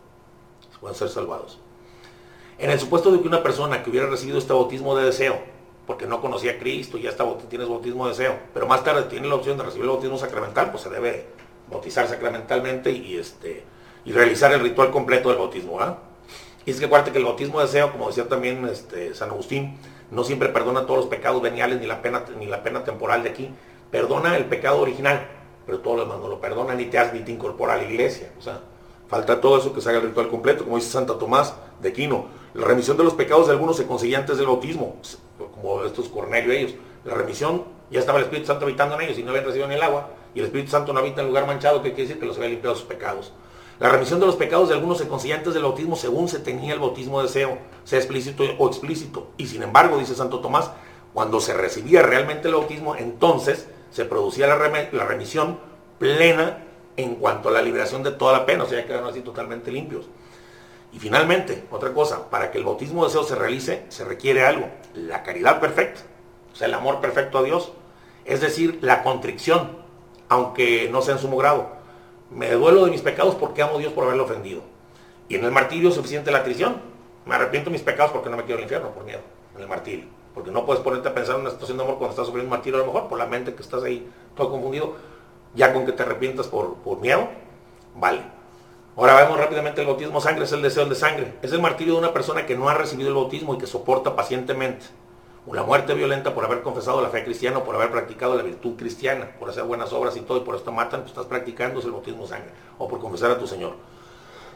Pueden 0.79 0.97
ser 0.97 1.09
salvados. 1.09 1.59
En 2.57 2.69
el 2.69 2.79
supuesto 2.79 3.11
de 3.11 3.21
que 3.21 3.27
una 3.27 3.41
persona 3.41 3.83
que 3.83 3.89
hubiera 3.89 4.07
recibido 4.07 4.37
este 4.37 4.53
bautismo 4.53 4.95
de 4.95 5.05
deseo, 5.05 5.41
porque 5.85 6.05
no 6.07 6.21
conocía 6.21 6.53
a 6.53 6.57
Cristo 6.59 6.97
y 6.97 7.03
ya 7.03 7.09
está, 7.09 7.25
tienes 7.49 7.67
bautismo 7.67 8.05
de 8.05 8.11
deseo, 8.11 8.37
pero 8.53 8.67
más 8.67 8.83
tarde 8.83 9.03
tiene 9.03 9.27
la 9.27 9.35
opción 9.35 9.57
de 9.57 9.63
recibir 9.63 9.83
el 9.83 9.89
bautismo 9.89 10.17
sacramental, 10.17 10.71
pues 10.71 10.83
se 10.83 10.89
debe 10.89 11.25
bautizar 11.69 12.07
sacramentalmente 12.07 12.91
y, 12.91 13.17
este, 13.17 13.63
y 14.05 14.11
realizar 14.13 14.51
el 14.53 14.59
ritual 14.61 14.91
completo 14.91 15.29
del 15.29 15.37
bautismo. 15.39 15.77
¿verdad? 15.77 15.97
Y 16.65 16.71
es 16.71 16.79
que 16.79 16.85
acuérdate 16.85 17.11
que 17.11 17.17
el 17.17 17.25
bautismo 17.25 17.59
de 17.59 17.65
deseo, 17.65 17.91
como 17.91 18.07
decía 18.07 18.27
también 18.29 18.65
este, 18.67 19.13
San 19.13 19.29
Agustín, 19.29 19.77
no 20.11 20.23
siempre 20.23 20.49
perdona 20.49 20.85
todos 20.85 20.97
los 20.99 21.05
pecados 21.07 21.41
veniales 21.41 21.79
ni 21.81 21.87
la 21.87 22.01
pena, 22.01 22.23
ni 22.39 22.45
la 22.45 22.63
pena 22.63 22.83
temporal 22.83 23.23
de 23.23 23.29
aquí. 23.29 23.49
Perdona 23.91 24.37
el 24.37 24.45
pecado 24.45 24.79
original, 24.79 25.27
pero 25.65 25.79
todo 25.79 25.95
lo 25.97 26.03
demás 26.03 26.19
no 26.19 26.27
lo 26.27 26.39
perdona, 26.39 26.75
ni 26.75 26.85
te, 26.85 26.99
hace- 26.99 27.13
ni 27.13 27.19
te 27.25 27.31
incorpora 27.31 27.73
a 27.73 27.77
la 27.77 27.83
iglesia. 27.83 28.31
O 28.39 28.41
sea, 28.41 28.61
falta 29.07 29.41
todo 29.41 29.57
eso 29.57 29.73
que 29.73 29.81
se 29.81 29.89
haga 29.89 29.99
el 29.99 30.07
ritual 30.07 30.29
completo, 30.29 30.63
como 30.63 30.77
dice 30.77 30.89
Santa 30.89 31.17
Tomás 31.17 31.55
de 31.81 31.89
Aquino. 31.89 32.25
La 32.53 32.65
remisión 32.65 32.97
de 32.97 33.03
los 33.03 33.13
pecados 33.13 33.47
de 33.47 33.53
algunos 33.53 33.77
se 33.77 33.85
conseguía 33.85 34.19
antes 34.19 34.37
del 34.37 34.47
bautismo, 34.47 34.95
como 35.55 35.83
estos 35.83 36.09
Cornelio 36.09 36.51
ellos. 36.51 36.73
La 37.05 37.15
remisión, 37.15 37.63
ya 37.89 37.99
estaba 37.99 38.19
el 38.19 38.25
Espíritu 38.25 38.47
Santo 38.47 38.65
habitando 38.65 38.95
en 38.95 39.01
ellos 39.01 39.17
y 39.17 39.23
no 39.23 39.29
habían 39.31 39.45
recibido 39.45 39.67
ni 39.67 39.75
el 39.75 39.81
agua. 39.81 40.09
Y 40.35 40.39
el 40.39 40.45
Espíritu 40.45 40.71
Santo 40.71 40.93
no 40.93 40.99
habita 40.99 41.21
en 41.21 41.27
lugar 41.27 41.47
manchado, 41.47 41.81
que 41.81 41.89
quiere 41.89 42.03
decir 42.03 42.19
que 42.19 42.25
los 42.25 42.37
había 42.37 42.49
limpiado 42.49 42.75
sus 42.75 42.85
pecados. 42.85 43.33
La 43.79 43.89
remisión 43.89 44.19
de 44.19 44.27
los 44.27 44.35
pecados 44.35 44.69
de 44.69 44.75
algunos 44.75 44.99
se 44.99 45.07
conseguía 45.07 45.35
antes 45.35 45.53
del 45.53 45.63
bautismo 45.63 45.95
según 45.95 46.27
se 46.27 46.39
tenía 46.39 46.73
el 46.73 46.79
bautismo 46.79 47.19
de 47.19 47.27
deseo, 47.27 47.57
sea 47.83 47.99
explícito 47.99 48.43
o 48.57 48.67
explícito. 48.67 49.27
Y 49.37 49.47
sin 49.47 49.63
embargo, 49.63 49.97
dice 49.97 50.15
Santo 50.15 50.39
Tomás, 50.39 50.71
cuando 51.13 51.39
se 51.39 51.53
recibía 51.53 52.01
realmente 52.01 52.47
el 52.47 52.53
bautismo, 52.53 52.95
entonces 52.95 53.67
se 53.91 54.05
producía 54.05 54.47
la 54.47 54.55
remisión 55.05 55.59
plena 55.99 56.63
en 56.97 57.15
cuanto 57.15 57.49
a 57.49 57.51
la 57.51 57.61
liberación 57.61 58.03
de 58.03 58.11
toda 58.11 58.33
la 58.33 58.45
pena, 58.45 58.63
o 58.63 58.67
sea, 58.67 58.79
ya 58.79 58.87
quedaron 58.87 59.09
así 59.09 59.21
totalmente 59.21 59.71
limpios. 59.71 60.05
Y 60.91 60.99
finalmente, 60.99 61.63
otra 61.71 61.91
cosa, 61.93 62.29
para 62.29 62.51
que 62.51 62.59
el 62.59 62.63
bautismo 62.63 63.01
de 63.01 63.07
deseo 63.07 63.23
se 63.23 63.35
realice, 63.35 63.85
se 63.89 64.05
requiere 64.05 64.45
algo, 64.45 64.69
la 64.93 65.23
caridad 65.23 65.59
perfecta, 65.59 66.01
o 66.53 66.55
sea, 66.55 66.67
el 66.67 66.73
amor 66.75 67.01
perfecto 67.01 67.39
a 67.39 67.43
Dios, 67.43 67.73
es 68.25 68.41
decir, 68.41 68.79
la 68.81 69.01
contrición, 69.03 69.77
aunque 70.29 70.89
no 70.91 71.01
sea 71.01 71.15
en 71.15 71.19
sumo 71.19 71.37
grado. 71.37 71.67
Me 72.29 72.51
duelo 72.51 72.85
de 72.85 72.91
mis 72.91 73.01
pecados 73.01 73.35
porque 73.35 73.61
amo 73.61 73.75
a 73.75 73.79
Dios 73.79 73.93
por 73.93 74.05
haberlo 74.05 74.23
ofendido. 74.23 74.61
Y 75.27 75.35
en 75.35 75.45
el 75.45 75.51
martirio 75.51 75.89
es 75.89 75.95
suficiente 75.95 76.31
la 76.31 76.39
atrición. 76.39 76.81
Me 77.25 77.35
arrepiento 77.35 77.69
de 77.69 77.73
mis 77.73 77.81
pecados 77.81 78.11
porque 78.11 78.29
no 78.29 78.37
me 78.37 78.43
quiero 78.43 78.57
al 78.57 78.63
infierno 78.63 78.89
por 78.91 79.03
miedo, 79.03 79.21
en 79.55 79.61
el 79.61 79.67
martirio. 79.67 80.05
Porque 80.33 80.51
no 80.51 80.65
puedes 80.65 80.81
ponerte 80.81 81.09
a 81.09 81.13
pensar 81.13 81.35
en 81.35 81.41
una 81.41 81.51
situación 81.51 81.77
de 81.77 81.83
amor 81.83 81.97
cuando 81.97 82.11
estás 82.11 82.25
sufriendo 82.25 82.47
un 82.47 82.51
martirio 82.51 82.77
a 82.77 82.85
lo 82.85 82.91
mejor 82.91 83.07
por 83.07 83.19
la 83.19 83.27
mente 83.27 83.53
que 83.53 83.61
estás 83.61 83.83
ahí 83.83 84.09
todo 84.35 84.49
confundido. 84.51 84.95
Ya 85.55 85.73
con 85.73 85.85
que 85.85 85.91
te 85.91 86.03
arrepientas 86.03 86.47
por, 86.47 86.75
por 86.75 86.99
miedo, 86.99 87.27
vale. 87.95 88.21
Ahora 88.95 89.15
vemos 89.15 89.39
rápidamente 89.39 89.81
el 89.81 89.87
bautismo 89.87 90.21
sangre, 90.21 90.45
es 90.45 90.51
el 90.51 90.61
deseo 90.61 90.85
de 90.85 90.93
sangre. 90.93 91.33
Es 91.41 91.51
el 91.51 91.59
martirio 91.59 91.93
de 91.93 91.99
una 91.99 92.13
persona 92.13 92.45
que 92.45 92.55
no 92.55 92.69
ha 92.69 92.75
recibido 92.75 93.09
el 93.09 93.15
bautismo 93.15 93.55
y 93.55 93.57
que 93.57 93.65
soporta 93.65 94.15
pacientemente 94.15 94.85
una 95.45 95.63
muerte 95.63 95.93
violenta 95.93 96.33
por 96.33 96.45
haber 96.45 96.61
confesado 96.61 97.01
la 97.01 97.09
fe 97.09 97.23
cristiana 97.23 97.57
o 97.57 97.63
por 97.63 97.75
haber 97.75 97.91
practicado 97.91 98.35
la 98.35 98.43
virtud 98.43 98.77
cristiana, 98.77 99.31
por 99.39 99.49
hacer 99.49 99.63
buenas 99.63 99.91
obras 99.91 100.15
y 100.15 100.21
todo, 100.21 100.37
y 100.37 100.41
por 100.41 100.55
esto 100.55 100.71
matan, 100.71 101.01
pues 101.01 101.11
estás 101.11 101.25
practicando 101.25 101.81
el 101.81 101.91
bautismo 101.91 102.25
sangre, 102.25 102.51
o 102.77 102.87
por 102.87 102.99
confesar 102.99 103.31
a 103.31 103.37
tu 103.37 103.47
Señor. 103.47 103.73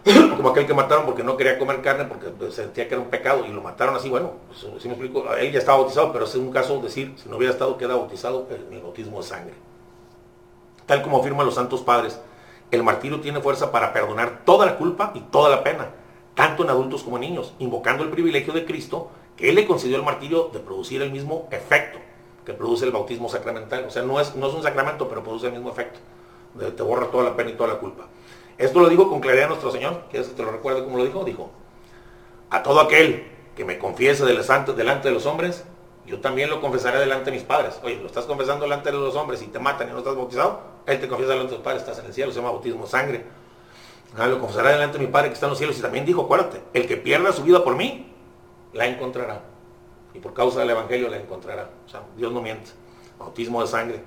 Como 0.37 0.49
aquel 0.49 0.65
que 0.65 0.73
mataron 0.73 1.05
porque 1.05 1.23
no 1.23 1.35
quería 1.35 1.59
comer 1.59 1.81
carne, 1.81 2.05
porque 2.05 2.51
sentía 2.51 2.87
que 2.87 2.93
era 2.93 3.03
un 3.03 3.09
pecado, 3.09 3.45
y 3.45 3.49
lo 3.49 3.61
mataron 3.61 3.95
así, 3.95 4.07
bueno, 4.07 4.33
pues, 4.47 4.65
si 4.81 4.87
me 4.87 4.93
explico, 4.93 5.25
él 5.33 5.51
ya 5.51 5.59
estaba 5.59 5.79
bautizado, 5.79 6.13
pero 6.13 6.25
es 6.25 6.35
un 6.35 6.51
caso 6.51 6.79
decir, 6.79 7.13
si 7.17 7.27
no 7.27 7.35
hubiera 7.35 7.51
estado, 7.51 7.77
queda 7.77 7.95
bautizado 7.95 8.47
el 8.49 8.81
bautismo 8.81 9.17
de 9.17 9.27
sangre. 9.27 9.66
Tal 10.87 11.03
como 11.03 11.19
afirman 11.19 11.45
los 11.45 11.55
santos 11.55 11.81
padres, 11.81 12.19
el 12.71 12.83
martirio 12.83 13.21
tiene 13.21 13.39
fuerza 13.41 13.71
para 13.71 13.93
perdonar 13.93 14.41
toda 14.43 14.65
la 14.65 14.77
culpa 14.77 15.11
y 15.13 15.19
toda 15.19 15.49
la 15.49 15.63
pena, 15.63 15.89
tanto 16.33 16.63
en 16.63 16.71
adultos 16.71 17.03
como 17.03 17.17
en 17.17 17.21
niños, 17.21 17.53
invocando 17.59 18.03
el 18.03 18.09
privilegio 18.09 18.53
de 18.53 18.65
Cristo 18.65 19.11
que 19.35 19.49
Él 19.49 19.55
le 19.55 19.67
concedió 19.67 19.97
el 19.97 20.03
martirio 20.03 20.49
de 20.51 20.59
producir 20.59 21.01
el 21.03 21.11
mismo 21.11 21.47
efecto 21.51 21.99
que 22.43 22.53
produce 22.53 22.85
el 22.85 22.91
bautismo 22.91 23.29
sacramental. 23.29 23.85
O 23.85 23.91
sea, 23.91 24.01
no 24.03 24.19
es, 24.19 24.35
no 24.35 24.47
es 24.47 24.53
un 24.53 24.63
sacramento, 24.63 25.07
pero 25.07 25.21
produce 25.23 25.47
el 25.47 25.53
mismo 25.53 25.69
efecto. 25.69 25.99
te 26.57 26.81
borra 26.81 27.07
toda 27.07 27.25
la 27.25 27.35
pena 27.35 27.51
y 27.51 27.53
toda 27.53 27.73
la 27.73 27.79
culpa. 27.79 28.07
Esto 28.57 28.79
lo 28.79 28.89
digo 28.89 29.09
con 29.09 29.19
claridad 29.19 29.49
nuestro 29.49 29.69
Señor, 29.69 30.05
que 30.09 30.21
te 30.21 30.41
lo 30.41 30.51
recuerdo 30.51 30.85
como 30.85 30.97
lo 30.97 31.05
dijo, 31.05 31.23
dijo, 31.23 31.51
a 32.49 32.63
todo 32.63 32.79
aquel 32.79 33.27
que 33.55 33.65
me 33.65 33.77
confiese 33.77 34.25
delante 34.25 34.71
de 34.73 35.13
los 35.13 35.25
hombres, 35.25 35.65
yo 36.07 36.19
también 36.19 36.49
lo 36.49 36.61
confesaré 36.61 36.99
delante 36.99 37.25
de 37.25 37.37
mis 37.37 37.43
padres. 37.43 37.79
Oye, 37.83 37.97
lo 37.97 38.07
estás 38.07 38.25
confesando 38.25 38.63
delante 38.63 38.91
de 38.91 38.97
los 38.97 39.15
hombres 39.15 39.41
y 39.41 39.47
te 39.47 39.59
matan 39.59 39.89
y 39.89 39.91
no 39.91 39.99
estás 39.99 40.15
bautizado, 40.15 40.61
Él 40.85 40.99
te 40.99 41.07
confiesa 41.07 41.33
delante 41.33 41.51
de 41.51 41.57
tus 41.57 41.63
padres, 41.63 41.81
estás 41.81 41.99
en 41.99 42.05
el 42.05 42.13
cielo, 42.13 42.31
se 42.31 42.37
llama 42.37 42.51
bautismo 42.51 42.87
sangre. 42.87 43.25
Ah, 44.17 44.27
lo 44.27 44.39
confesará 44.39 44.71
delante 44.71 44.97
de 44.97 45.05
mi 45.05 45.11
Padre 45.11 45.27
que 45.27 45.33
está 45.33 45.47
en 45.47 45.49
los 45.51 45.57
cielos 45.57 45.77
y 45.77 45.81
también 45.81 46.05
dijo, 46.05 46.23
acuérdate, 46.23 46.61
el 46.73 46.87
que 46.87 46.97
pierda 46.97 47.33
su 47.33 47.43
vida 47.43 47.63
por 47.63 47.75
mí, 47.75 48.11
la 48.73 48.87
encontrará. 48.87 49.41
Y 50.13 50.19
por 50.19 50.33
causa 50.33 50.61
del 50.61 50.69
Evangelio 50.69 51.09
la 51.09 51.17
encontrará. 51.17 51.69
O 51.85 51.89
sea, 51.89 52.01
Dios 52.15 52.31
no 52.31 52.41
miente. 52.41 52.71
Bautismo 53.19 53.61
de 53.61 53.67
sangre. 53.67 54.03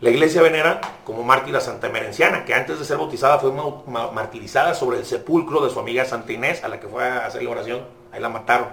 La 0.00 0.10
iglesia 0.10 0.42
venera 0.42 0.80
como 1.04 1.22
mártira 1.22 1.60
Santa 1.60 1.88
Emerenciana, 1.88 2.44
que 2.44 2.54
antes 2.54 2.78
de 2.78 2.84
ser 2.84 2.98
bautizada 2.98 3.38
fue 3.38 3.52
martirizada 3.86 4.74
sobre 4.74 4.98
el 4.98 5.04
sepulcro 5.04 5.64
de 5.64 5.70
su 5.70 5.80
amiga 5.80 6.04
Santa 6.04 6.32
Inés, 6.32 6.62
a 6.62 6.68
la 6.68 6.78
que 6.78 6.88
fue 6.88 7.02
a 7.02 7.26
hacer 7.26 7.42
la 7.42 7.50
oración. 7.50 7.84
Ahí 8.12 8.20
la 8.20 8.28
mataron. 8.28 8.68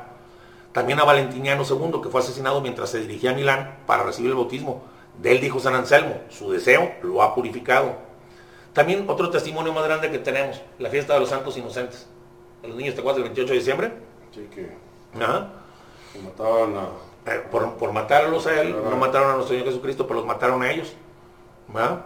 También 0.77 0.99
a 0.99 1.05
Valentiniano 1.05 1.63
II, 1.67 2.01
que 2.03 2.09
fue 2.09 2.21
asesinado 2.21 2.61
mientras 2.61 2.91
se 2.91 2.99
dirigía 2.99 3.31
a 3.31 3.33
Milán 3.33 3.79
para 3.87 4.03
recibir 4.03 4.29
el 4.29 4.37
bautismo. 4.37 4.83
De 5.19 5.31
él 5.31 5.41
dijo 5.41 5.59
San 5.59 5.73
Anselmo, 5.73 6.21
su 6.29 6.51
deseo 6.51 6.91
lo 7.01 7.23
ha 7.23 7.33
purificado. 7.33 7.95
También 8.73 9.09
otro 9.09 9.31
testimonio 9.31 9.73
más 9.73 9.85
grande 9.85 10.11
que 10.11 10.19
tenemos, 10.19 10.61
la 10.77 10.91
fiesta 10.91 11.15
de 11.15 11.21
los 11.21 11.29
santos 11.29 11.57
inocentes. 11.57 12.05
los 12.61 12.75
niños, 12.75 12.93
¿te 12.93 12.99
acuerdas 13.01 13.23
del 13.23 13.33
28 13.33 13.53
de 13.53 13.57
diciembre? 13.57 13.91
Sí, 14.31 14.47
que 14.53 14.69
Ajá. 15.19 15.49
mataban 16.23 16.77
a... 16.77 17.31
Eh, 17.31 17.41
por, 17.49 17.73
por, 17.73 17.91
matarlos 17.91 18.45
a 18.45 18.61
él, 18.61 18.75
no 18.87 18.97
mataron 18.97 19.31
a 19.31 19.33
nuestro 19.33 19.55
Señor 19.55 19.65
Jesucristo, 19.65 20.05
pero 20.05 20.19
los 20.19 20.27
mataron 20.27 20.61
a 20.61 20.69
ellos. 20.69 20.93
¿verdad? 21.69 22.05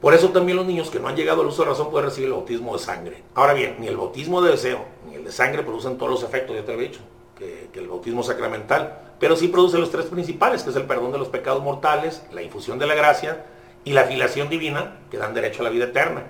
Por 0.00 0.14
eso 0.14 0.28
también 0.28 0.56
los 0.56 0.66
niños 0.66 0.88
que 0.88 1.00
no 1.00 1.08
han 1.08 1.16
llegado 1.16 1.42
al 1.42 1.48
uso 1.48 1.64
de 1.64 1.70
razón 1.70 1.90
pueden 1.90 2.08
recibir 2.08 2.28
el 2.28 2.34
bautismo 2.34 2.74
de 2.74 2.78
sangre. 2.78 3.24
Ahora 3.34 3.54
bien, 3.54 3.74
ni 3.80 3.88
el 3.88 3.96
bautismo 3.96 4.40
de 4.40 4.52
deseo, 4.52 4.84
ni 5.08 5.16
de 5.28 5.32
sangre 5.32 5.62
producen 5.62 5.98
todos 5.98 6.10
los 6.10 6.22
efectos, 6.22 6.56
ya 6.56 6.64
te 6.64 6.72
lo 6.72 6.78
dicho, 6.78 7.00
que, 7.36 7.68
el 7.74 7.86
bautismo 7.86 8.22
sacramental, 8.22 9.12
pero 9.20 9.36
sí 9.36 9.48
produce 9.48 9.78
los 9.78 9.90
tres 9.90 10.06
principales, 10.06 10.62
que 10.62 10.70
es 10.70 10.76
el 10.76 10.84
perdón 10.84 11.12
de 11.12 11.18
los 11.18 11.28
pecados 11.28 11.62
mortales, 11.62 12.22
la 12.32 12.42
infusión 12.42 12.78
de 12.78 12.86
la 12.86 12.94
gracia 12.94 13.44
y 13.84 13.92
la 13.92 14.04
filiación 14.04 14.48
divina, 14.48 15.00
que 15.10 15.18
dan 15.18 15.34
derecho 15.34 15.60
a 15.60 15.64
la 15.64 15.70
vida 15.70 15.84
eterna 15.84 16.24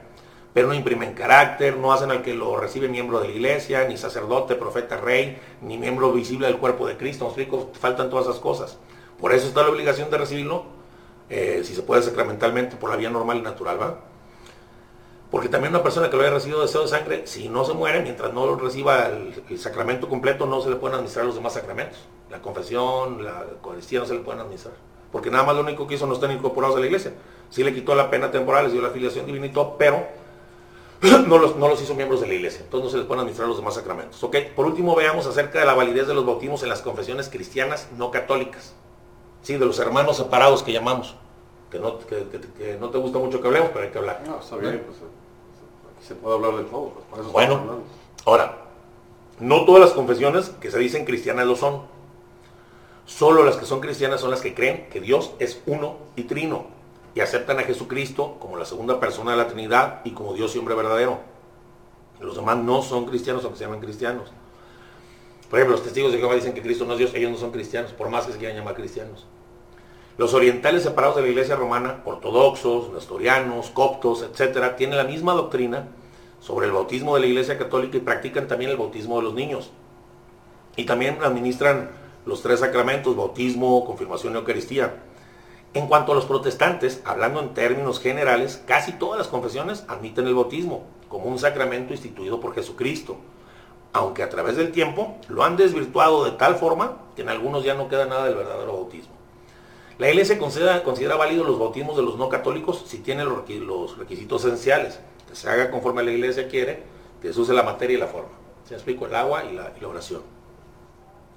pero 0.52 0.66
no 0.66 0.74
imprimen 0.74 1.14
carácter, 1.14 1.76
no 1.76 1.92
hacen 1.92 2.10
al 2.10 2.22
que 2.22 2.34
lo 2.34 2.56
recibe 2.56 2.88
miembro 2.88 3.20
de 3.20 3.28
la 3.28 3.34
iglesia, 3.34 3.86
ni 3.86 3.96
sacerdote, 3.96 4.56
profeta, 4.56 4.96
rey, 4.96 5.38
ni 5.62 5.78
miembro 5.78 6.10
visible 6.10 6.48
del 6.48 6.56
cuerpo 6.56 6.84
de 6.88 6.96
Cristo. 6.96 7.26
¿Me 7.26 7.28
explico? 7.28 7.70
Faltan 7.78 8.10
todas 8.10 8.26
esas 8.26 8.40
cosas. 8.40 8.76
Por 9.20 9.32
eso 9.32 9.46
está 9.46 9.62
la 9.62 9.68
obligación 9.68 10.10
de 10.10 10.18
recibirlo, 10.18 10.64
eh, 11.30 11.62
si 11.64 11.76
se 11.76 11.82
puede 11.82 12.02
sacramentalmente, 12.02 12.74
por 12.74 12.90
la 12.90 12.96
vía 12.96 13.08
normal 13.08 13.36
y 13.38 13.42
natural, 13.42 13.80
¿va? 13.80 14.00
Porque 15.30 15.48
también 15.48 15.74
una 15.74 15.82
persona 15.82 16.08
que 16.08 16.16
lo 16.16 16.22
haya 16.22 16.32
recibido 16.32 16.62
deseo 16.62 16.82
de 16.82 16.88
sangre, 16.88 17.26
si 17.26 17.48
no 17.48 17.64
se 17.64 17.74
muere, 17.74 18.00
mientras 18.00 18.32
no 18.32 18.56
reciba 18.56 19.08
el, 19.08 19.58
sacramento 19.58 20.08
completo, 20.08 20.46
no 20.46 20.62
se 20.62 20.70
le 20.70 20.76
pueden 20.76 20.94
administrar 20.94 21.26
los 21.26 21.34
demás 21.34 21.52
sacramentos. 21.52 21.98
La 22.30 22.40
confesión, 22.40 23.22
la 23.22 23.44
Eucaristía 23.50 24.00
no 24.00 24.06
se 24.06 24.14
le 24.14 24.20
pueden 24.20 24.40
administrar. 24.40 24.74
Porque 25.12 25.30
nada 25.30 25.44
más 25.44 25.54
lo 25.54 25.62
único 25.62 25.86
que 25.86 25.94
hizo 25.94 26.06
no 26.06 26.14
están 26.14 26.32
incorporados 26.32 26.76
a 26.76 26.80
la 26.80 26.86
iglesia. 26.86 27.12
Sí 27.50 27.62
le 27.62 27.74
quitó 27.74 27.94
la 27.94 28.10
pena 28.10 28.30
temporal, 28.30 28.64
les 28.64 28.72
dio 28.72 28.80
la 28.80 28.90
filiación 28.90 29.26
divina 29.26 29.46
y 29.46 29.50
todo, 29.50 29.76
pero 29.78 30.06
no 31.26 31.38
los, 31.38 31.56
no 31.56 31.68
los 31.68 31.80
hizo 31.82 31.94
miembros 31.94 32.22
de 32.22 32.26
la 32.26 32.34
iglesia, 32.34 32.62
entonces 32.62 32.84
no 32.84 32.90
se 32.90 32.96
les 32.98 33.06
pueden 33.06 33.20
administrar 33.20 33.48
los 33.48 33.58
demás 33.58 33.74
sacramentos. 33.74 34.22
¿ok? 34.24 34.36
Por 34.56 34.64
último, 34.64 34.94
veamos 34.96 35.26
acerca 35.26 35.60
de 35.60 35.66
la 35.66 35.74
validez 35.74 36.06
de 36.06 36.14
los 36.14 36.24
bautismos 36.24 36.62
en 36.62 36.70
las 36.70 36.80
confesiones 36.80 37.28
cristianas 37.28 37.88
no 37.98 38.10
católicas. 38.10 38.74
Sí, 39.42 39.56
de 39.56 39.64
los 39.64 39.78
hermanos 39.78 40.16
separados 40.16 40.62
que 40.62 40.72
llamamos. 40.72 41.16
Que 41.70 41.78
no, 41.78 41.98
no 42.80 42.90
te 42.90 42.98
gusta 42.98 43.18
mucho 43.18 43.40
que 43.42 43.46
hablemos, 43.46 43.70
pero 43.72 43.84
hay 43.84 43.90
que 43.90 43.98
hablar. 43.98 44.22
No, 44.26 44.40
está 44.40 44.56
bien, 44.56 44.82
pues 44.86 44.98
se 46.00 46.14
puede 46.14 46.36
hablar 46.36 46.56
de 46.56 46.64
todo. 46.64 46.92
Pues, 47.10 47.26
bueno, 47.28 47.60
ahora, 48.24 48.58
no 49.40 49.64
todas 49.64 49.80
las 49.80 49.92
confesiones 49.92 50.50
que 50.60 50.70
se 50.70 50.78
dicen 50.78 51.04
cristianas 51.04 51.46
lo 51.46 51.56
son. 51.56 51.82
Solo 53.06 53.44
las 53.44 53.56
que 53.56 53.64
son 53.64 53.80
cristianas 53.80 54.20
son 54.20 54.30
las 54.30 54.40
que 54.40 54.54
creen 54.54 54.88
que 54.90 55.00
Dios 55.00 55.32
es 55.38 55.62
uno 55.66 55.96
y 56.16 56.24
trino 56.24 56.66
y 57.14 57.20
aceptan 57.20 57.58
a 57.58 57.62
Jesucristo 57.62 58.36
como 58.38 58.56
la 58.56 58.64
segunda 58.64 59.00
persona 59.00 59.30
de 59.30 59.38
la 59.38 59.48
Trinidad 59.48 60.00
y 60.04 60.10
como 60.10 60.34
Dios 60.34 60.54
y 60.54 60.58
hombre 60.58 60.74
verdadero. 60.74 61.18
Los 62.20 62.36
demás 62.36 62.58
no 62.58 62.82
son 62.82 63.06
cristianos 63.06 63.44
aunque 63.44 63.58
se 63.58 63.64
llaman 63.64 63.80
cristianos. 63.80 64.30
Por 65.48 65.58
ejemplo, 65.58 65.76
los 65.76 65.84
testigos 65.84 66.12
de 66.12 66.18
Jehová 66.18 66.34
dicen 66.34 66.52
que 66.52 66.60
Cristo 66.60 66.84
no 66.84 66.92
es 66.92 66.98
Dios, 66.98 67.14
ellos 67.14 67.30
no 67.30 67.38
son 67.38 67.50
cristianos, 67.50 67.92
por 67.92 68.10
más 68.10 68.26
que 68.26 68.32
se 68.32 68.38
quieran 68.38 68.56
llamar 68.56 68.74
cristianos. 68.74 69.26
Los 70.18 70.34
orientales 70.34 70.82
separados 70.82 71.14
de 71.14 71.22
la 71.22 71.28
iglesia 71.28 71.54
romana, 71.54 72.02
ortodoxos, 72.04 72.92
nestorianos, 72.92 73.70
coptos, 73.70 74.22
etcétera, 74.22 74.74
tienen 74.74 74.96
la 74.96 75.04
misma 75.04 75.32
doctrina 75.32 75.86
sobre 76.40 76.66
el 76.66 76.72
bautismo 76.72 77.14
de 77.14 77.20
la 77.20 77.28
iglesia 77.28 77.56
católica 77.56 77.98
y 77.98 78.00
practican 78.00 78.48
también 78.48 78.72
el 78.72 78.76
bautismo 78.76 79.18
de 79.18 79.22
los 79.22 79.34
niños. 79.34 79.70
Y 80.74 80.86
también 80.86 81.18
administran 81.22 81.90
los 82.26 82.42
tres 82.42 82.58
sacramentos, 82.58 83.14
bautismo, 83.14 83.84
confirmación 83.84 84.32
y 84.32 84.38
Eucaristía. 84.38 84.96
En 85.72 85.86
cuanto 85.86 86.10
a 86.10 86.14
los 86.16 86.24
protestantes, 86.24 87.00
hablando 87.04 87.38
en 87.38 87.54
términos 87.54 88.00
generales, 88.00 88.60
casi 88.66 88.94
todas 88.94 89.18
las 89.18 89.28
confesiones 89.28 89.84
admiten 89.86 90.26
el 90.26 90.34
bautismo 90.34 90.82
como 91.08 91.26
un 91.26 91.38
sacramento 91.38 91.92
instituido 91.92 92.40
por 92.40 92.56
Jesucristo, 92.56 93.18
aunque 93.92 94.24
a 94.24 94.28
través 94.28 94.56
del 94.56 94.72
tiempo 94.72 95.16
lo 95.28 95.44
han 95.44 95.56
desvirtuado 95.56 96.24
de 96.24 96.32
tal 96.32 96.56
forma 96.56 96.96
que 97.14 97.22
en 97.22 97.28
algunos 97.28 97.62
ya 97.62 97.74
no 97.74 97.86
queda 97.86 98.06
nada 98.06 98.24
del 98.24 98.34
verdadero 98.34 98.72
bautismo. 98.72 99.17
La 99.98 100.08
iglesia 100.08 100.38
considera, 100.38 100.84
considera 100.84 101.16
válidos 101.16 101.46
los 101.46 101.58
bautismos 101.58 101.96
de 101.96 102.04
los 102.04 102.16
no 102.16 102.28
católicos 102.28 102.84
si 102.86 102.98
tiene 102.98 103.24
los 103.24 103.98
requisitos 103.98 104.44
esenciales, 104.44 105.00
que 105.28 105.34
se 105.34 105.50
haga 105.50 105.72
conforme 105.72 106.04
la 106.04 106.12
iglesia 106.12 106.46
quiere, 106.46 106.84
que 107.20 107.32
se 107.32 107.40
use 107.40 107.52
la 107.52 107.64
materia 107.64 107.96
y 107.96 108.00
la 108.00 108.06
forma. 108.06 108.30
Se 108.64 108.74
explico 108.74 109.06
el 109.06 109.14
agua 109.16 109.44
y 109.44 109.54
la, 109.54 109.72
y 109.76 109.80
la 109.80 109.88
oración. 109.88 110.22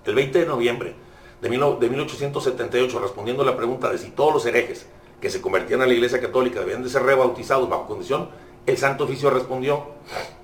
El 0.06 0.14
20 0.14 0.40
de 0.40 0.46
noviembre 0.46 0.96
de 1.42 1.50
1878, 1.50 3.00
respondiendo 3.00 3.42
a 3.42 3.46
la 3.48 3.58
pregunta 3.58 3.92
de 3.92 3.98
si 3.98 4.12
todos 4.12 4.32
los 4.32 4.46
herejes 4.46 4.86
que 5.20 5.32
se 5.32 5.42
convertían 5.42 5.82
a 5.82 5.88
la 5.88 5.94
Iglesia 5.94 6.22
Católica 6.22 6.60
debían 6.60 6.84
de 6.84 6.90
ser 6.90 7.02
rebautizados 7.02 7.68
bajo 7.68 7.88
condición, 7.88 8.30
el 8.68 8.78
Santo 8.78 9.06
Oficio 9.06 9.32
respondió, 9.32 9.86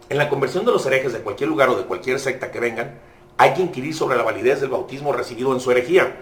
en 0.10 0.18
la 0.18 0.28
conversión 0.28 0.66
de 0.66 0.72
los 0.72 0.86
herejes 0.88 1.14
de 1.14 1.20
cualquier 1.20 1.50
lugar 1.50 1.70
o 1.70 1.76
de 1.76 1.84
cualquier 1.84 2.20
secta 2.20 2.52
que 2.52 2.60
vengan, 2.60 3.00
hay 3.38 3.54
que 3.54 3.62
inquirir 3.62 3.94
sobre 3.94 4.18
la 4.18 4.24
validez 4.24 4.60
del 4.62 4.72
bautismo 4.72 5.14
recibido 5.14 5.54
en 5.54 5.60
su 5.60 5.70
herejía, 5.70 6.16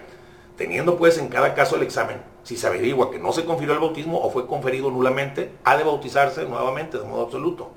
teniendo 0.56 0.96
pues 0.96 1.18
en 1.18 1.28
cada 1.28 1.54
caso 1.54 1.76
el 1.76 1.82
examen. 1.82 2.22
Si 2.42 2.56
se 2.56 2.66
averigua 2.66 3.10
que 3.10 3.18
no 3.18 3.32
se 3.32 3.44
confirió 3.44 3.74
el 3.74 3.80
bautismo 3.80 4.20
o 4.20 4.30
fue 4.30 4.46
conferido 4.46 4.90
nulamente, 4.90 5.52
ha 5.64 5.76
de 5.76 5.84
bautizarse 5.84 6.44
nuevamente 6.44 6.98
de 6.98 7.04
modo 7.04 7.24
absoluto. 7.24 7.70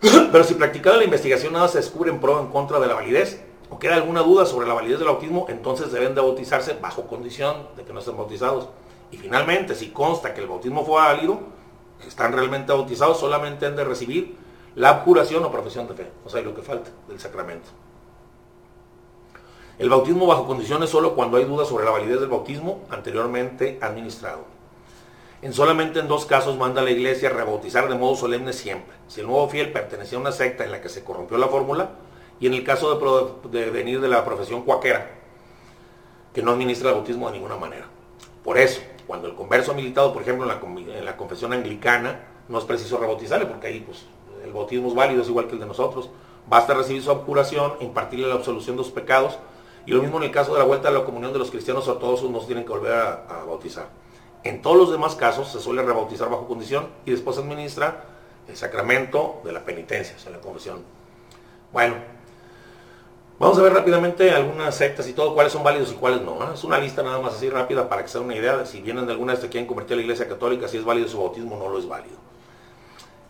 Pero 0.00 0.44
si 0.44 0.54
practicada 0.54 0.98
la 0.98 1.04
investigación 1.04 1.52
nada 1.52 1.68
se 1.68 1.78
descubre 1.78 2.10
en 2.10 2.20
pro 2.20 2.36
o 2.36 2.40
en 2.40 2.48
contra 2.48 2.78
de 2.78 2.86
la 2.86 2.94
validez, 2.94 3.42
o 3.70 3.78
queda 3.78 3.94
alguna 3.94 4.20
duda 4.20 4.46
sobre 4.46 4.68
la 4.68 4.74
validez 4.74 4.98
del 4.98 5.08
bautismo, 5.08 5.46
entonces 5.48 5.90
deben 5.90 6.14
de 6.14 6.20
bautizarse 6.20 6.74
bajo 6.80 7.06
condición 7.06 7.68
de 7.76 7.84
que 7.84 7.92
no 7.92 7.98
estén 7.98 8.16
bautizados. 8.16 8.68
Y 9.10 9.16
finalmente, 9.16 9.74
si 9.74 9.90
consta 9.90 10.34
que 10.34 10.40
el 10.40 10.46
bautismo 10.46 10.84
fue 10.84 10.96
válido, 10.96 11.40
están 12.06 12.32
realmente 12.32 12.72
bautizados, 12.72 13.18
solamente 13.18 13.66
han 13.66 13.76
de 13.76 13.84
recibir 13.84 14.36
la 14.74 14.90
abjuración 14.90 15.44
o 15.44 15.50
profesión 15.50 15.88
de 15.88 15.94
fe, 15.94 16.10
o 16.24 16.28
sea, 16.28 16.42
lo 16.42 16.54
que 16.54 16.62
falta 16.62 16.90
del 17.08 17.18
sacramento. 17.18 17.70
El 19.78 19.90
bautismo 19.90 20.26
bajo 20.26 20.46
condiciones 20.46 20.88
solo 20.88 21.14
cuando 21.14 21.36
hay 21.36 21.44
dudas 21.44 21.68
sobre 21.68 21.84
la 21.84 21.90
validez 21.90 22.18
del 22.20 22.30
bautismo 22.30 22.80
anteriormente 22.90 23.78
administrado. 23.82 24.44
En 25.42 25.52
solamente 25.52 26.00
en 26.00 26.08
dos 26.08 26.24
casos 26.24 26.56
manda 26.56 26.80
la 26.80 26.90
iglesia 26.90 27.28
rebautizar 27.28 27.86
de 27.88 27.94
modo 27.94 28.16
solemne 28.16 28.54
siempre. 28.54 28.96
Si 29.06 29.20
el 29.20 29.26
nuevo 29.26 29.48
fiel 29.50 29.72
pertenecía 29.72 30.16
a 30.16 30.22
una 30.22 30.32
secta 30.32 30.64
en 30.64 30.72
la 30.72 30.80
que 30.80 30.88
se 30.88 31.04
corrompió 31.04 31.36
la 31.36 31.48
fórmula, 31.48 31.90
y 32.40 32.46
en 32.46 32.54
el 32.54 32.64
caso 32.64 32.98
de, 33.50 33.70
venir 33.70 34.00
de 34.00 34.08
la 34.08 34.24
profesión 34.24 34.62
cuaquera, 34.62 35.10
que 36.32 36.42
no 36.42 36.52
administra 36.52 36.90
el 36.90 36.96
bautismo 36.96 37.26
de 37.26 37.34
ninguna 37.34 37.56
manera. 37.56 37.86
Por 38.44 38.58
eso, 38.58 38.80
Cuando 39.06 39.28
el 39.28 39.34
converso 39.34 39.70
ha 39.70 39.74
militado, 39.74 40.12
por 40.12 40.22
ejemplo, 40.22 40.50
en 40.50 41.04
la, 41.04 41.16
confesión 41.16 41.52
anglicana, 41.52 42.24
no 42.48 42.58
es 42.58 42.64
preciso 42.64 42.98
rebautizarle 42.98 43.46
porque 43.46 43.68
ahí 43.68 43.80
pues, 43.80 44.04
el 44.42 44.52
bautismo 44.52 44.88
es 44.88 44.94
válido, 44.94 45.22
es 45.22 45.28
igual 45.28 45.46
que 45.46 45.52
el 45.52 45.60
de 45.60 45.66
nosotros. 45.66 46.10
Basta 46.48 46.74
recibir 46.74 47.02
su 47.02 47.16
curación, 47.20 47.74
impartirle 47.80 48.26
la 48.26 48.34
absolución 48.34 48.76
de 48.76 48.82
sus 48.82 48.92
pecados. 48.92 49.38
Y 49.86 49.92
lo 49.92 50.02
mismo 50.02 50.18
en 50.18 50.24
el 50.24 50.30
caso 50.32 50.52
de 50.52 50.58
la 50.58 50.64
vuelta 50.64 50.88
a 50.88 50.90
la 50.90 51.04
comunión 51.04 51.32
de 51.32 51.38
los 51.38 51.50
cristianos 51.50 51.86
ortodoxos, 51.86 52.28
nos 52.28 52.46
tienen 52.46 52.64
que 52.64 52.70
volver 52.70 52.92
a, 52.92 53.44
bautizar. 53.46 53.86
En 54.42 54.60
todos 54.60 54.76
los 54.76 54.90
demás 54.90 55.14
casos 55.14 55.50
se 55.50 55.60
suele 55.60 55.82
rebautizar 55.82 56.28
bajo 56.28 56.46
condición 56.46 56.88
y 57.04 57.12
después 57.12 57.36
se 57.36 57.42
administra 57.42 58.04
el 58.48 58.56
sacramento 58.56 59.40
de 59.44 59.52
la 59.52 59.64
penitencia, 59.64 60.16
o 60.16 60.18
sea, 60.18 60.32
la 60.32 60.40
confesión. 60.40 60.82
Bueno, 61.72 61.94
vamos 63.38 63.58
a 63.58 63.62
ver 63.62 63.72
rápidamente 63.72 64.30
algunas 64.32 64.74
sectas 64.74 65.08
y 65.08 65.12
todo, 65.12 65.34
cuáles 65.34 65.52
son 65.52 65.62
válidos 65.62 65.92
y 65.92 65.94
cuáles 65.94 66.20
no. 66.20 66.52
Es 66.52 66.64
una 66.64 66.78
lista 66.78 67.02
nada 67.04 67.20
más 67.20 67.34
así 67.34 67.48
rápida 67.48 67.88
para 67.88 68.02
que 68.02 68.08
se 68.08 68.18
den 68.18 68.26
una 68.26 68.36
idea 68.36 68.56
de 68.56 68.66
si 68.66 68.80
vienen 68.80 69.06
de 69.06 69.12
alguna 69.12 69.32
de 69.32 69.34
estas 69.36 69.48
que 69.48 69.52
quieren 69.52 69.68
convertir 69.68 69.94
a 69.94 69.96
la 69.96 70.02
iglesia 70.02 70.28
católica, 70.28 70.66
si 70.66 70.78
es 70.78 70.84
válido 70.84 71.08
su 71.08 71.18
bautismo 71.18 71.56
o 71.56 71.58
no 71.58 71.68
lo 71.68 71.78
es 71.78 71.88
válido. 71.88 72.16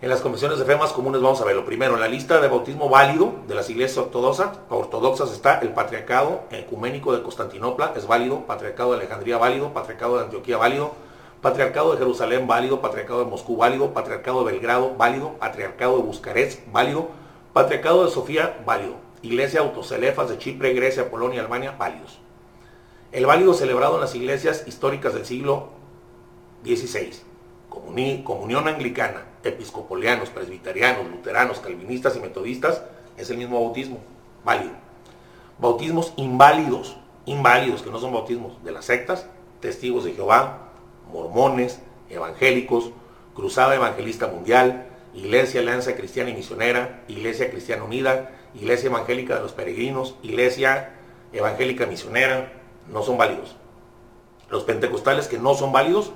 En 0.03 0.11
las 0.11 0.21
confesiones 0.21 0.59
de 0.59 0.67
fe 0.67 0.77
más 0.77 0.93
comunes 0.93 1.23
vamos 1.23 1.41
a 1.41 1.47
ver 1.47 1.57
lo 1.57 1.65
primero, 1.65 1.95
en 1.95 2.01
la 2.01 2.09
lista 2.09 2.39
de 2.39 2.49
bautismo 2.49 2.91
válido 2.91 3.33
de 3.49 3.55
las 3.55 3.71
iglesias 3.71 3.97
ortodoxas, 3.97 4.51
ortodoxas 4.69 5.33
está 5.33 5.59
el 5.61 5.71
Patriarcado 5.71 6.43
Ecuménico 6.51 7.17
de 7.17 7.23
Constantinopla, 7.23 7.95
es 7.97 8.07
válido, 8.07 8.47
Patriarcado 8.47 8.91
de 8.91 8.99
Alejandría 8.99 9.39
válido, 9.39 9.73
Patriarcado 9.73 10.19
de 10.19 10.25
Antioquía 10.25 10.59
válido, 10.59 10.93
Patriarcado 11.41 11.93
de 11.93 11.99
Jerusalén 11.99 12.47
válido, 12.47 12.83
Patriarcado 12.83 13.21
de 13.21 13.31
Moscú 13.31 13.57
válido, 13.57 13.95
Patriarcado 13.95 14.45
de 14.45 14.53
Belgrado 14.53 14.95
válido, 14.99 15.39
Patriarcado 15.39 15.97
de 15.97 16.03
Buscarets 16.03 16.61
válido, 16.71 17.09
Patriarcado 17.55 18.05
de 18.05 18.11
Sofía 18.11 18.63
válido, 18.67 18.97
Iglesia 19.23 19.61
Autocelefas 19.61 20.29
de 20.29 20.37
Chipre, 20.37 20.75
Grecia, 20.75 21.11
Polonia, 21.11 21.41
Albania 21.41 21.75
válidos. 21.79 22.19
El 23.13 23.25
válido 23.25 23.55
celebrado 23.55 23.95
en 23.95 24.03
las 24.03 24.15
iglesias 24.15 24.65
históricas 24.67 25.15
del 25.15 25.25
siglo 25.25 25.69
XVI, 26.67 27.13
comuni- 27.77 28.25
comunión 28.25 28.69
anglicana, 28.69 29.25
episcopalianos, 29.45 30.31
presbiterianos, 30.31 31.07
luteranos, 31.11 31.61
calvinistas 31.61 32.17
y 32.17 32.21
metodistas, 32.21 32.83
es 33.19 33.29
el 33.31 33.37
mismo 33.37 33.61
bautismo, 33.61 33.99
válido. 34.45 34.73
Bautismos 35.59 36.15
inválidos, 36.17 36.97
inválidos, 37.27 37.83
que 37.83 37.91
no 37.91 37.99
son 37.99 38.13
bautismos 38.13 38.63
de 38.65 38.73
las 38.73 38.87
sectas, 38.87 39.27
testigos 39.61 40.05
de 40.05 40.13
Jehová, 40.13 40.71
mormones, 41.13 41.81
evangélicos, 42.11 42.91
Cruzada 43.35 43.75
Evangelista 43.75 44.29
Mundial, 44.29 44.87
Iglesia 45.15 45.61
Alianza 45.61 45.95
Cristiana 45.95 46.31
y 46.31 46.35
Misionera, 46.35 47.03
Iglesia 47.09 47.51
Cristiana 47.51 47.85
Unida, 47.85 48.31
Iglesia 48.55 48.89
Evangélica 48.89 49.35
de 49.37 49.43
los 49.43 49.53
Peregrinos, 49.53 50.17
Iglesia 50.23 50.95
Evangélica 51.33 51.87
Misionera, 51.87 52.53
no 52.91 53.03
son 53.03 53.19
válidos. 53.19 53.57
Los 54.49 54.65
pentecostales 54.65 55.29
que 55.29 55.39
no 55.39 55.55
son 55.55 55.73
válidos, 55.73 56.13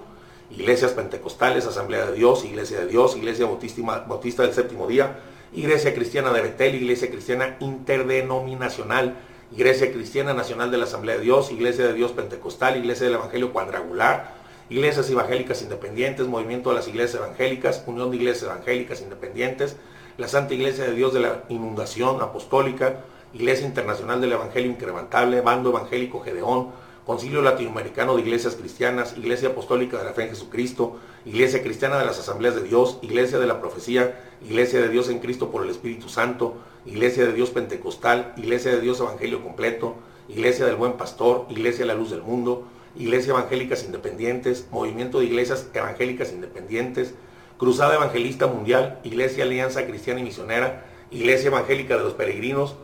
iglesias 0.51 0.93
pentecostales, 0.93 1.67
Asamblea 1.67 2.07
de 2.07 2.15
Dios, 2.15 2.45
Iglesia 2.45 2.81
de 2.81 2.87
Dios, 2.87 3.17
Iglesia 3.17 3.47
Bautista, 3.47 4.05
Bautista 4.07 4.43
del 4.43 4.53
Séptimo 4.53 4.87
Día, 4.87 5.19
Iglesia 5.53 5.95
Cristiana 5.95 6.33
de 6.33 6.43
Betel, 6.43 6.75
Iglesia 6.75 7.11
Cristiana 7.11 7.57
Interdenominacional, 7.61 9.17
Iglesia 9.53 9.93
Cristiana 9.93 10.35
Nacional 10.35 10.71
de 10.71 10.79
la 10.79 10.85
Asamblea 10.85 11.17
de 11.17 11.23
Dios, 11.23 11.51
Iglesia 11.51 11.87
de 11.87 11.93
Dios 11.93 12.13
Pentecostal, 12.13 12.77
Iglesia 12.77 13.07
del 13.07 13.17
Evangelio 13.17 13.53
Cuadrangular, 13.53 14.35
Iglesias 14.69 15.11
Evangélicas 15.11 15.63
Independientes, 15.63 16.29
Movimiento 16.29 16.71
de 16.71 16.77
las 16.77 16.87
Iglesias 16.87 17.21
Evangélicas, 17.23 17.83
Unión 17.87 18.11
de 18.11 18.17
Iglesias 18.19 18.45
Evangélicas 18.45 19.01
Independientes, 19.01 19.77
la 20.19 20.29
Santa 20.29 20.55
Iglesia 20.55 20.85
de 20.85 20.95
Dios 20.95 21.13
de 21.13 21.21
la 21.21 21.43
Inundación 21.49 22.23
Apostólica, 22.23 23.01
Iglesia 23.35 23.67
Internacional 23.67 24.21
del 24.21 24.33
Evangelio 24.33 24.71
Incrementable, 24.71 25.41
Bando 25.41 25.71
Evangélico 25.71 26.21
Gedeón, 26.21 26.69
Concilio 27.07 27.41
Latinoamericano 27.43 28.15
de 28.15 28.23
Iglesias 28.23 28.57
Cristianas, 28.57 29.17
Iglesia 29.17 29.51
Apostólica 29.51 29.99
de 29.99 30.05
la 30.05 30.13
Fe 30.13 30.25
en 30.25 30.29
Jesucristo, 30.31 30.99
Iglesia 31.25 31.63
Cristiana 31.63 31.99
de 31.99 32.05
las 32.05 32.19
Asambleas 32.19 32.55
de 32.55 32.63
Dios, 32.63 32.99
Iglesia 33.03 33.39
de 33.39 33.47
la 33.47 33.61
Profecía, 33.61 34.21
Iglesia 34.45 34.81
de 34.81 34.89
Dios 34.89 35.09
en 35.09 35.19
Cristo 35.19 35.51
por 35.51 35.65
el 35.65 35.71
Espíritu 35.71 36.09
Santo, 36.09 36.57
Iglesia 36.85 37.25
de 37.25 37.33
Dios 37.33 37.51
Pentecostal, 37.51 38.35
Iglesia 38.37 38.73
de 38.73 38.81
Dios 38.81 39.01
Evangelio 39.01 39.43
Completo, 39.43 39.97
Iglesia 40.29 40.67
del 40.67 40.77
Buen 40.77 40.93
Pastor, 40.93 41.47
Iglesia 41.49 41.81
de 41.81 41.87
la 41.87 41.95
Luz 41.95 42.11
del 42.11 42.23
Mundo, 42.23 42.65
Iglesia 42.97 43.31
Evangélicas 43.31 43.85
Independientes, 43.85 44.67
Movimiento 44.71 45.21
de 45.21 45.27
Iglesias 45.27 45.69
Evangélicas 45.73 46.33
Independientes, 46.33 47.15
Cruzada 47.59 47.95
Evangelista 47.95 48.47
Mundial, 48.47 49.01
Iglesia 49.05 49.45
Alianza 49.45 49.87
Cristiana 49.87 50.21
y 50.21 50.25
Misionera, 50.25 50.87
Iglesia 51.11 51.49
Evangélica 51.49 51.97
de 51.97 52.05
los 52.05 52.15
Peregrinos, 52.15 52.77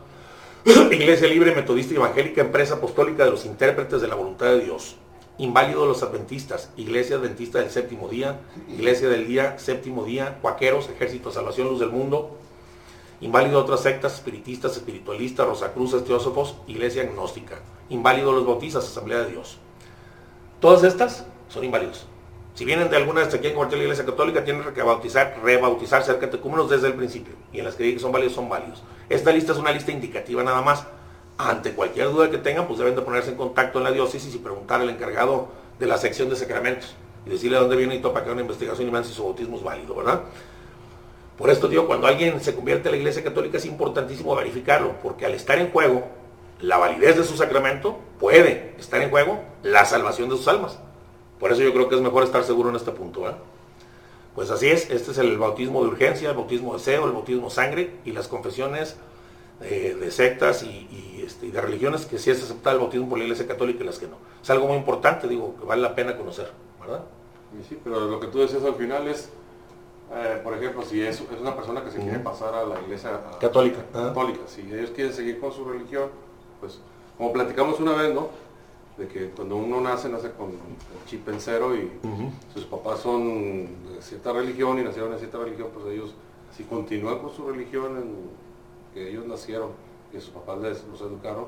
Iglesia 0.91 1.29
Libre 1.29 1.55
Metodista 1.55 1.95
Evangélica, 1.95 2.41
Empresa 2.41 2.75
Apostólica 2.75 3.23
de 3.23 3.31
los 3.31 3.45
Intérpretes 3.45 4.01
de 4.01 4.07
la 4.09 4.15
Voluntad 4.15 4.47
de 4.47 4.65
Dios. 4.65 4.97
Inválido 5.37 5.85
los 5.85 6.03
Adventistas, 6.03 6.71
Iglesia 6.75 7.15
Adventista 7.15 7.59
del 7.59 7.69
Séptimo 7.69 8.09
Día, 8.09 8.41
Iglesia 8.67 9.07
del 9.07 9.27
Día, 9.27 9.57
Séptimo 9.59 10.03
Día, 10.03 10.39
Cuaqueros, 10.41 10.89
Ejército 10.89 11.31
Salvación, 11.31 11.69
Luz 11.69 11.79
del 11.79 11.91
Mundo. 11.91 12.31
Inválido 13.21 13.59
de 13.59 13.63
otras 13.63 13.81
sectas, 13.81 14.15
espiritistas, 14.15 14.75
espiritualistas, 14.75 15.47
Rosacruces, 15.47 16.03
Teósofos, 16.03 16.57
Iglesia 16.67 17.03
Agnóstica. 17.03 17.59
Inválido 17.89 18.33
los 18.33 18.45
Bautistas, 18.45 18.83
Asamblea 18.83 19.19
de 19.19 19.31
Dios. 19.31 19.59
Todas 20.59 20.83
estas 20.83 21.25
son 21.47 21.63
inválidos. 21.63 22.07
Si 22.57 22.65
vienen 22.65 22.89
de 22.89 22.97
alguna 22.97 23.19
de 23.19 23.27
estas 23.27 23.35
que 23.35 23.41
quieren 23.41 23.55
convertir 23.55 23.75
a 23.75 23.77
la 23.77 23.83
Iglesia 23.83 24.03
Católica, 24.03 24.43
tienen 24.43 24.63
que 24.73 24.81
bautizar, 24.81 25.37
rebautizar, 25.43 26.03
ser 26.03 26.17
catecúmenos 26.17 26.67
desde 26.67 26.87
el 26.87 26.95
principio. 26.95 27.35
Y 27.53 27.59
en 27.59 27.65
las 27.65 27.75
que 27.75 27.83
digan 27.83 27.97
que 27.97 28.01
son 28.01 28.11
válidos, 28.11 28.33
son 28.33 28.49
válidos. 28.49 28.81
Esta 29.09 29.31
lista 29.31 29.51
es 29.51 29.59
una 29.59 29.71
lista 29.71 29.91
indicativa 29.91 30.41
nada 30.41 30.63
más. 30.63 30.83
Ante 31.37 31.73
cualquier 31.73 32.09
duda 32.09 32.31
que 32.31 32.39
tengan, 32.39 32.65
pues 32.65 32.79
deben 32.79 32.95
de 32.95 33.03
ponerse 33.03 33.29
en 33.29 33.37
contacto 33.37 33.77
en 33.77 33.83
la 33.83 33.91
diócesis 33.91 34.33
y 34.33 34.39
preguntar 34.39 34.81
al 34.81 34.89
encargado 34.89 35.49
de 35.77 35.85
la 35.85 35.99
sección 35.99 36.29
de 36.29 36.35
sacramentos. 36.35 36.95
Y 37.27 37.29
decirle 37.29 37.59
dónde 37.59 37.75
viene 37.75 37.93
y 37.93 37.99
todo 37.99 38.11
para 38.11 38.25
que 38.25 38.31
una 38.31 38.41
investigación 38.41 38.87
y 38.87 38.91
vean 38.91 39.05
si 39.05 39.13
su 39.13 39.23
bautismo 39.23 39.57
es 39.57 39.63
válido, 39.63 39.93
¿verdad? 39.93 40.23
Por 41.37 41.51
esto, 41.51 41.67
digo, 41.67 41.85
cuando 41.85 42.07
alguien 42.07 42.41
se 42.41 42.55
convierte 42.55 42.89
a 42.89 42.91
la 42.91 42.97
Iglesia 42.97 43.23
Católica 43.23 43.57
es 43.57 43.65
importantísimo 43.65 44.35
verificarlo, 44.35 44.93
porque 45.03 45.27
al 45.27 45.35
estar 45.35 45.59
en 45.59 45.69
juego 45.69 46.07
la 46.61 46.77
validez 46.77 47.17
de 47.17 47.23
su 47.23 47.37
sacramento, 47.37 47.99
puede 48.19 48.73
estar 48.79 48.99
en 48.99 49.11
juego 49.11 49.43
la 49.61 49.85
salvación 49.85 50.27
de 50.27 50.37
sus 50.37 50.47
almas. 50.47 50.79
Por 51.39 51.51
eso 51.51 51.61
yo 51.61 51.73
creo 51.73 51.87
que 51.89 51.95
es 51.95 52.01
mejor 52.01 52.23
estar 52.23 52.43
seguro 52.43 52.69
en 52.69 52.75
este 52.75 52.91
punto. 52.91 53.21
¿verdad? 53.21 53.37
Pues 54.35 54.49
así 54.51 54.67
es, 54.69 54.89
este 54.89 55.11
es 55.11 55.17
el 55.17 55.37
bautismo 55.37 55.81
de 55.81 55.87
urgencia, 55.89 56.29
el 56.29 56.35
bautismo 56.35 56.73
de 56.73 56.77
deseo, 56.79 57.05
el 57.05 57.11
bautismo 57.11 57.49
sangre 57.49 57.95
y 58.05 58.11
las 58.11 58.27
confesiones 58.27 58.95
eh, 59.61 59.97
de 59.99 60.11
sectas 60.11 60.61
y, 60.63 60.67
y, 60.67 61.23
este, 61.25 61.47
y 61.47 61.51
de 61.51 61.59
religiones 61.61 62.05
que 62.05 62.19
sí 62.19 62.29
es 62.29 62.43
aceptar 62.43 62.73
el 62.73 62.79
bautismo 62.79 63.09
por 63.09 63.17
la 63.17 63.23
Iglesia 63.23 63.47
Católica 63.47 63.83
y 63.83 63.87
las 63.87 63.97
que 63.97 64.07
no. 64.07 64.17
Es 64.43 64.49
algo 64.51 64.67
muy 64.67 64.77
importante, 64.77 65.27
digo, 65.27 65.55
que 65.59 65.65
vale 65.65 65.81
la 65.81 65.95
pena 65.95 66.15
conocer, 66.15 66.51
¿verdad? 66.79 67.03
Y 67.59 67.63
sí, 67.67 67.79
pero 67.83 68.01
lo 68.01 68.19
que 68.19 68.27
tú 68.27 68.37
decías 68.39 68.63
al 68.63 68.75
final 68.75 69.07
es, 69.07 69.29
eh, 70.13 70.39
por 70.43 70.53
ejemplo, 70.53 70.83
si 70.83 71.01
es, 71.01 71.19
es 71.19 71.39
una 71.41 71.55
persona 71.55 71.83
que 71.83 71.89
se 71.89 71.99
quiere 71.99 72.19
pasar 72.19 72.53
a 72.53 72.63
la 72.63 72.79
iglesia 72.81 73.15
a- 73.33 73.39
Católica. 73.39 73.79
Católica, 73.91 74.41
si 74.45 74.61
ellos 74.61 74.91
quieren 74.91 75.13
seguir 75.13 75.39
con 75.39 75.51
su 75.51 75.65
religión, 75.65 76.09
pues 76.59 76.79
como 77.17 77.33
platicamos 77.33 77.79
una 77.79 77.93
vez, 77.93 78.13
¿no? 78.13 78.29
De 78.97 79.07
que 79.07 79.29
cuando 79.29 79.57
uno 79.57 79.79
nace, 79.79 80.09
nace 80.09 80.31
con 80.31 80.49
el 80.49 81.05
chip 81.05 81.27
en 81.29 81.39
cero 81.39 81.75
y 81.75 81.91
sus 82.53 82.65
papás 82.65 82.99
son 82.99 83.65
de 83.93 84.01
cierta 84.01 84.33
religión 84.33 84.79
y 84.79 84.83
nacieron 84.83 85.13
en 85.13 85.19
cierta 85.19 85.37
religión, 85.37 85.69
pues 85.73 85.85
ellos, 85.93 86.15
si 86.55 86.63
continúan 86.63 87.19
con 87.19 87.31
su 87.31 87.47
religión 87.47 87.97
en 87.97 88.15
que 88.93 89.11
ellos 89.11 89.27
nacieron, 89.27 89.69
que 90.11 90.19
sus 90.19 90.31
papás 90.31 90.57
les, 90.59 90.83
los 90.85 90.99
educaron, 91.01 91.45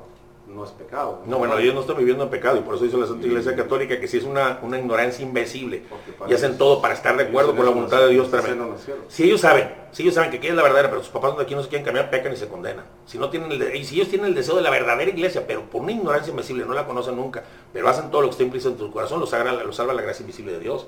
no 0.54 0.64
es 0.64 0.70
pecado. 0.72 1.20
No, 1.26 1.38
bueno, 1.38 1.56
ellos 1.58 1.74
no 1.74 1.80
están 1.80 1.96
viviendo 1.96 2.24
en 2.24 2.30
pecado 2.30 2.58
y 2.58 2.60
por 2.60 2.74
eso 2.74 2.84
dice 2.84 2.96
la 2.96 3.06
Santa 3.06 3.26
Iglesia 3.26 3.54
Católica 3.54 4.00
que 4.00 4.08
sí 4.08 4.18
es 4.18 4.24
una, 4.24 4.58
una 4.62 4.78
ignorancia 4.78 5.24
invencible 5.24 5.84
y 6.28 6.34
hacen 6.34 6.58
todo 6.58 6.82
para 6.82 6.94
estar 6.94 7.16
de 7.16 7.24
acuerdo 7.24 7.54
con 7.54 7.64
la 7.64 7.70
voluntad 7.70 8.00
de 8.00 8.08
Dios 8.08 8.30
nacieron. 8.32 8.74
Si 9.08 9.24
ellos 9.24 9.40
saben, 9.40 9.72
si 9.92 10.02
ellos 10.02 10.14
saben 10.14 10.30
que 10.30 10.40
quieren 10.40 10.56
la 10.56 10.62
verdadera, 10.62 10.90
pero 10.90 11.02
sus 11.02 11.10
papás 11.10 11.36
de 11.36 11.42
aquí 11.42 11.54
no 11.54 11.62
se 11.62 11.68
quieren 11.68 11.84
cambiar, 11.84 12.10
pecan 12.10 12.32
y 12.32 12.36
se 12.36 12.48
condenan. 12.48 12.84
Si 13.06 13.18
no 13.18 13.30
tienen 13.30 13.52
el 13.52 13.76
y 13.76 13.84
si 13.84 13.96
ellos 13.96 14.08
tienen 14.08 14.28
el 14.28 14.34
deseo 14.34 14.56
de 14.56 14.62
la 14.62 14.70
verdadera 14.70 15.10
iglesia, 15.10 15.44
pero 15.46 15.62
por 15.62 15.82
una 15.82 15.92
ignorancia 15.92 16.30
invencible, 16.30 16.64
no 16.64 16.74
la 16.74 16.86
conocen 16.86 17.16
nunca, 17.16 17.44
pero 17.72 17.88
hacen 17.88 18.10
todo 18.10 18.22
lo 18.22 18.28
que 18.28 18.32
está 18.32 18.42
implícito 18.42 18.70
en 18.70 18.76
tu 18.78 18.90
corazón, 18.90 19.20
los 19.20 19.30
salva, 19.30 19.52
los 19.52 19.76
salva 19.76 19.94
la 19.94 20.02
gracia 20.02 20.22
invisible 20.22 20.52
de 20.52 20.60
Dios. 20.60 20.86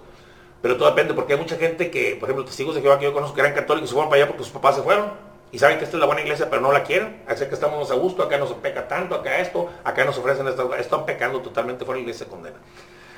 Pero 0.61 0.77
todo 0.77 0.89
depende, 0.91 1.13
porque 1.15 1.33
hay 1.33 1.41
mucha 1.41 1.57
gente 1.57 1.91
que, 1.91 2.17
por 2.21 2.29
ejemplo, 2.29 2.45
testigos 2.45 2.77
de 2.77 2.83
Jehová 2.83 2.99
que 2.99 3.05
yo 3.05 3.13
conozco 3.13 3.35
que 3.35 3.41
eran 3.41 3.53
católicos 3.53 3.89
y 3.89 3.89
se 3.89 3.95
fueron 3.95 4.11
para 4.11 4.23
allá 4.23 4.29
porque 4.29 4.45
sus 4.45 4.53
papás 4.53 4.77
se 4.77 4.83
fueron. 4.83 5.32
Y 5.53 5.59
saben 5.59 5.79
que 5.79 5.85
esta 5.85 5.99
es 5.99 6.01
la 6.01 6.07
buena 6.07 6.23
iglesia, 6.23 6.49
pero 6.49 6.63
no 6.63 6.73
la 6.73 6.83
quieren. 6.83 7.23
Así 7.29 7.45
que 7.45 7.55
estamos 7.55 7.91
a 7.91 7.95
gusto, 7.95 8.23
acá 8.23 8.39
no 8.39 8.47
se 8.47 8.55
peca 8.55 8.89
tanto, 8.89 9.15
acá 9.15 9.39
esto, 9.39 9.71
acá 9.85 10.05
nos 10.05 10.17
ofrecen 10.17 10.49
esto. 10.49 10.75
Están 10.75 11.05
pecando 11.05 11.43
totalmente 11.43 11.85
fuera 11.85 11.99
de 11.99 12.05
la 12.05 12.09
iglesia 12.09 12.27
condena. 12.27 12.57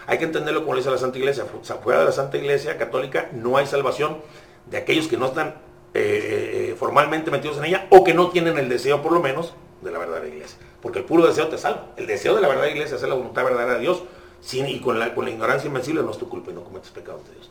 Hay 0.06 0.18
que 0.18 0.24
entenderlo 0.24 0.60
como 0.62 0.74
lo 0.74 0.78
dice 0.78 0.90
la 0.90 0.98
Santa 0.98 1.16
Iglesia. 1.16 1.44
Fuera 1.82 2.00
de 2.00 2.06
la 2.06 2.12
Santa 2.12 2.36
Iglesia 2.36 2.76
católica 2.76 3.30
no 3.32 3.56
hay 3.56 3.66
salvación 3.66 4.18
de 4.66 4.78
aquellos 4.78 5.06
que 5.06 5.16
no 5.16 5.26
están 5.26 5.54
eh, 5.94 6.70
eh, 6.70 6.76
formalmente 6.76 7.30
metidos 7.30 7.58
en 7.58 7.66
ella 7.66 7.86
o 7.90 8.02
que 8.02 8.14
no 8.14 8.30
tienen 8.30 8.58
el 8.58 8.68
deseo, 8.68 9.00
por 9.00 9.12
lo 9.12 9.20
menos, 9.20 9.54
de 9.80 9.92
la 9.92 9.98
verdadera 9.98 10.26
iglesia. 10.26 10.58
Porque 10.82 10.98
el 10.98 11.04
puro 11.04 11.24
deseo 11.26 11.46
te 11.46 11.56
salva. 11.56 11.92
El 11.96 12.08
deseo 12.08 12.34
de 12.34 12.40
la 12.40 12.48
verdadera 12.48 12.72
iglesia 12.72 12.96
es 12.96 13.00
hacer 13.00 13.08
la 13.08 13.14
voluntad 13.14 13.44
verdadera 13.44 13.74
de 13.74 13.80
Dios. 13.80 14.02
Sin, 14.40 14.68
y 14.68 14.80
con 14.80 14.98
la, 14.98 15.14
con 15.14 15.24
la 15.24 15.30
ignorancia 15.30 15.68
invencible 15.68 16.02
no 16.02 16.10
es 16.10 16.18
tu 16.18 16.28
culpa 16.28 16.50
y 16.50 16.54
no 16.54 16.64
cometes 16.64 16.90
pecados 16.90 17.24
de 17.26 17.34
Dios. 17.34 17.50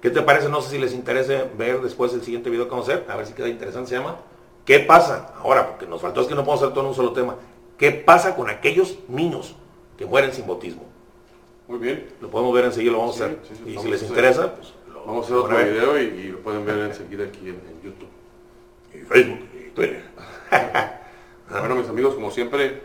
¿Qué 0.00 0.10
te 0.10 0.22
parece? 0.22 0.48
No 0.48 0.60
sé 0.62 0.70
si 0.70 0.78
les 0.78 0.92
interese 0.94 1.44
ver 1.58 1.80
después 1.80 2.12
el 2.14 2.22
siguiente 2.22 2.48
video 2.50 2.64
que 2.66 2.70
vamos 2.70 2.88
a 2.88 2.92
hacer. 2.94 3.06
A 3.10 3.16
ver 3.16 3.26
si 3.26 3.32
queda 3.34 3.48
interesante. 3.48 3.90
Se 3.90 3.96
llama 3.96 4.16
¿Qué 4.64 4.78
pasa? 4.80 5.34
Ahora, 5.38 5.66
porque 5.68 5.86
nos 5.86 6.00
faltó 6.00 6.20
es 6.20 6.26
que 6.26 6.34
no 6.34 6.42
podemos 6.44 6.62
hacer 6.62 6.72
todo 6.74 6.84
en 6.84 6.88
un 6.90 6.94
solo 6.94 7.12
tema. 7.12 7.36
¿Qué 7.76 7.90
pasa 7.92 8.34
con 8.36 8.48
aquellos 8.50 8.98
niños 9.08 9.56
que 9.98 10.06
mueren 10.06 10.32
sin 10.32 10.46
bautismo? 10.46 10.84
Muy 11.66 11.78
bien. 11.78 12.08
Lo 12.20 12.30
podemos 12.30 12.52
ver 12.54 12.64
enseguida, 12.66 12.92
lo 12.92 12.98
vamos 12.98 13.16
Sí, 13.16 13.22
a 13.22 13.26
hacer. 13.26 13.38
sí, 13.48 13.54
sí, 13.56 13.70
y 13.70 13.78
si 13.78 13.88
les 13.88 13.96
hacer- 14.02 14.08
interesa, 14.08 14.54
pues 14.54 14.72
lo 14.92 15.04
Vamos 15.04 15.22
a 15.22 15.26
hacer 15.26 15.36
otro 15.36 15.56
video 15.58 15.98
y, 16.00 16.04
y 16.04 16.28
lo 16.28 16.38
pueden 16.40 16.64
ver 16.66 16.78
enseguida 16.78 17.24
aquí 17.24 17.48
en, 17.48 17.54
en 17.54 17.82
YouTube. 17.82 18.08
Y 18.94 18.98
Facebook 18.98 19.48
y 19.54 19.70
Twitter. 19.70 20.02
Bueno, 21.50 21.74
mis 21.76 21.88
amigos, 21.88 22.14
como 22.14 22.30
siempre, 22.30 22.82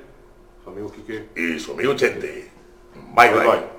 su 0.63 0.69
amigo 0.69 0.91
Quique. 0.91 1.25
Y 1.35 1.59
su 1.59 1.73
amigo 1.73 1.93
Chente. 1.95 2.49
Bye, 3.15 3.29
bye. 3.31 3.39
bye. 3.45 3.74